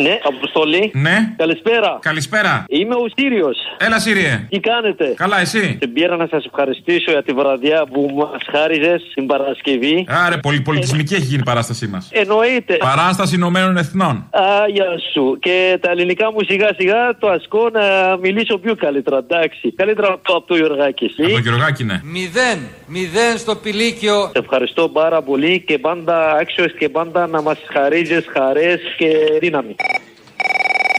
Ναι, 0.03 0.19
Αποστολή. 0.23 0.91
Ναι. 0.95 1.35
Καλησπέρα. 1.37 1.99
Καλησπέρα. 2.01 2.65
Είμαι 2.69 2.95
ο 2.95 3.07
Σύριος. 3.17 3.57
Έλα, 3.79 3.99
Σύριε. 3.99 4.47
Τι 4.49 4.61
κάνετε; 4.61 5.15
Καλά, 5.17 5.41
εσύ; 5.41 5.77
Και 5.81 5.87
πήρα 5.87 6.17
να 6.17 6.27
σας 6.31 6.45
ευχαριστήσω 6.45 7.11
για 7.11 7.23
τη 7.23 7.33
βραδιά 7.33 7.87
που 7.93 8.11
μας 8.17 8.43
χάριζες 8.53 9.03
την 9.15 9.27
Παρασκευή. 9.27 10.07
Άρε, 10.27 10.37
πολυπολιτισμική 10.37 11.15
έχει 11.15 11.25
γίνει 11.25 11.41
η 11.41 11.45
παράστασή 11.45 11.87
μας. 11.87 12.09
Εννοείται. 12.13 12.77
Παράσταση 12.77 13.35
Ηνωμένων 13.35 13.77
Εθνών. 13.77 14.29
Άγια 14.31 14.87
σου. 15.13 15.39
Και 15.41 15.79
τα 15.81 15.91
ελληνικά 15.91 16.33
μου 16.33 16.39
σιγά 16.49 16.69
σιγά 16.79 17.17
το 17.19 17.29
ασκώ 17.29 17.71
να 17.73 18.17
μιλήσω 18.17 18.59
πιο 18.59 18.75
καλύτερα. 18.75 19.17
Εντάξει. 19.17 19.73
Καλύτερα 19.77 20.09
από 20.09 20.21
το, 20.23 20.35
από 20.35 20.47
το 20.47 20.57
Γιωργάκης. 20.57 21.15
Από 21.19 21.31
το 21.31 21.39
Γιωργάκη, 21.39 21.85
ναι. 21.85 22.01
Μηδέν. 22.03 22.59
Μηδέν 22.87 23.39
στο 23.39 23.55
πηλίκιο. 23.57 24.31
Σε 24.33 24.39
ευχαριστώ 24.39 24.89
πάρα 24.89 25.23
πολύ 25.23 25.61
και 25.67 25.79
πάντα 25.79 26.33
άξιος 26.33 26.73
και 26.79 26.89
πάντα 26.89 27.27
να 27.27 27.43
μας 27.43 27.59
χαρίζεις 27.73 28.25
χαρές 28.33 28.81
και 28.97 29.09
δύναμη. 29.41 29.75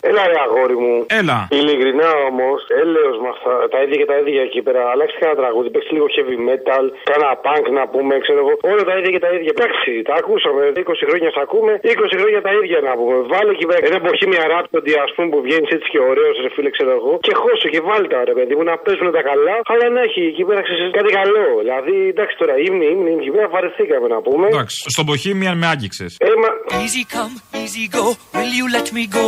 Έλα 0.09 0.23
ρε 0.31 0.37
αγόρι 0.45 0.77
μου. 0.83 0.93
Έλα. 1.19 1.37
Ειλικρινά 1.59 2.09
όμως, 2.29 2.59
έλεος 2.81 3.15
με 3.23 3.29
αυτά 3.35 3.53
τα 3.73 3.77
ίδια 3.83 3.97
και 4.01 4.07
τα 4.11 4.17
ίδια 4.21 4.41
εκεί 4.49 4.61
πέρα. 4.65 4.81
Αλλάξει 4.93 5.15
κανένα 5.21 5.37
τραγούδι, 5.41 5.69
παίξει 5.73 5.91
λίγο 5.95 6.07
heavy 6.15 6.37
metal, 6.47 6.83
κάνα 7.09 7.29
punk 7.45 7.65
να 7.79 7.83
πούμε, 7.93 8.13
ξέρω 8.25 8.39
εγώ. 8.43 8.53
Όλα 8.71 8.83
τα 8.89 8.93
ίδια 8.99 9.11
και 9.15 9.21
τα 9.25 9.29
ίδια. 9.35 9.51
Εντάξει, 9.55 9.91
τα 10.09 10.15
ακούσαμε. 10.21 10.61
20 10.75 11.05
χρόνια 11.09 11.29
σ' 11.35 11.41
ακούμε, 11.45 11.71
20 11.83 12.15
χρόνια 12.21 12.41
τα 12.47 12.51
ίδια 12.59 12.79
να 12.87 12.93
πούμε. 12.99 13.15
Βάλε 13.31 13.51
εκεί 13.57 13.65
πέρα 13.69 13.79
ένα 13.89 13.99
Bohemian 14.05 14.47
Rhapsody 14.53 14.93
ας 15.05 15.11
πούμε 15.13 15.27
που 15.33 15.39
βγαίνεις 15.45 15.69
έτσι 15.75 15.87
και 15.93 15.99
ωραίος, 16.11 16.35
ρε 16.43 16.49
φίλε, 16.55 16.69
ξέρω 16.77 16.91
εγώ. 16.99 17.11
Και 17.25 17.33
χώσω 17.41 17.67
και 17.73 17.81
βάλτε 17.87 18.07
τα 18.13 18.19
ρε 18.29 18.33
παιδί 18.37 18.53
μου 18.57 18.63
να 18.71 18.75
παίζουν 18.83 19.07
τα 19.17 19.21
καλά, 19.29 19.55
αλλά 19.71 19.85
να 19.95 20.01
έχει 20.07 20.21
εκεί 20.31 20.43
πέρα 20.47 20.61
ξέρεις, 20.67 20.83
κάτι 20.99 21.11
καλό. 21.19 21.45
Δηλαδή, 21.63 21.95
εντάξει 22.13 22.33
τώρα, 22.41 22.53
ήμνη, 22.67 22.85
ήμνη, 22.93 23.11
εκεί 23.19 23.31
πέρα 23.35 23.47
βαρεθήκαμε 23.55 24.07
να 24.15 24.19
πούμε. 24.27 24.45
Εντάξει, 24.53 24.77
στον 24.93 25.05
Bohemian 25.09 25.55
με 25.61 25.67
άγγιξες. 25.73 26.11
Ε, 26.19 26.31
μα... 26.43 26.49
Easy 26.83 27.03
come, 27.15 27.35
easy 27.61 27.85
go. 27.97 28.05
Will 28.37 28.53
you 28.59 28.65
let 28.77 28.87
me 28.97 29.03
go? 29.17 29.25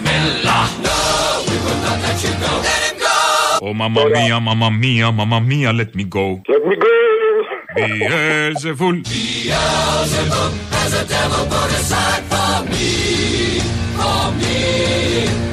Bismillah. 0.00 0.64
No, 0.82 1.44
we 1.48 1.56
will 1.64 1.80
not 1.84 1.98
let 2.00 2.18
you 2.24 2.32
go. 2.40 2.52
Let 2.64 2.82
him 2.88 2.98
go. 2.98 3.16
Oh, 3.62 3.74
mamma 3.74 4.08
mia, 4.08 4.40
mamma 4.40 4.70
mia, 4.70 5.12
mamma 5.12 5.40
mia, 5.40 5.72
let 5.72 5.94
me 5.94 6.04
go. 6.04 6.40
Let 6.48 6.64
me 6.64 6.76
go. 6.76 6.88
Beelzebul. 7.76 9.02
Beelzebub 9.04 10.52
has 10.72 10.92
a 10.94 11.04
devil 11.06 11.44
put 11.46 11.70
aside. 11.78 12.22
For 12.32 12.64
me. 12.70 13.60
For 13.96 14.32
me. 14.40 15.49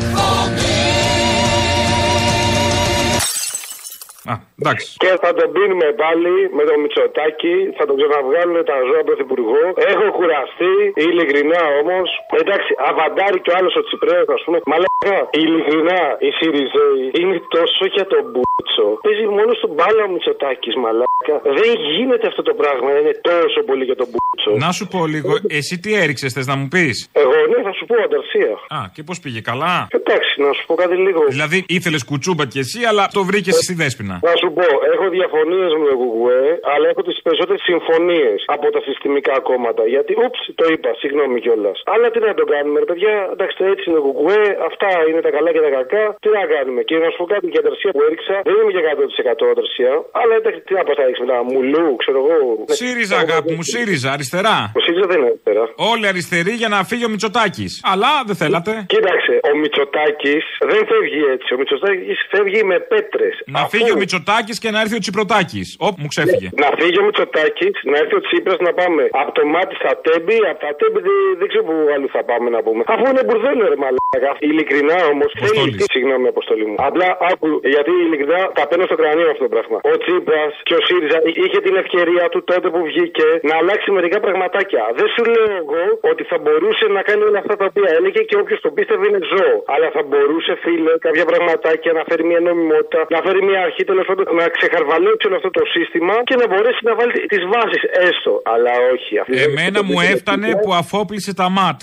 Α, 4.32 4.34
εντάξει. 4.60 4.88
Και 5.04 5.12
θα 5.24 5.30
τον 5.40 5.48
πίνουμε 5.56 5.88
πάλι 6.04 6.34
με 6.58 6.64
το 6.70 6.74
Μητσοτάκι, 6.82 7.56
θα 7.78 7.84
τον 7.88 7.96
ξαναβγάλουν 8.00 8.58
τα 8.70 8.78
ζώα 8.88 9.02
πρωθυπουργό. 9.10 9.64
Έχω 9.92 10.06
κουραστεί, 10.18 10.74
ειλικρινά 11.06 11.62
όμως. 11.82 12.08
Εντάξει, 12.42 12.70
αβαντάρει 12.90 13.40
και 13.44 13.52
ο 13.54 13.56
άλλος 13.60 13.74
ο 13.80 13.82
Τσιπρέο, 13.88 14.24
ας 14.38 14.42
πούμε. 14.46 14.58
Μαλάκα, 14.72 15.18
ειλικρινά 15.42 16.02
οι 16.26 16.30
Σιριζέοι 16.38 17.02
είναι 17.20 17.38
τόσο 17.56 17.84
για 17.96 18.06
τον 18.14 18.24
μπούτσο. 18.32 18.88
Παίζει 19.06 19.26
μόνο 19.38 19.52
στον 19.60 19.72
μπάλα 19.76 20.02
ο 20.08 20.10
Μητσοτάκι, 20.14 20.70
μαλάκα. 20.84 21.36
Δεν 21.60 21.72
γίνεται 21.96 22.26
αυτό 22.32 22.42
το 22.50 22.54
πράγμα, 22.62 22.90
είναι 23.00 23.14
τόσο 23.32 23.60
πολύ 23.70 23.84
για 23.90 23.98
τον 24.02 24.08
μπούτσο. 24.12 24.52
Να 24.66 24.72
σου 24.78 24.86
πω 24.94 25.00
λίγο, 25.16 25.32
εσύ 25.48 25.74
τι 25.80 25.90
έριξες, 26.04 26.34
θες 26.34 26.48
να 26.52 26.56
μου 26.60 26.68
πεις; 26.68 27.10
Εγώ 27.12 27.38
ναι, 27.52 27.60
θα 27.68 27.74
σου 27.78 27.86
πω 27.86 27.96
ανταρσία. 28.06 28.54
Α, 28.78 28.80
και 28.94 29.04
πώς 29.04 29.20
πήγε, 29.20 29.42
καλά; 29.42 29.88
Εντάξει, 29.90 30.42
να 30.42 30.54
σου 30.54 30.66
πω 30.66 30.74
κάτι 30.76 30.96
λίγο. 30.96 31.22
Δηλαδή 31.30 31.66
ήθελες 31.68 32.04
κουτσούμπα 32.06 32.46
κι 32.46 32.60
εσύ, 32.60 32.80
αλλά 32.84 33.08
το 33.14 33.24
βρήκες 33.24 33.56
στη 33.56 33.74
δέσπινα. 33.74 34.17
Να 34.28 34.34
σου 34.42 34.50
πω, 34.58 34.68
έχω 34.94 35.06
διαφωνίες 35.18 35.72
με 35.80 35.86
το 35.92 35.96
Κουκουέ, 36.02 36.46
αλλά 36.74 36.86
έχω 36.92 37.02
τις 37.10 37.18
περισσότερες 37.26 37.62
συμφωνίες 37.70 38.38
από 38.56 38.68
τα 38.76 38.82
συστημικά 38.88 39.36
κόμματα. 39.50 39.84
Γιατί, 39.94 40.12
ούψ, 40.24 40.38
το 40.60 40.66
είπα, 40.74 40.90
συγγνώμη 41.02 41.38
κιόλας. 41.44 41.78
Αλλά 41.94 42.08
τι 42.14 42.20
να 42.28 42.34
το 42.40 42.46
κάνουμε, 42.54 42.78
ρε 42.84 42.88
παιδιά, 42.90 43.14
εντάξει, 43.36 43.56
έτσι 43.74 43.84
είναι 43.88 43.98
το 44.00 44.04
Κουκουέ, 44.08 44.44
αυτά 44.70 44.90
είναι 45.10 45.22
τα 45.26 45.32
καλά 45.36 45.50
και 45.56 45.64
τα 45.68 45.72
κακά. 45.78 46.04
Τι 46.24 46.30
να 46.38 46.44
κάνουμε. 46.54 46.82
Και 46.90 46.96
να 47.04 47.08
σου 47.12 47.18
πω 47.20 47.26
κάτι 47.34 47.48
για 47.56 47.62
τερσία 47.68 47.92
που 47.96 48.02
έριξα, 48.08 48.36
δεν 48.48 48.56
είμαι 48.62 48.72
και 48.76 48.82
100% 48.88 49.54
τερσία. 49.60 49.94
Αλλά 50.20 50.34
εντάξει, 50.40 50.60
τι 50.68 50.74
να 50.78 50.84
πω, 50.88 50.92
θα 51.00 51.04
ρίξει 51.08 51.22
μετά, 51.26 51.38
μουλού, 51.52 51.88
ξέρω 52.02 52.18
εγώ. 52.24 52.40
ΣΥΡΙΖΑ, 52.80 53.18
αγάπη 53.26 53.52
μου, 53.58 53.64
ΣΥΡΙΖΑ, 53.74 54.10
αριστερά. 54.18 54.58
Ο 54.78 54.80
ΣΥΡΙΖΑ 54.86 55.06
δεν 55.12 55.18
είναι 55.20 55.32
αριστερά. 55.34 55.64
Όλοι 55.92 56.06
αριστεροί 56.12 56.54
για 56.62 56.70
να 56.74 56.80
φύγει 56.90 57.06
ο 57.10 57.12
Μητσοτάκης. 57.14 57.72
Αλλά 57.92 58.12
δεν 58.28 58.36
θέλατε. 58.42 58.72
Κοίταξε, 58.94 59.34
ο 59.50 59.52
Μητσοτάκης 59.62 60.46
δεν 60.72 60.82
φεύγει 60.90 61.22
έτσι. 61.36 61.50
Ο 61.54 61.58
Μητσοτάκης 61.62 62.20
φεύγει 62.32 62.62
με 62.72 62.78
πέτρες. 62.92 63.36
Να 63.46 63.62
φύγει 63.74 63.92
ο 63.92 63.98
Μητσοτάκης 64.08 64.58
και 64.64 64.70
να 64.76 64.80
έρθει 64.84 64.96
ο 65.00 65.02
Τσιπροτάκη. 65.04 65.62
Όπου 65.88 65.98
μου 66.02 66.10
ξέφυγε. 66.14 66.48
Να 66.64 66.70
φύγει 66.80 66.98
ο 67.04 67.06
Μητσοτάκης, 67.08 67.76
να 67.92 67.98
έρθει 68.02 68.16
ο 68.20 68.22
Τσίπρας 68.26 68.60
να 68.68 68.72
πάμε 68.80 69.04
από 69.22 69.32
το 69.38 69.44
μάτι 69.54 69.74
στα 69.82 69.92
τέμπη, 70.06 70.38
από 70.52 70.60
τα 70.66 70.72
τέμπη 70.80 71.00
δεν, 71.08 71.18
δεν 71.40 71.48
ξέρω 71.52 71.64
που 71.70 71.76
αλλού 71.94 72.08
θα 72.16 72.22
πάμε 72.30 72.48
να 72.56 72.60
πούμε. 72.66 72.82
Αφού 72.94 73.04
είναι 73.12 73.24
μπουρδέλο 73.26 73.64
ρε 73.74 73.78
μαλάκα. 73.84 74.32
Ειλικρινά 74.50 74.98
όμως 75.14 75.30
θέλει. 75.42 75.70
Συγγνώμη, 75.96 76.26
αποστολή 76.34 76.66
μου. 76.70 76.76
Απλά 76.90 77.08
άκου, 77.32 77.50
γιατί 77.74 77.92
ειλικρινά 78.06 78.42
τα 78.58 78.64
παίρνω 78.70 78.86
στο 78.90 78.98
κρανίο 79.02 79.30
αυτό 79.34 79.44
το 79.48 79.52
πράγμα. 79.56 79.78
Ο 79.92 79.94
Τσίπρας 80.02 80.54
και 80.68 80.76
ο 80.80 80.82
ΣΥΡΙΖΑ 80.88 81.18
είχε 81.44 81.60
την 81.68 81.76
ευκαιρία 81.84 82.26
του 82.34 82.40
τότε 82.52 82.68
που 82.74 82.82
βγήκε 82.90 83.28
να 83.50 83.54
αλλάξει 83.62 83.88
μερικά 83.98 84.18
πραγματάκια. 84.26 84.84
Δεν 85.00 85.08
σου 85.14 85.24
λέω 85.34 85.50
εγώ 85.62 85.84
ότι 86.12 86.24
θα 86.32 86.38
μπορούσε 86.44 86.86
να 86.98 87.02
κάνει 87.08 87.24
όλα 87.30 87.40
αυτά 87.44 87.56
τα 87.60 87.66
οποία 87.70 87.90
έλεγε 87.98 88.22
και 88.30 88.36
όποιος 88.42 88.60
τον 88.66 88.72
πίστευε 88.76 89.04
είναι 89.10 89.22
ζώο. 89.32 89.56
Αλλά 89.74 89.88
θα 89.96 90.02
μπορούσε, 90.08 90.54
φίλε, 90.64 90.94
κάποια 91.08 91.26
πραγματάκια 91.32 91.92
να 91.98 92.04
φέρει 92.08 92.24
μια 92.32 92.42
νομιμότητα, 92.48 93.00
να 93.16 93.20
φέρει 93.26 93.42
μια 93.50 93.60
αρχή 93.68 93.84
τέλο 93.98 94.10
πάντων 94.10 94.26
να 94.42 94.46
ξεχαρβαλέψει 94.58 95.24
όλο 95.28 95.38
αυτό 95.42 95.52
το 95.60 95.64
σύστημα 95.76 96.14
και 96.30 96.36
να 96.42 96.46
μπορέσει 96.52 96.82
να 96.90 96.94
βάλει 97.00 97.14
τις 97.34 97.44
βάσεις 97.54 97.82
έστω. 98.08 98.34
Αλλά 98.54 98.72
όχι. 98.94 99.12
Αυτή 99.22 99.34
δεν- 99.36 99.46
Εμένα 99.50 99.80
μου 99.88 99.98
έφτανε 100.14 100.50
που 100.62 100.70
αφόπλησε 100.82 101.32
τα 101.42 101.48
ματ. 101.58 101.80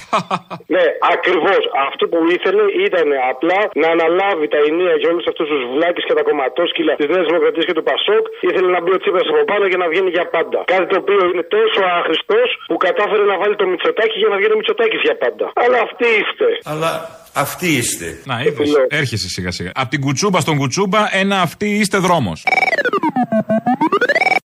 Ναι, 0.74 0.84
ακριβώς. 1.14 1.62
Αυτό 1.88 2.02
που 2.12 2.18
ήθελε 2.36 2.62
ήταν 2.88 3.08
απλά 3.32 3.60
να 3.82 3.88
αναλάβει 3.94 4.46
τα 4.54 4.58
ενία 4.68 4.94
για 5.00 5.08
όλους 5.12 5.26
αυτούς 5.30 5.46
τους 5.52 5.62
βλάκες 5.74 6.02
και 6.08 6.14
τα 6.18 6.22
κομματόσκυλα 6.28 6.92
της 7.00 7.08
Νέας 7.12 7.24
Δημοκρατίας 7.30 7.64
και 7.68 7.76
του 7.78 7.84
Πασόκ. 7.90 8.24
Ήθελε 8.48 8.68
να 8.76 8.80
μπει 8.82 8.90
ο 8.96 8.98
Τσίπρας 9.02 9.26
από 9.32 9.42
πάνω 9.52 9.64
και 9.72 9.78
να 9.82 9.86
βγαίνει 9.92 10.10
για 10.16 10.26
πάντα. 10.34 10.58
Κάτι 10.74 10.86
το 10.92 10.96
οποίο 11.02 11.20
είναι 11.30 11.44
τόσο 11.56 11.80
άχρηστος 11.98 12.48
που 12.70 12.76
κατάφερε 12.86 13.24
να 13.32 13.36
βάλει 13.40 13.54
το 13.60 13.66
Μητσοτάκι 13.70 14.16
για 14.22 14.30
να 14.32 14.36
βγαίνει 14.38 14.54
ο 14.56 14.58
Μητσοτάκι 14.60 14.96
για 15.06 15.16
πάντα. 15.22 15.46
Αλλά 15.64 15.78
αυτοί 15.86 16.06
είστε. 16.20 16.48
Αλλά 16.72 16.90
αυτοί 17.36 17.66
είστε. 17.76 18.18
Να 18.24 18.42
είδες, 18.42 18.70
έρχεσαι 18.88 19.28
σιγά 19.28 19.50
σιγά. 19.50 19.70
Από 19.74 19.90
την 19.90 20.00
κουτσούμπα 20.00 20.40
στον 20.40 20.56
κουτσούμπα 20.56 21.16
ένα 21.16 21.40
αυτοί 21.40 21.66
είστε 21.70 21.98
δρόμος. 21.98 22.42